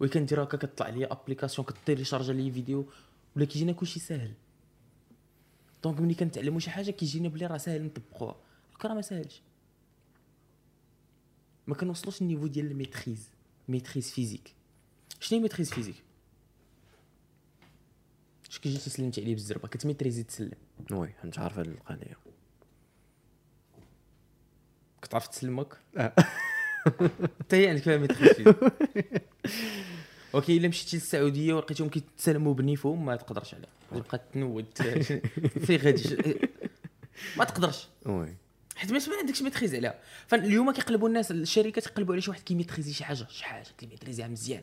وكندير 0.00 0.42
هكا 0.42 0.56
كطلع 0.56 0.88
لي 0.88 1.04
application 1.04 1.66
كتيليشارجا 1.66 2.32
les 2.32 2.50
vidéos 2.50 2.86
ولا 3.36 3.44
كيجينا 3.44 3.72
كلشي 3.72 4.00
ساهل. 4.00 4.32
donc 5.82 6.00
ملي 6.00 6.14
كنتعلموا 6.14 6.60
شي 6.60 6.70
حاجة 6.70 6.90
كيجينا 6.90 7.28
بلي 7.28 7.46
راه 7.46 7.56
ساهل 7.56 7.84
نطبقوها. 7.84 8.36
ولكن 8.72 8.88
راه 8.88 8.94
ما 8.94 9.00
ساهلش. 9.00 9.42
ما 11.66 11.74
كنوصلوش 11.74 12.22
ال 12.22 12.25
niveau 12.25 12.46
ديال 12.46 12.70
ال 12.70 12.77
maîtrise 12.77 13.30
maîtrise 13.68 14.10
physique. 14.10 14.54
شنو 15.20 15.38
هي 15.38 15.42
maîtrise 15.42 15.70
physique؟ 15.70 16.02
اش 18.50 18.58
كيجي 18.58 18.78
تسلمتي 18.78 19.20
عليه 19.20 19.34
بالزربة؟ 19.34 19.68
كتميتريزي 19.68 20.22
تسلم. 20.22 20.58
oui 20.90 21.14
أنت 21.24 21.38
عارف 21.38 21.58
هذه 21.58 21.68
القضية. 21.68 22.16
كتعرف 25.04 25.26
تسلمك. 25.26 25.78
حتى 27.40 27.56
هي 27.56 27.68
عندك 27.68 27.82
فيها 27.82 27.96
maîtrise 27.96 28.32
physique 28.32 28.56
ولكن 30.32 30.52
إلا 30.52 30.68
مشيتي 30.68 30.96
للسعودية 30.96 31.54
ولقيتهم 31.54 31.88
كيتسلموا 31.88 32.54
بنيفهم 32.54 33.04
ما 33.04 33.16
تقدرش 33.16 33.54
عليه 33.54 33.68
تبقى 33.90 34.20
تنود. 34.32 34.66
فين 35.66 35.80
غادي. 35.80 36.38
ما 37.36 37.44
تقدرش. 37.44 37.88
oui. 38.06 38.36
حيت 38.76 38.92
ما 38.92 39.16
عندكش 39.20 39.42
maîtrise 39.42 39.74
عليها. 39.74 39.98
فاليوم 40.26 40.72
كيقلبوا 40.72 41.08
الناس 41.08 41.30
الشركات 41.30 41.86
يقلبوا 41.86 42.14
على 42.14 42.22
شي 42.22 42.30
واحد 42.30 42.42
كيميتريزي 42.42 42.92
شي 42.92 43.04
حاجة. 43.04 43.26
شي 43.30 43.44
حاجة 43.44 43.66
كيميتريزيها 43.78 44.28
مزيان. 44.28 44.62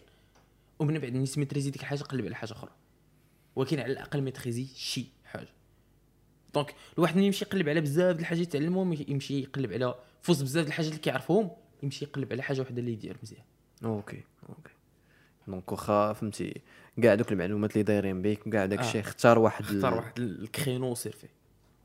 ومن 0.80 1.00
بعد 1.00 1.14
ملي 1.14 1.28
تميتريزي 1.28 1.70
ديك 1.70 1.82
الحاجة 1.82 2.04
قلب 2.04 2.26
على 2.26 2.36
حاجة 2.36 2.52
أخرى. 2.52 2.72
ولكن 3.56 3.80
على 3.80 3.92
الأقل 3.92 4.22
ميتريزي 4.22 4.68
شي 4.76 5.06
حاجة. 5.26 5.48
donc 6.54 6.76
الواحد 6.98 7.16
ملي 7.16 7.26
يمشي 7.26 7.46
يقلب 7.46 7.70
على 7.70 7.82
بزاف 7.82 8.16
د 8.16 8.20
الحاجات 8.20 8.48
يتعلمهم 8.48 8.94
يمشي 9.08 9.40
يقلب 9.40 9.74
على 9.74 9.96
فوز 10.22 10.42
بزاف 10.42 10.68
الحاجات 10.68 10.90
اللي 10.92 11.02
كيعرفهم 11.02 11.52
يمشي 11.84 12.06
يقلب 12.06 12.32
على 12.34 12.42
حاجة 12.42 12.62
وحدة 12.62 12.80
اللي 12.80 12.92
يدير 12.94 13.18
مزيان. 13.24 13.44
okay 13.86 14.24
okay. 14.50 14.72
donc 15.48 15.72
واخا 15.72 16.14
فهمتي 16.14 16.62
كاع 17.04 17.16
دوك 17.16 17.32
المعلومات 17.32 17.72
اللي 17.72 17.84
دايرين 17.84 18.22
بيك 18.22 18.50
كاع 18.50 18.66
داك 18.66 18.80
آه. 18.80 18.84
الشيء 18.84 19.02
اختار 19.02 19.40
واحد 19.40 19.66
اختار 19.66 19.94
واحد 19.94 20.20
ال 20.20 20.29
créneau 20.29 20.92
وسير 20.92 21.12
فيه. 21.12 21.30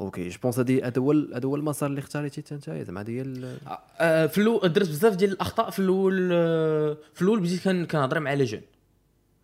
okay 0.01 0.29
je 0.29 0.39
pense 0.43 0.59
هادي 0.59 0.83
هذا 0.83 0.99
هو 1.03 1.13
هذا 1.13 1.45
هو 1.49 1.57
المسار 1.57 1.91
اللي 1.91 1.99
اختاريتي 1.99 2.41
أنت 2.41 2.53
نتايا 2.53 2.85
زعما 2.85 3.01
هذه 3.01 3.11
هي 3.11 3.21
ال- 3.21 3.59
آه، 4.01 4.27
في 4.27 4.39
الأول 4.39 4.73
درت 4.73 4.89
بزاف 4.89 5.17
ديال 5.17 5.31
الأخطاء 5.33 5.71
في 5.71 5.79
الأول 5.79 6.31
آه، 6.33 6.97
في 7.15 7.23
الأول 7.23 7.41
بديت 7.41 7.69
كنهضر 7.69 8.21
مع 8.21 8.33
les 8.33 8.45
jeunes. 8.45 8.63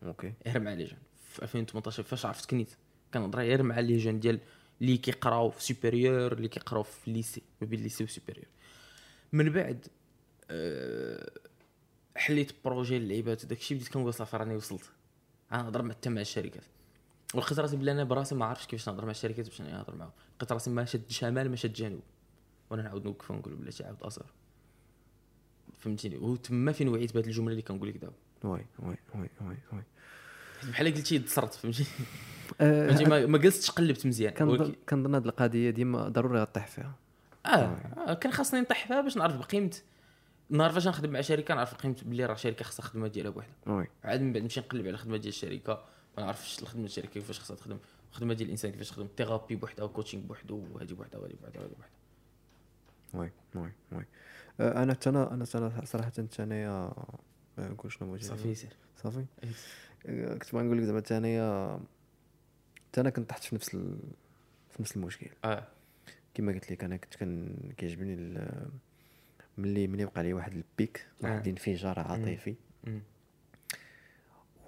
okay. 0.06 0.32
غير 0.46 0.60
مع 0.60 0.72
les 0.72 0.84
jeunes. 0.84 0.98
في 1.32 1.42
2018 1.42 2.02
فاش 2.02 2.26
عرفت 2.26 2.50
كنيت 2.50 2.70
كنهضر 3.14 3.38
غير 3.38 3.62
مع 3.62 3.80
les 3.80 3.96
jeunes 3.96 4.20
ديال 4.20 4.38
اللي 4.80 4.96
كيقراو 4.96 5.50
في 5.50 5.62
supérieur 5.64 6.32
اللي 6.32 6.48
كيقراو 6.48 6.82
في 6.82 7.08
ال 7.08 7.14
lycée 7.14 7.42
ما 7.60 7.66
بين 7.66 7.78
ال 7.78 7.82
lycée 7.82 8.04
و 8.04 8.08
supérieur 8.08 8.46
من 9.32 9.50
بعد 9.50 9.86
آه، 10.50 11.30
حليت 12.16 12.52
projet 12.64 12.96
اللعيبات 12.96 13.44
وداك 13.44 13.58
الشيء 13.58 13.76
بديت 13.76 13.88
كنقول 13.88 14.14
صافي 14.14 14.36
راني 14.36 14.56
وصلت. 14.56 14.90
غنهضر 15.52 15.82
مع 15.82 15.94
حتى 15.94 16.10
مع 16.10 16.20
الشركات. 16.20 16.64
ولقيت 17.34 17.58
راسي 17.58 17.76
بلي 17.76 17.92
أنا 17.92 18.04
براسي 18.04 18.34
ما 18.34 18.44
عرفتش 18.44 18.66
كيفاش 18.66 18.88
نهضر 18.88 19.04
مع 19.04 19.10
الشركات 19.10 19.48
باش 19.48 19.60
نهضر 19.60 19.96
معاهم. 19.96 20.12
لقيت 20.36 20.52
راسي 20.52 20.70
ما 20.70 20.84
شاد 20.84 21.02
شمال 21.08 21.50
ما 21.50 21.56
شاد 21.56 21.72
جنوب. 21.72 22.02
وأنا 22.70 22.82
نعاود 22.82 23.04
نوقف 23.04 23.30
ونقول 23.30 23.54
بلاتي 23.54 23.84
عاود 23.84 24.02
أصغر. 24.02 24.26
فهمتيني؟ 25.78 26.16
وتما 26.16 26.72
فين 26.72 26.88
وعيت 26.88 27.14
بهذه 27.14 27.26
الجملة 27.26 27.50
اللي 27.50 27.62
كنقول 27.62 27.88
لك 27.88 27.96
دابا. 27.96 28.14
oui 28.44 28.66
oui 28.78 28.96
oui 29.14 29.28
oui 29.40 29.56
oui. 29.72 29.82
بحال 30.68 30.94
قلتي 30.94 31.18
دصرت 31.18 31.54
فهمتي 31.54 31.84
آه، 32.60 32.88
فهمتي 32.88 33.26
ما, 33.26 33.38
جلستش 33.38 33.70
قلبت 33.70 34.06
مزيان. 34.06 34.32
كنظن 34.88 35.14
هاد 35.14 35.26
القضية 35.26 35.70
ديما 35.70 36.08
ضروري 36.08 36.40
غطيح 36.40 36.66
فيها. 36.66 36.94
آه, 37.46 37.48
آه 37.48 38.14
كان 38.14 38.32
خاصني 38.32 38.60
نطيح 38.60 38.86
فيها 38.86 39.00
باش 39.00 39.16
نعرف 39.16 39.36
بقيمة. 39.36 39.76
نهار 40.50 40.70
فاش 40.70 40.88
نخدم 40.88 41.10
مع 41.10 41.20
شركة 41.20 41.54
نعرف 41.54 41.74
قيمه 41.74 41.96
بلي 42.02 42.26
راه 42.26 42.34
شركة 42.34 42.64
خاصها 42.64 42.82
خدمة 42.84 43.08
ديالها 43.08 43.30
بوحدها. 43.30 43.86
عاد 44.04 44.20
من 44.20 44.32
بعد 44.32 44.42
نمشي 44.42 44.60
نقلب 44.60 44.80
على 44.80 44.90
الخدمه 44.90 45.16
ديال 45.16 45.28
الشركة 45.28 45.84
ما 46.18 46.24
نعرفش 46.24 46.62
الخدمة 46.62 46.80
ديال 46.80 46.90
الشركة 46.90 47.08
كيفاش 47.08 47.38
خاصها 47.38 47.56
تخدم. 47.56 47.78
الخدمه 48.10 48.34
ديال 48.34 48.46
الإنسان 48.46 48.70
كيفاش 48.70 48.90
تخدم. 48.90 49.08
thérapie 49.16 49.56
بوحدها 49.56 49.84
و 49.84 49.88
coaching 49.88 50.24
بوحدو 50.24 50.66
وهذه 50.72 50.92
بوحدها 50.92 51.20
وهذه 51.20 51.34
بوحدها 51.40 51.62
وهذه 51.62 51.70
بوحدها. 51.70 52.02
oui 53.14 53.32
oui 53.54 53.72
oui. 53.92 54.04
آه، 54.60 54.82
أنا 54.82 54.92
حتى 54.92 55.10
أنا 55.10 55.34
أنا 55.34 55.44
صراحة 55.44 56.06
حتى 56.06 56.42
انايا 56.42 56.68
آه، 56.70 57.18
نقول 57.58 57.92
شنو 57.92 58.08
بغيتي 58.08 58.24
صافي 58.24 58.48
يسير 58.48 58.70
صافي؟ 59.02 59.24
إيه. 60.08 60.34
كنت 60.34 60.54
بغا 60.54 60.62
نقول 60.62 60.78
لك 60.78 60.84
زعما 60.84 61.00
حتى 61.00 61.16
انايا 61.16 61.80
حتى 62.88 63.00
أنا 63.00 63.10
كنت 63.10 63.30
طحت 63.30 63.44
في 63.44 63.54
نفس 63.54 63.74
ال... 63.74 63.98
في 64.70 64.82
نفس 64.82 64.96
المشكل. 64.96 65.30
آه. 65.44 65.66
كما 66.34 66.52
قلت 66.52 66.72
لك 66.72 66.84
أنا 66.84 66.96
كنت 66.96 67.14
كان 67.14 67.56
كيعجبني 67.76 68.14
ال- 68.14 68.68
ملي 69.58 69.86
ملي 69.86 70.04
وقع 70.04 70.20
لي 70.22 70.32
واحد 70.32 70.52
ال 70.54 70.67
pic 70.67 71.06
واحد 71.20 71.34
آه. 71.34 71.40
الانفجار 71.40 71.98
عاطفي 71.98 72.54
مم. 72.84 73.00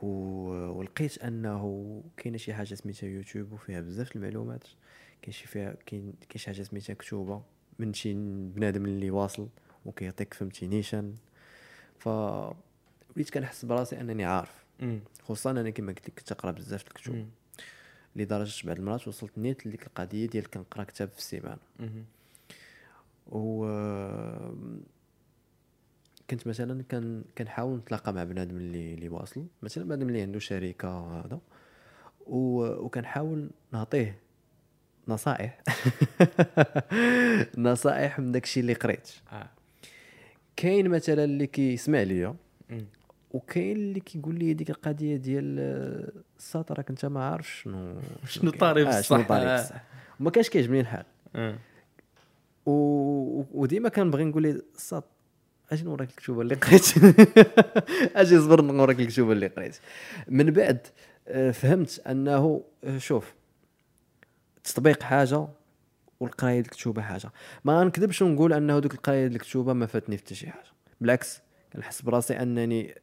و... 0.03 0.07
ولقيت 0.79 1.19
أنه 1.19 2.03
كاينة 2.17 2.37
شي 2.39 2.55
حاجة 2.55 2.75
سميتها 2.75 3.07
يوتيوب 3.09 3.53
وفيها 3.53 3.81
بزاف 3.81 4.17
المعلومات 4.17 4.65
كاين 5.23 5.33
شي 5.33 5.47
فيها 5.47 5.77
كاين 5.87 6.13
كاين 6.29 6.37
شي 6.39 6.47
حاجة 6.47 6.63
سميتها 6.63 6.95
كتوبة 6.95 7.43
من 7.79 7.93
شي 7.95 8.15
بنادم 8.49 8.85
اللي 8.85 9.11
واصل 9.11 9.49
وكيعطيك 9.85 10.35
فهمتي 10.35 10.67
نيشان 10.67 11.15
ف 11.99 12.07
وليت 12.09 13.31
كنحس 13.35 13.65
براسي 13.65 14.01
أنني 14.01 14.25
عارف. 14.25 14.65
خصوصا 15.23 15.51
أنا 15.51 15.71
كما 15.71 15.93
قلت 15.93 16.09
لك 16.09 16.15
كنت 16.15 16.47
بزاف 16.47 16.83
الكتب. 16.87 17.29
لدرجة 18.17 18.67
بعض 18.67 18.79
المرات 18.79 19.09
وصلت 19.09 19.39
نيت 19.39 19.67
لديك 19.67 19.87
القضية 19.87 20.27
ديال 20.27 20.51
كنقرا 20.51 20.85
كتاب 20.85 21.09
في 21.09 21.19
السيمانة. 21.19 21.59
و 23.27 23.67
كنت 26.31 26.47
مثلا 26.47 26.83
كان 26.89 27.25
كنحاول 27.39 27.77
نتلاقى 27.79 28.13
مع 28.13 28.25
بنادم 28.25 28.57
اللي 28.57 28.95
اللي 28.95 29.09
واصل. 29.09 29.47
مثلا 29.63 29.85
بنادم 29.85 30.09
اللي 30.09 30.23
عنده 30.23 30.39
شركة 30.39 30.89
هذا. 30.89 31.41
و... 32.27 32.65
وكنحاول 32.85 33.51
نعطيه 33.73 34.19
نصائح. 35.09 35.63
نصائح 37.59 38.19
من 38.19 38.33
داكشي 38.33 38.61
اللي 38.61 38.73
قريت. 38.75 39.11
آه. 39.33 39.51
كاين 40.57 40.89
مثلا 40.89 41.25
اللي 41.25 41.47
كيسمع 41.47 42.03
ليا. 42.03 42.37
وكاين 43.35 43.77
اللي 43.77 44.01
كيقول 44.01 44.39
لي 44.39 44.55
ديك 44.55 44.71
القضية 44.71 45.17
ديال 45.17 45.57
آه، 45.61 46.13
الساط 46.39 46.73
راك 46.73 46.91
انت 46.91 47.07
ما 47.07 47.25
عارفش 47.25 47.63
شنو 47.63 48.01
شنو. 48.29 48.51
طاري 48.51 48.89
آه، 48.89 49.01
شنو 49.01 49.19
بصح. 49.19 49.29
طاري 49.29 49.47
آه. 49.47 49.63
بصح 49.63 49.85
وما 50.21 50.31
كانش 50.31 50.49
كيعجبني 50.49 50.81
الحال 50.81 51.05
آه. 51.35 51.59
و... 52.67 53.45
وديما 53.53 53.89
كنبغي 53.89 54.25
نقول 54.25 54.43
ليه 54.43 54.63
الساط 54.75 55.05
أجي 55.73 55.85
نوريك 55.85 56.11
الكتوبه 56.11 56.43
اللي 56.43 56.55
قريت 56.65 56.85
أجي 58.17 58.41
صبر 58.41 58.61
نوريك 58.63 59.01
الكتوبه 59.01 59.33
اللي 59.33 59.47
قريت 59.47 59.77
من 60.29 60.51
بعد 60.51 60.87
فهمت 61.53 62.03
أنه 62.07 62.65
شوف 62.99 63.35
التطبيق 64.57 65.03
حاجة 65.03 65.49
والقراية 66.21 66.55
ديال 66.55 66.65
الكتوبه 66.65 67.03
حاجة 67.03 67.31
ما 67.65 67.81
غنكذبش 67.81 68.23
ونقول 68.23 68.53
أنه 68.53 68.79
دوك 68.79 68.95
القراية 68.95 69.27
ديال 69.27 69.35
الكتوبه 69.35 69.73
ما 69.73 69.87
فاتني 69.87 70.17
حتى 70.19 70.35
شي 70.35 70.51
حاجة 70.51 70.71
بالعكس 71.01 71.44
كنحس 71.75 72.03
براسي 72.03 72.43
أنني 72.43 72.95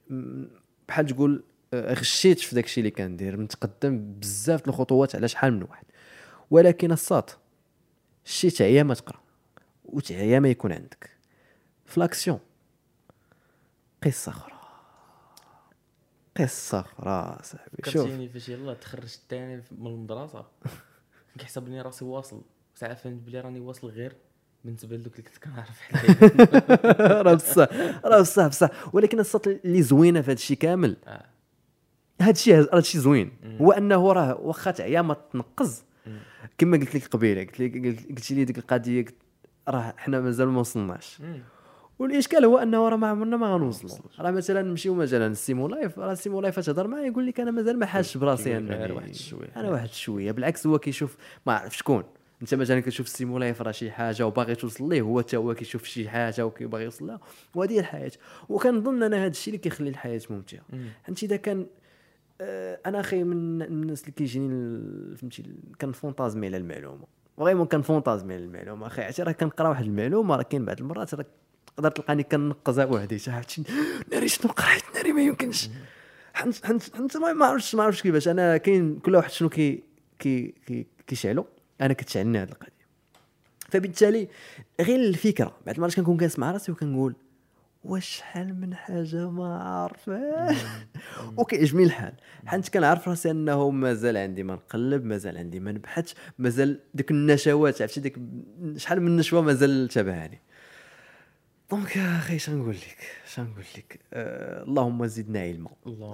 بحال 0.88 1.06
تقول 1.06 1.44
آه، 1.74 1.94
غشيت 1.94 2.40
في 2.40 2.56
داك 2.56 2.66
الشيء 2.66 2.82
اللي 2.82 2.92
كندير 2.92 3.38
متقدم 3.38 4.14
بزاف 4.14 4.68
الخطوات 4.68 5.16
على 5.16 5.28
شحال 5.28 5.54
من 5.54 5.64
واحد. 5.64 5.86
ولكن 6.52 6.92
الساط 6.92 7.38
الشيء 8.26 8.52
تعيا 8.52 8.84
ما 8.84 8.94
تقرأ 8.94 9.22
وتعيا 9.86 10.40
ما 10.40 10.50
يكون 10.50 10.72
عندك. 10.72 11.10
في 11.86 12.00
لأكسيون 12.00 12.40
قصة 14.04 14.30
أخرى. 14.30 14.54
قصة 16.38 16.80
أخرى 16.80 17.40
صاحبي 17.44 17.78
شوف. 17.86 18.02
فكرتيني 18.02 18.30
فاش 18.30 18.50
يلاه 18.50 18.74
تخرجت 18.74 19.22
ثاني 19.30 19.64
من 19.72 19.88
المدرسة 19.88 20.46
كيحسبني 21.40 21.82
راسي 21.82 22.06
واصل. 22.06 22.42
ساعة 22.76 22.94
فهمت 22.94 23.22
بلي 23.22 23.42
راني 23.42 23.60
واصل 23.60 23.88
غير. 23.88 24.16
بالنسبة 24.66 24.96
لدوك 24.96 25.14
اللي 25.20 25.30
كنت 25.30 25.38
كنعرف 25.44 25.82
حدايا 25.82 27.22
راه 27.28 27.34
بصح 27.34 27.68
راه 28.06 28.22
بصح 28.22 28.48
بصح. 28.48 28.70
ولكن 28.94 29.20
الساط 29.20 29.48
اللي 29.48 29.82
زوينه 29.82 30.22
في 30.22 30.28
هذا 30.28 30.34
الشيء 30.34 30.58
كامل. 30.58 30.98
آه. 31.08 31.26
هذا 32.22 32.32
الشيء 32.32 32.56
هذا 32.56 32.78
الشيء 32.78 33.02
زوين 33.02 33.32
هو 33.62 33.72
أنه 33.72 34.12
راه 34.14 34.40
واخا 34.42 34.72
تعيا 34.72 35.02
ما 35.02 35.16
تنقز. 35.34 35.84
كما 36.58 36.78
قلت 36.78 36.96
لك 36.96 37.08
قبيلة 37.08 37.42
قلت 37.44 37.60
لك 37.60 38.06
قلت 38.10 38.32
لي 38.32 38.46
ديك 38.46 38.58
القضية 38.58 39.06
راه 39.68 39.94
حنا 39.98 40.20
مازال 40.20 40.48
ما 40.48 40.60
وصلناش. 40.60 41.22
والإشكال 42.00 42.46
هو 42.46 42.58
أنه 42.58 42.90
راه 42.90 42.96
ما 42.96 43.08
عمرنا 43.08 43.38
ما 43.38 43.54
غنوصلوا 43.54 43.92
راه 44.20 44.32
مثلا 44.32 44.62
نمشيو 44.62 44.94
مثلا 44.96 45.28
السيمو 45.28 45.68
لايف 45.68 46.00
راه 46.00 46.12
السيمو 46.12 46.42
لايف 46.42 46.60
تهضر 46.60 46.88
معاه 46.88 47.02
يقول 47.02 47.28
لك 47.28 47.40
أنا 47.40 47.52
مازال 47.52 47.80
ما 47.80 47.86
حاسش 47.86 48.18
براسي 48.18 48.58
غير 48.58 48.94
واحد 48.94 49.16
شوية. 49.16 49.50
أنا 49.56 49.70
واحد 49.70 49.90
شوية. 49.90 50.32
بالعكس 50.32 50.68
هو 50.68 50.80
كيشوف 50.80 51.18
ما 51.46 51.54
عرف 51.54 51.78
شكون. 51.78 52.04
انت 52.42 52.56
مثلا 52.56 52.80
كتشوف 52.80 53.06
السيمو 53.08 53.38
لايف 53.38 53.62
راه 53.62 53.72
شي 53.72 53.92
حاجة 53.92 54.28
وباغي 54.28 54.56
توصل 54.56 54.90
ليه 54.90 55.02
هو 55.02 55.22
حتى 55.22 55.38
هو 55.38 55.54
كيشوف 55.54 55.84
شي 55.84 56.10
حاجة 56.10 56.46
وكيبغي 56.46 56.84
يوصل 56.84 57.08
لها. 57.08 57.20
وهذه 57.56 57.74
هي 57.74 57.80
الحياة. 57.80 58.12
وكنظن 58.50 59.04
أنا 59.04 59.18
هذا 59.18 59.28
الشيء 59.28 59.54
اللي 59.54 59.64
كيخلي 59.64 59.90
الحياة 59.90 60.22
ممتعة. 60.30 60.62
حيت 61.04 61.24
إذا 61.24 61.36
كان 61.36 61.66
آه، 62.42 62.80
أنا 62.86 63.00
أخي 63.00 63.24
من 63.24 63.62
الناس 63.62 64.02
اللي 64.02 64.12
كيجيني 64.12 64.80
فهمتي 65.16 65.44
كنفونتازمي 65.82 66.48
على 66.48 66.58
المعلومة. 66.58 67.06
vraiment 67.38 67.66
كنفونتازمي 67.66 68.34
على 68.34 68.44
المعلومة. 68.44 68.88
أخي 68.88 69.02
عرفتي 69.02 69.24
راه 69.24 69.32
كنقرا 69.32 69.70
واحد 69.70 69.86
المعلومة 69.86 70.36
راه 70.36 70.44
كاين 70.44 70.66
بعض 70.66 70.80
المرات 70.80 71.14
راه 71.16 71.26
تقدر 71.76 71.92
تلقاني 71.92 72.24
كنقزها 72.24 72.86
وحدي 72.86 73.18
عرفتي؟ 73.28 73.64
ناري 74.12 74.28
شنو 74.28 74.52
قريت؟ 74.52 74.84
ناري 74.96 75.12
ما 75.12 75.22
يمكنش. 75.22 75.70
حنت 76.34 76.66
حنت 76.66 76.96
حنت 76.96 77.18
ما 77.18 77.46
عرفتش 77.46 77.76
ما 77.76 77.84
عرفتش 77.84 78.02
كيفاش. 78.02 78.28
أنا 78.28 78.58
كاين 78.58 79.00
كل 79.00 79.16
واحد 79.16 79.32
شنو 79.32 79.50
كي 79.50 79.84
كي 80.20 80.54
كي 80.66 80.88
كيشعلو. 81.08 81.46
أنا 81.82 81.94
كتشعلني 81.94 82.38
هذه 82.38 82.50
القضية. 82.50 82.82
فبالتالي 83.70 84.28
غير 84.82 85.00
الفكرة 85.00 85.56
بعد 85.66 85.76
المرات 85.76 85.96
كنكون 85.96 86.18
جالس 86.18 86.40
مع 86.40 86.52
راسي 86.52 86.72
وكنقول 86.72 87.16
واش 87.84 88.06
شحال 88.06 88.62
من 88.62 88.74
حاجة 88.76 89.30
ما 89.30 89.64
عارفاش 89.64 90.58
وكيعجبني 91.38 91.84
الحال. 91.84 92.14
حيت 92.46 92.70
كنعرف 92.70 93.10
راسي 93.10 93.32
أنه 93.32 93.70
مازال 93.70 94.18
عندي 94.18 94.44
ما 94.44 94.54
نقلب 94.54 95.06
مازال 95.06 95.38
عندي 95.38 95.60
ما 95.60 95.72
نبحث 95.72 96.14
مازال 96.40 96.80
ديك 96.94 97.12
النشوات 97.12 97.82
عرفتي؟ 97.82 98.00
ديك 98.00 98.18
شحال 98.78 99.02
من 99.02 99.18
نشوة 99.18 99.42
مازال 99.42 99.88
تابعاني. 99.88 100.40
donc 101.72 101.98
أخي 101.98 102.40
شنقول 102.40 102.76
لك؟ 102.76 102.98
شنقول 103.34 103.66
لك؟ 103.78 104.00
آه 104.14 104.64
اللهم 104.64 105.06
زدنا 105.06 105.40
علما. 105.40 105.70
الله 105.88 106.14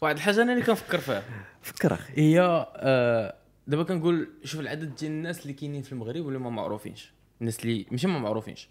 واحد 0.00 0.14
الحاجة 0.16 0.42
أنا 0.42 0.52
اللي 0.52 0.64
كنفكر 0.64 0.98
فيها. 0.98 1.22
فكر 1.62 1.94
أخي. 1.94 2.12
هي 2.22 2.40
آه، 2.76 3.34
دابا 3.68 3.82
كنقول 3.82 4.28
شوف 4.44 4.60
العدد 4.60 4.94
ديال 4.94 5.12
الناس 5.12 5.42
اللي 5.42 5.52
كاينين 5.52 5.82
في 5.82 5.92
المغرب 5.92 6.24
واللي 6.24 6.38
ما 6.38 6.50
معروفينش. 6.50 7.12
الناس 7.40 7.60
اللي 7.60 7.86
ماشي 7.90 8.06
ما 8.06 8.18
معروفينش. 8.18 8.68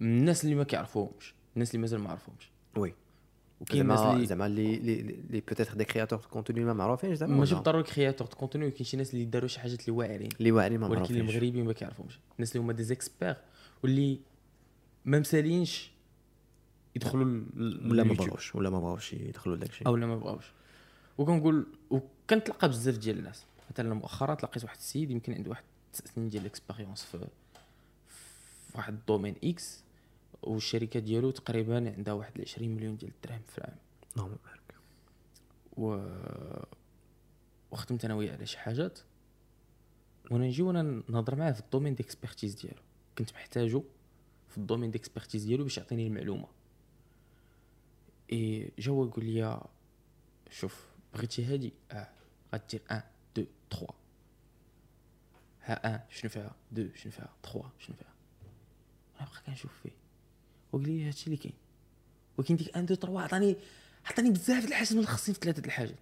الناس 0.00 0.44
اللي 0.44 0.54
ما 0.54 0.64
كيعرفوهمش. 0.64 1.34
الناس 1.54 1.70
اللي 1.70 1.80
مازال 1.80 2.00
ما 2.00 2.10
عرفوهمش. 2.10 2.50
oui. 2.76 2.94
وكاين 3.60 3.82
الناس 3.82 4.00
اللي 4.00 4.26
زعما 4.26 4.46
اللي 4.46 4.76
اللي 4.76 5.40
peut-être 5.48 5.74
des 5.74 5.84
créateurs 5.84 6.18
de 6.18 6.28
contenu 6.28 6.64
ما 6.64 6.72
معروفينش 6.72 7.18
زعما 7.18 7.36
ماشي 7.36 7.54
ولا؟ 7.54 7.62
بالضروري 7.62 7.84
créateurs 7.84 8.26
de 8.26 8.36
contenu 8.36 8.70
كاين 8.70 8.84
شي 8.84 8.96
ناس 8.96 9.14
اللي 9.14 9.24
داروا 9.24 9.48
شي 9.48 9.60
حاجات 9.60 9.80
اللي 9.80 9.92
واعرين. 9.98 10.28
اللي 10.38 10.52
واعرين 10.52 10.80
ما 10.80 10.86
ولكن 10.86 11.00
معروفينش. 11.00 11.20
المغربيين 11.20 11.64
ما 11.64 11.72
كيعرفوهمش. 11.72 12.18
الناس 12.36 12.52
اللي 12.52 12.64
هما 12.64 12.72
دي 12.72 12.82
زيكسبير 12.82 13.36
واللي 13.82 14.18
ما 15.04 15.18
مسالينش 15.18 15.90
يدخلوا 16.96 17.42
ولا 17.84 18.04
ما. 18.04 18.14
بغاوش 18.14 18.54
ولا 18.54 18.70
ما 18.70 18.80
بغاوش 18.80 19.12
يدخلوا 19.12 19.56
لداك 19.56 19.70
الشيء 19.70 19.86
أو 19.86 19.96
لا 19.96 20.06
ما 20.06 20.16
بغاوش. 20.16 20.52
وكنقول 21.18 21.66
وكنتلقى 21.90 22.68
بزاف 22.68 22.98
ديال 22.98 23.18
الناس. 23.18 23.44
مثلا 23.70 23.94
مؤخرا 23.94 24.34
تلقيت 24.34 24.64
واحد 24.64 24.76
السيد 24.76 25.10
يمكن 25.10 25.34
عنده 25.34 25.50
واحد 25.50 25.64
تسع 25.92 26.04
سنين 26.04 26.28
ديال 26.28 26.42
ال 26.42 26.48
expérience 26.48 27.04
في 27.04 27.26
في 28.68 28.78
واحد 28.78 28.92
ال 28.92 28.97
domaine 28.97 29.36
X 29.44 29.84
والشركة 30.42 31.00
ديالو 31.00 31.30
تقريبا 31.30 31.94
عندها 31.96 32.14
واحد 32.14 32.40
20 32.40 32.68
مليون 32.68 32.96
ديال 32.96 33.10
الدراهم 33.10 33.42
في 33.42 33.58
العام. 33.58 33.76
اللهم 34.16 34.36
بارك. 34.44 34.74
و 35.76 36.08
وخدمت 37.70 38.04
أنا 38.04 38.14
وياه 38.14 38.32
على 38.32 38.46
شي 38.46 38.58
حاجات. 38.58 38.98
وأنا 40.30 40.46
نجي 40.46 40.62
وأنا 40.62 41.02
نهضر 41.08 41.34
معاه 41.36 41.52
في 41.52 41.60
ال 41.60 41.64
domaine 41.64 41.94
d'expertise 41.94 42.54
ديالو. 42.54 42.82
كنت 43.18 43.32
محتاجو 43.32 43.84
في 44.48 44.58
ال 44.58 44.62
domaine 44.62 44.90
d'expertise 44.90 45.44
ديالو 45.44 45.64
باش 45.64 45.78
يعطيني 45.78 46.06
المعلومة. 46.06 46.48
إي 48.32 48.72
جا 48.78 48.92
هو 48.92 49.04
يقول 49.04 49.24
لي 49.24 49.60
شوف 50.50 50.86
بغيتي 51.14 51.44
هادي؟ 51.44 51.72
آه 51.90 52.08
غدير 52.54 52.82
1 52.90 53.02
2 53.02 53.02
3 53.70 53.86
ها 55.64 55.80
1 55.84 56.00
شنو 56.10 56.30
فيها 56.30 56.54
2 56.72 56.90
شنو 56.96 57.12
فيها 57.12 57.28
3 57.42 57.64
شنو 57.78 57.96
فيها 57.96 58.12
أنا 59.20 59.28
بقى 59.28 59.40
كنشوف 59.46 59.70
فيه 59.82 59.90
وقال 60.72 60.88
لي 60.88 61.08
هادشي 61.08 61.26
اللي 61.26 61.36
كاين 61.36 61.54
ولكن 62.38 62.56
ديك 62.56 62.68
1 62.76 62.84
2 62.92 63.00
3 63.00 63.20
عطاني 63.20 63.56
عطاني 64.06 64.30
بزاف 64.30 64.64
د 64.64 64.68
الحاجات 64.68 64.92
من 64.92 65.06
خصني 65.06 65.34
في 65.34 65.40
ثلاثة 65.40 65.62
د 65.62 65.64
الحاجات. 65.66 65.94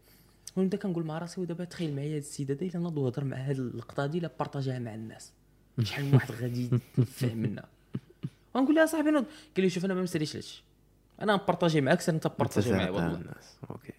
ونبدا 0.56 0.76
كنقول 0.76 1.06
مع 1.06 1.18
راسي 1.18 1.40
ودابا 1.40 1.64
تخيل 1.64 1.96
معايا 1.96 2.16
هاد 2.16 2.22
السيد 2.22 2.50
هذا 2.50 2.64
إلا 2.64 2.78
نوض 2.78 2.98
وهضر 2.98 3.24
مع 3.24 3.36
هاد 3.36 3.58
اللقطة 3.58 4.04
هادي 4.04 4.20
لا 4.20 4.30
بارطاجيها 4.38 4.78
مع 4.78 4.94
الناس. 4.94 5.32
شحال 5.82 6.04
من 6.04 6.14
واحد 6.14 6.32
غادي 6.32 6.64
يتنفع 6.64 7.34
منها. 7.34 7.68
ونقول 8.54 8.74
لها 8.74 8.86
صاحبي 8.86 9.10
نوض. 9.10 9.24
قال 9.56 9.64
لي 9.64 9.70
شوف 9.70 9.84
أنا 9.84 9.94
ما 9.94 10.02
مساليش 10.02 10.36
هادشي 10.36 10.62
أنا 11.22 11.34
نبارطاجي 11.34 11.80
معاك 11.80 12.00
سير 12.00 12.14
انت 12.14 12.26
بارطاجي 12.26 12.72
معايا 12.72 12.90
والله. 12.90 13.14
الناس. 13.14 13.56
okay. 13.70 13.92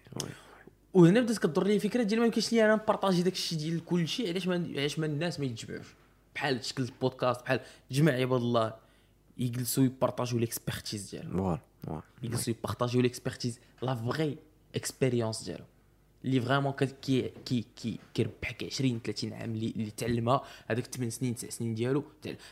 وهنا 0.94 1.20
بدات 1.20 1.38
كدور 1.38 1.66
لي 1.66 1.78
فكره 1.78 2.02
ديال 2.02 2.20
ما 2.20 2.26
يمكنش 2.26 2.52
لي 2.52 2.64
أنا 2.64 2.74
نبارطاجي 2.74 3.22
داك 3.22 3.32
الشيء 3.32 3.58
ديال 3.58 3.84
كل 3.84 4.08
شيء 4.08 4.28
علاش 4.28 4.46
ما 4.48 4.54
علاش 4.54 4.98
ما 4.98 5.06
الناس 5.06 5.40
ما 5.40 5.46
يتجمعوش؟ 5.46 5.86
بحال 6.34 6.64
شكل 6.64 6.82
البودكاست 6.82 7.42
بحال 7.42 7.60
جمع 7.90 8.12
عباد 8.12 8.40
الله 8.40 8.74
يجلسوا 9.38 9.84
يبارطاجيو 9.84 10.38
l'expertise 10.38 11.10
ديالهم. 11.10 11.36
voilà 11.36 11.60
voilà. 11.82 12.02
يجلسوا 12.22 12.54
يبارطاجيو 12.58 13.00
l'expertise 13.00 13.58
la 13.82 13.94
vraie 13.94 14.36
expérience 14.74 15.42
ديالو 15.42 15.64
اللي 16.24 16.40
vraiment 16.40 16.72
كي 16.72 17.30
كي 17.44 17.64
كي 17.76 17.98
كيربحك 18.14 18.64
20 18.64 19.00
30 19.04 19.32
عام 19.32 19.50
اللي 19.50 19.70
اللي 19.76 19.90
تعلمها 19.90 20.42
هذاك 20.66 20.86
8 20.86 21.10
سنين 21.10 21.34
9 21.34 21.50
سنين 21.50 21.74
ديالو. 21.74 22.04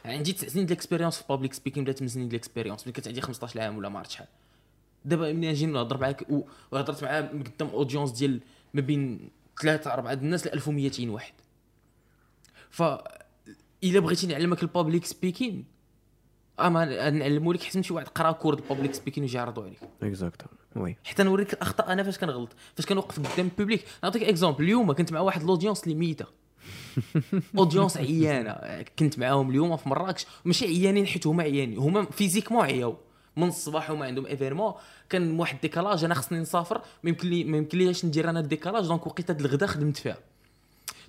عندي 0.05 0.33
9 0.33 0.49
سنين 0.49 0.67
ديال 0.67 0.77
ال 0.77 0.80
expérience 0.80 1.17
في 1.17 1.25
public 1.29 1.53
speaking 1.53 1.83
ولا 1.83 1.93
8 1.93 2.13
سنين 2.13 2.29
ديال 2.29 2.41
ال 2.41 2.44
expérience 2.44 2.83
ملي 2.83 2.93
كانت 2.93 3.09
عندي 3.09 3.21
15 3.21 3.61
عام 3.61 3.79
ولا 3.79 3.89
ما 3.89 3.99
عرفت 3.99 4.11
شحال. 4.11 4.27
دابا 5.07 5.33
ملي 5.33 5.51
نجي 5.51 5.67
نهضر 5.67 6.01
معاك 6.01 6.27
وهضرت 6.73 7.05
معاه 7.05 7.21
قدام 7.21 7.69
audience 7.69 8.11
ديال 8.11 8.41
ما 8.75 8.81
بين 8.81 9.31
3 9.63 9.93
4 9.93 10.15
د 10.15 10.23
الناس 10.23 10.47
ل 10.47 10.53
1200 10.53 11.11
واحد. 11.11 11.33
ف 12.71 12.83
إلا 13.85 14.01
بغيتي 14.01 14.27
نعلمك 14.27 14.63
ال 14.63 14.69
public 14.69 15.05
speaking 15.05 15.65
اما 16.61 17.11
نعلمو 17.11 17.53
لك 17.53 17.63
حسن 17.63 17.83
شي 17.83 17.93
واحد 17.93 18.09
قرا 18.09 18.33
cours 18.33 18.58
de 18.58 18.69
public 18.69 18.95
speaking 18.95 19.23
ويجي 19.23 19.37
يعرضو 19.37 19.63
عليك. 19.63 19.79
اكزاكتو 20.03 20.47
oui 20.77 20.97
حتى 21.05 21.23
نوريك 21.23 21.53
الأخطاء 21.53 21.93
أنا 21.93 22.03
فاش 22.03 22.19
كنغلط؟ 22.19 22.53
فاش 22.75 22.87
كنوقف 22.87 23.19
قدام 23.19 23.47
ال 23.47 23.52
public 23.52 23.85
نعطيك 24.03 24.23
exemple 24.23 24.65
اليوم 24.65 24.93
كنت 24.93 25.13
مع 25.13 25.21
واحد 25.21 25.43
ال 25.43 25.47
audience 25.47 25.85
اللي 25.85 25.95
ميتة. 25.95 26.27
audience 27.59 27.97
عيانة. 27.97 28.85
كنت 28.99 29.19
معاهم 29.19 29.51
اليوم 29.51 29.77
في 29.77 29.89
مراكش. 29.89 30.27
ماشي 30.45 30.65
عيانين 30.65 31.07
حيت 31.07 31.27
هما 31.27 31.43
عيانين. 31.43 31.79
هما 31.79 32.05
physiquement 32.05 32.65
عياو. 32.65 32.97
من 33.37 33.49
الصباح 33.49 33.91
هما 33.91 34.07
عندهم 34.07 34.27
événement 34.27 34.75
كان 35.11 35.41
واحد 35.41 35.55
ال 35.55 35.60
décalage 35.60 36.05
أنا 36.05 36.15
خصني 36.15 36.39
نسافر 36.39 36.83
ما 37.03 37.11
يمكن 37.11 37.29
لي 37.29 37.45
ما 37.45 37.57
يمكن 37.57 37.79
ليش 37.79 38.05
ندير 38.05 38.31
أنا 38.31 38.41
ال 38.41 38.45
décalage؟ 38.45 38.87
donc 38.87 39.07
وقيته 39.07 39.33
الغدا 39.33 39.67
خدمت 39.67 39.97
فيها. 39.97 40.19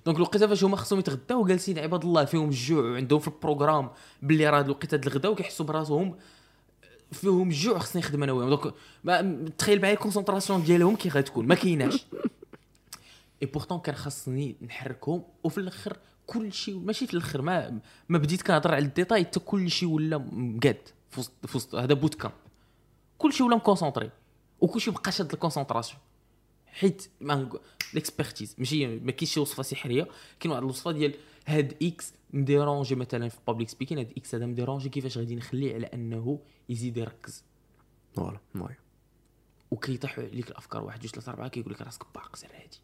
donc 0.06 0.16
الوقيته 0.16 0.46
فاش 0.46 0.64
هما 0.64 0.76
خصهم 0.76 0.98
يتغداو 0.98 1.44
جالسين 1.44 1.78
عباد 1.78 2.04
الله 2.04 2.24
فيهم 2.24 2.48
الجوع 2.48 2.84
وعندهم 2.84 3.18
في 3.18 3.28
ال 3.28 3.34
programme 3.34 3.90
باللي 4.22 4.48
راه 4.48 4.60
الوقيته 4.60 4.96
د 4.96 5.06
الغدا 5.06 5.28
وكيحسوا 5.28 5.66
براسهم 5.66 6.16
فيهم 7.12 7.48
الجوع 7.48 7.78
خصني 7.78 8.02
نخدم 8.02 8.22
أنا 8.22 8.32
وياهم. 8.32 8.50
donc 8.50 8.74
تخيل 9.58 9.80
معايا 9.80 9.94
ال 9.94 9.99
concentration 9.99 10.64
ديالهم 10.64 10.96
كي 10.96 11.08
غتكون 11.08 11.46
ما 11.46 11.54
كايناش. 11.54 12.06
et 13.42 13.46
pourtant 13.46 13.78
كان 13.78 13.94
خاصني 13.94 14.56
نحركهم 14.66 15.22
وفي 15.44 15.58
الآخر 15.58 15.96
كل 16.26 16.52
شيء 16.52 16.78
ماشي 16.78 17.06
في 17.06 17.14
الآخر 17.14 17.42
ما 17.42 17.78
ما 18.08 18.18
بديت 18.18 18.42
كنهضر 18.42 18.74
على 18.74 18.84
الديتاي 18.84 19.24
حتى 19.24 19.40
كل 19.40 19.70
شيء 19.70 19.88
ولا 19.88 20.18
مقاد 20.32 20.88
وسط 21.16 21.32
في 21.46 21.56
وسط 21.56 21.74
هذا 21.74 21.94
boot 21.94 22.14
camp 22.14 22.34
كل 23.18 23.32
شيء 23.32 23.46
ولا 23.46 23.56
م 23.56 23.61
concentré. 23.61 24.10
وكل 24.60 24.80
شيء 24.80 24.94
بقى 24.94 25.12
شاد 25.12 25.32
ال 25.32 25.36
concentration. 25.36 26.00
حيت 26.66 27.10
ما 27.20 27.48
ال 27.92 27.98
expertise 27.98 28.54
ماشي 28.58 28.86
ما 28.86 29.12
كاينش 29.12 29.34
شي 29.34 29.40
وصفة 29.40 29.62
سحرية. 29.62 30.08
كاين 30.40 30.50
واحد 30.52 30.62
الوصفة 30.62 30.92
ديال 30.92 31.14
هاد 31.46 31.76
X 31.82 32.12
م 32.32 32.40
dérangé 32.40 32.94
مثلا 32.94 33.28
في 33.28 33.38
public 33.46 33.68
speaking 33.68 33.98
هاد 33.98 34.12
X 34.16 34.34
هذا 34.34 34.46
م 34.46 34.51
dérangé 34.51 34.88
كيفاش 34.88 35.18
غادي 35.18 35.36
نخليه 35.36 35.74
على 35.74 35.86
أنه 35.86 36.40
يزيد 36.68 36.96
يركز. 36.96 37.44
voilà 38.14 38.38
oui 38.54 38.76
وكيطيحوا 39.70 40.24
عليك 40.24 40.50
الأفكار 40.50 40.84
واحد 40.84 41.00
جوج 41.00 41.10
ثلاثة 41.10 41.32
أربعة 41.32 41.48
كيقول 41.48 41.72
لك 41.72 41.82
راسك 41.82 42.02
باق 42.14 42.36
سير 42.36 42.50
هادي. 42.54 42.78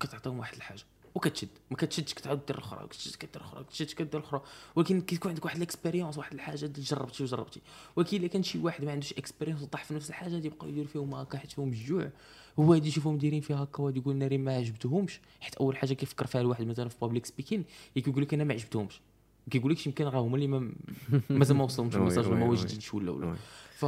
كتعطيهم 0.00 0.38
واحد 0.38 0.56
الحاجة. 0.56 0.84
وكتشد. 1.14 1.48
ما 1.70 1.76
كتشدش 1.76 2.14
كتعاود 2.14 2.46
دير 2.46 2.58
الاخرى 2.58 2.86
كتشد 2.88 3.14
كدير 3.14 3.36
الاخرى 3.36 3.64
كتشد 3.64 3.86
كدير 3.86 4.20
الاخرى. 4.20 4.42
ولكن 4.76 5.00
كيكون 5.00 5.30
عندك 5.30 5.44
واحد 5.44 5.56
ال 5.56 5.62
expérience 5.62 6.18
واحد 6.18 6.34
الحاجة 6.34 6.64
اللي 6.64 6.82
جربتي 6.82 7.22
وجربتي. 7.22 7.60
ولكن 7.96 8.16
إلا 8.16 8.26
كان 8.26 8.42
شي 8.42 8.58
واحد 8.58 8.84
ما 8.84 8.92
عندوش 8.92 9.12
expérience 9.12 9.62
وطاح 9.62 9.84
في 9.84 9.94
نفس 9.94 10.10
الحاجة 10.10 10.34
غادي 10.34 10.46
يبقاو 10.46 10.68
يديروا 10.68 10.88
فيهم 10.88 11.14
هكا 11.14 11.38
حيت 11.38 11.52
فيهم 11.52 11.68
الجوع 11.68 12.10
هو 12.58 12.72
غادي 12.74 12.88
يشوفهم 12.88 13.18
دايرين 13.18 13.40
فيها 13.40 13.62
هكا 13.62 13.82
وغادي 13.82 13.98
يقول 13.98 14.16
ناري 14.16 14.38
ما 14.38 14.56
عجبتهمش. 14.56 15.20
حيت 15.40 15.54
أول 15.54 15.76
حاجة 15.76 15.92
كيفكر 15.92 16.26
فيها 16.26 16.40
الواحد 16.40 16.66
مثلا 16.66 16.88
في 16.88 16.96
public 17.00 17.26
speaking 17.26 17.64
كيقول 17.94 18.22
لك 18.22 18.34
أنا 18.34 18.44
ما 18.44 18.54
عجبتهمش. 18.54 19.00
ما 19.46 19.50
كيقولكش 19.50 19.86
يمكن 19.86 20.04
راه 20.04 20.20
هما 20.20 20.34
اللي 20.34 20.46
ما 20.46 20.72
مازال 21.30 21.56
ما 21.56 21.64
وصلهمش 21.64 21.96
ال 21.96 22.00
message 22.00 22.28
ما. 22.28 22.44
واجدينش 22.44 22.94
ولا 22.94 23.10
ولا. 23.10 23.34
ف 23.76 23.86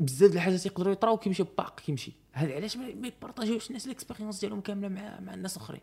بزاف 0.00 0.30
د 0.30 0.34
الحاجات 0.34 0.66
يقدروا 0.66 0.92
يطراو 0.92 1.16
كيمشي 1.16 1.42
باق 1.42 1.80
كيمشي. 1.80 2.12
هذا 2.32 2.54
علاش 2.54 2.76
ما 2.76 2.94
ما 2.94 3.08
يبارطاجيوش 3.08 3.68
الناس 3.68 3.86
ال 3.86 3.91
expérience 3.91 4.40
ديالهم 4.40 4.60
كاملة 4.60 4.88
مع 4.88 5.20
مع 5.20 5.34
الناس 5.34 5.56
الاخرين 5.56 5.80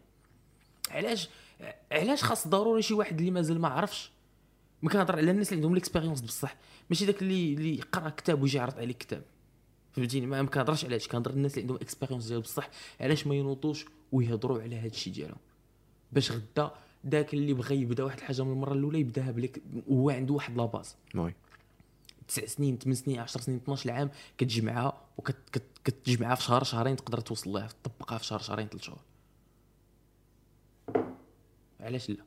علاش؟ 0.92 1.30
علاش 1.92 2.24
خاص 2.24 2.48
ضروري 2.48 2.82
شي 2.82 2.94
واحد 2.94 3.20
اللي 3.20 3.32
مازال 3.32 3.62
ما 3.62 3.68
عرفش؟ 3.68 4.12
ما 4.82 4.90
كنهضر 4.90 5.16
على 5.16 5.32
الناس 5.32 5.48
اللي 5.48 5.58
عندهم 5.58 5.74
ال 5.74 5.78
expérience 5.78 6.22
بصح. 6.22 6.56
ماشي 6.90 7.06
داك 7.06 7.22
اللي 7.22 7.54
اللي 7.54 7.76
يقرأ 7.78 8.10
كتاب 8.10 8.42
ويجي 8.42 8.58
يعرض 8.58 8.78
عليك 8.78 8.98
كتاب. 8.98 9.24
فهمتيني؟ 9.92 10.26
ما 10.26 10.44
كنهضرش 10.44 10.86
على 10.86 10.96
هادشي 10.96 11.10
كنهضر 11.10 11.32
الناس 11.32 11.52
اللي 11.52 11.62
عندهم 11.62 11.78
expérience 11.78 12.26
ديال 12.26 12.42
بصح. 12.42 12.70
علاش 13.00 13.28
ما 13.28 13.36
ينوضوش 13.36 13.86
ويهضروا 14.12 14.62
على 14.62 14.80
هذا 14.80 14.88
الشيء 14.88 15.14
ديالهم؟ 15.14 15.38
باش 16.12 16.32
غدا 16.32 16.72
داك 17.04 17.34
اللي 17.34 17.54
بغى 17.54 17.76
يبدا 17.76 18.04
واحد 18.04 18.18
الحاجة 18.18 18.44
من 18.44 18.52
المرة 18.52 18.74
الأولى 18.74 19.00
يبداها 19.00 19.32
بليك 19.32 19.62
وهو 19.88 20.10
عنده 20.10 20.34
واحد 20.34 20.58
la 20.58 20.70
base 20.70 20.95
oui. 21.16 21.34
تسع 22.28 22.46
سنين 22.46 22.78
8 22.78 22.96
سنين 22.96 23.20
10 23.20 23.42
سنين 23.42 23.58
12 23.58 23.92
عام 23.92 24.10
كتجمعها 24.38 25.02
وكتجمعها 25.18 26.36
في 26.36 26.44
شهر 26.44 26.64
شهرين 26.64 26.96
تقدر 26.96 27.20
توصل 27.20 27.50
لها 27.50 27.68
تطبقها 27.84 28.18
في 28.18 28.26
شهر 28.26 28.40
شهرين 28.40 28.68
ثلاث 28.68 28.84
شهور. 28.84 29.00
علاش 31.86 32.10
لا؟ 32.10 32.26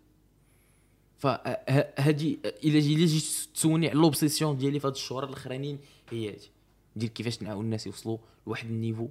فهادي 1.19 2.39
إلا 2.45 2.81
جي 2.81 2.95
إلا 2.95 3.07
جيت 3.07 3.23
تسولني 3.55 3.89
على 3.89 3.99
l'obsession 3.99 4.57
ديالي 4.59 4.81
في 4.81 4.87
هاد 4.87 4.93
الشهور 4.93 5.25
الاخرانيين 5.25 5.79
هي 6.11 6.31
هادي. 6.31 6.51
ديال 6.97 7.13
كيفاش 7.13 7.43
نعاون 7.43 7.65
الناس 7.65 7.87
يوصلوا 7.87 8.19
لواحد 8.47 8.67
ال 8.68 8.74
niveau 8.74 9.09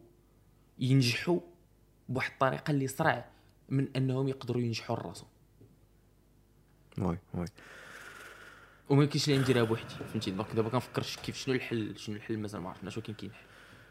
ينجحوا 0.80 1.40
بواحد 2.10 2.32
الطريقة 2.32 2.72
اللي 2.72 2.88
أسرع 2.88 3.30
من 3.70 3.88
أنهم 3.96 4.28
يقدروا 4.28 4.62
ينجحوا 4.62 4.96
لراسهم. 4.96 5.28
oui 6.98 7.18
oui. 7.34 7.46
وما 8.90 9.06
كاينش 9.06 9.30
اللي 9.30 9.40
نديرها 9.42 9.64
بوحدي 9.64 9.90
فهمتي؟ 9.90 10.32
donc 10.32 10.52
دابا 10.56 10.70
كنفكر 10.70 11.04
كيف 11.24 11.38
شنو 11.38 11.56
الحل 11.56 12.00
شنو 12.00 12.16
الحل 12.16 12.38
مازال 12.38 12.62
ما 12.62 12.70
عرفناش 12.70 12.98
ولكن 12.98 13.14
كاين 13.14 13.34
حل. 13.34 13.46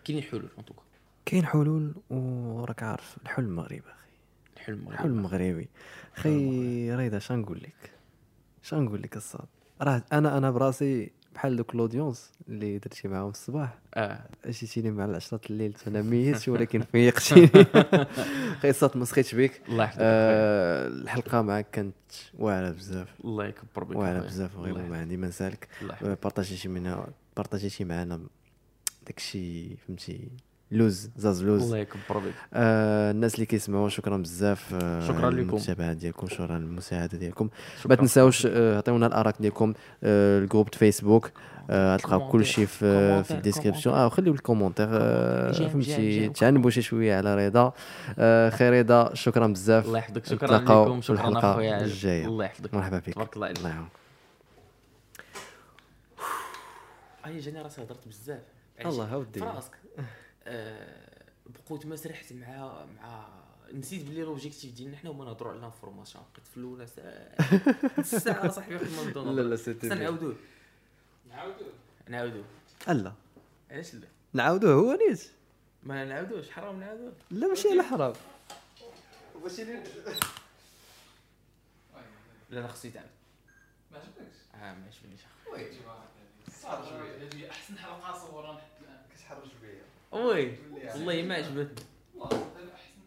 كاينين 0.04 0.24
حلول 0.24 0.48
كاين 1.24 1.46
حلول 1.46 1.94
وراك 2.10 2.82
عارف 2.82 3.16
الحل 3.22 3.42
المغربي 3.42 3.80
أخي. 3.80 4.05
الحل 4.68 4.78
المغربي 4.78 4.94
الحل 4.98 5.08
المغربي 5.10 5.68
أخي 6.16 6.94
ريدا 6.94 7.18
شنو 7.18 7.36
نقول 7.42 7.58
لك؟ 7.58 7.90
شنو 8.62 8.80
نقول 8.80 9.02
لك 9.02 9.16
الصاد؟ 9.16 9.46
راه 9.82 10.02
أنا 10.12 10.38
أنا 10.38 10.50
براسي 10.50 11.10
بحال 11.34 11.56
دوك 11.56 11.74
ال 11.74 11.81
audience 11.81 12.32
اللي 12.48 12.78
درتي 12.78 13.08
معاهم 13.08 13.28
الصباح. 13.30 13.78
آه. 13.94 14.26
جيتيني 14.48 14.90
مع 14.90 15.04
العشرة 15.04 15.40
الليل 15.50 15.76
أنا 15.86 16.02
ميت 16.02 16.48
ولكن 16.48 16.80
فيقتيني 16.80 17.46
خي 18.60 18.70
الصاد 18.70 18.96
ما 18.96 19.04
سخيتش 19.04 19.34
بك 19.34 19.60
الله 19.68 19.84
يحفظك 19.84 19.98
آه 20.02 20.86
الحلقة 20.86 21.42
معك 21.42 21.66
كانت 21.72 21.94
واعرة 22.38 22.70
بزاف. 22.70 23.08
الله 23.24 23.46
يكبر 23.46 23.84
بك 23.84 23.96
واعرة. 23.96 24.20
بزاف 24.20 24.56
غير 24.56 24.78
ما. 24.78 24.98
عندي 25.00 25.16
ما 25.16 25.28
نسالك. 25.28 25.68
بارطاجيتي 26.02 26.68
منا 26.68 27.06
بارطاجيتي 27.36 27.84
معنا 27.84 28.20
داكشي 29.06 29.76
فهمتي 29.76 30.28
لوز 30.70 31.10
زاز 31.16 31.44
لوز. 31.44 31.62
الله 31.62 31.78
يكبر 31.78 32.18
بك 32.18 32.32
آه 32.54 33.10
الناس 33.10 33.34
اللي 33.34 33.46
كيسمعوا 33.46 33.88
شكرا 33.88 34.16
بزاف 34.16 34.74
آه 34.74 35.00
شكراً 35.00 35.30
لكم. 35.30 35.38
المتابعة 35.38 35.92
ديالكم 35.92 36.28
شكرا 36.28 36.56
المساعده 36.56 37.18
ديالكم. 37.18 37.48
ما. 37.86 37.94
تنساوش 37.94 38.46
آه، 38.46 38.76
عطيونا 38.76 39.06
الاراء 39.06 39.34
ديالكم 39.40 39.74
آه 40.04 40.38
ال 40.38 40.43
groupe 40.43 40.74
فيسبوك 40.74 41.30
آه 41.70 41.96
تلقاو 41.96 42.28
كل 42.28 42.44
شيء 42.44 42.66
في 42.66 43.22
في 43.24 43.30
ال 43.30 43.35
description 43.35 43.94
آه 43.94 44.06
وخليو 44.06 44.32
ال 44.32 44.36
commentaires. 44.36 44.88
آه 44.90 45.52
فهمتي. 45.52 46.28
تعنبوا 46.28 46.70
شي 46.70 46.82
شوية 46.82 47.16
على 47.16 47.46
رضا. 47.46 47.72
آه 48.18 48.50
خير 48.50 48.78
رضا 48.78 49.14
شكرا 49.14 49.46
بزاف. 49.46 49.86
الله 49.86 49.98
يحفظك. 49.98 50.26
شكرا 50.26 50.58
لكم. 50.58 51.00
شكرا 51.00 51.52
أخويا. 51.52 51.74
عز. 51.74 51.82
الجاية. 51.82 52.26
الله 52.26 52.44
يحفظك. 52.44 52.74
مرحبا 52.74 52.98
بك. 52.98 53.14
تبارك 53.14 53.36
الله 53.36 53.50
الله 53.50 53.68
يعاونك. 53.68 53.90
أي 57.26 57.38
جاني 57.38 57.62
راسي 57.62 57.82
هضرت 57.82 58.08
بزاف. 58.08 58.42
الله 58.86 59.04
هاودي. 59.04 59.40
في 59.40 59.62
آه، 60.46 61.22
بقيت 61.46 61.86
ما 61.86 61.96
سرحت 61.96 62.32
مع 62.32 62.84
مع 62.84 63.28
نسيت 63.72 64.02
بلي 64.06 64.22
لوبجيكتيف 64.22 64.74
ديالنا. 64.74 64.96
حنا 64.96 65.10
هما 65.10 65.24
نهضروا 65.24 65.50
على 65.50 65.58
الانفورماسيون. 65.58 66.24
بقيت 66.34 66.46
في 66.46 66.56
الأولى 66.56 66.86
ساعه 68.02 68.48
صاحبي 68.56 68.74
واحد 68.74 68.86
ما 68.86 69.30
لا 69.30 69.40
لا 69.42 69.56
سيتي 69.56 69.88
نعاودوه. 69.88 70.36
نعاودوه. 71.28 71.72
نعاودوه. 72.08 72.44
لا 72.88 73.12
علاش 73.70 73.94
لا؟ 73.94 74.08
نعاودوه 74.32 74.74
هو 74.74 74.98
نيت. 75.08 75.30
ما 75.82 76.04
نعاودوش. 76.04 76.50
حرام 76.50 76.80
نعاودوه. 76.80 77.12
لا 77.30 77.48
ماشي 77.48 77.68
على 77.68 77.82
حرام. 77.82 78.12
لا 82.50 82.60
أنا 82.60 82.68
خصني 82.68 82.90
تعاود. 82.90 83.10
ما 83.92 83.98
عجبكش؟ 83.98 84.36
آه 84.54 84.74
ما 84.74 84.86
عجبنيش. 84.86 85.20
صار 86.62 86.86
شوية. 86.88 87.16
هذه 87.16 87.50
أحسن 87.50 87.78
حلقة 87.78 88.16
الان 88.80 89.02
كتحرج 89.14 89.48
بيا. 89.62 89.65
وي 90.12 90.52
والله 90.94 91.22
ما 91.22 91.34
عجبتني. 91.34 91.84
والله 92.14 92.36
احسن 92.74 93.00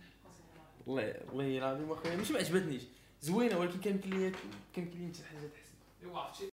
والله 0.88 1.16
والله 1.30 1.58
العظيم 1.58 1.92
اخويا 1.92 2.16
مش 2.16 2.32
ما 2.32 2.38
عجبتنيش. 2.40 2.82
زوينة 3.22 3.58
ولكن 3.60 3.80
كان 3.80 3.94
يمكن 3.96 4.10
لي 4.10 4.32
كان 4.76 4.84
يمكن 4.86 5.00
لي 5.00 5.12
حاجة 5.30 5.48
تحسن 5.48 6.04
ايوا 6.04 6.20
عرفتي 6.20 6.44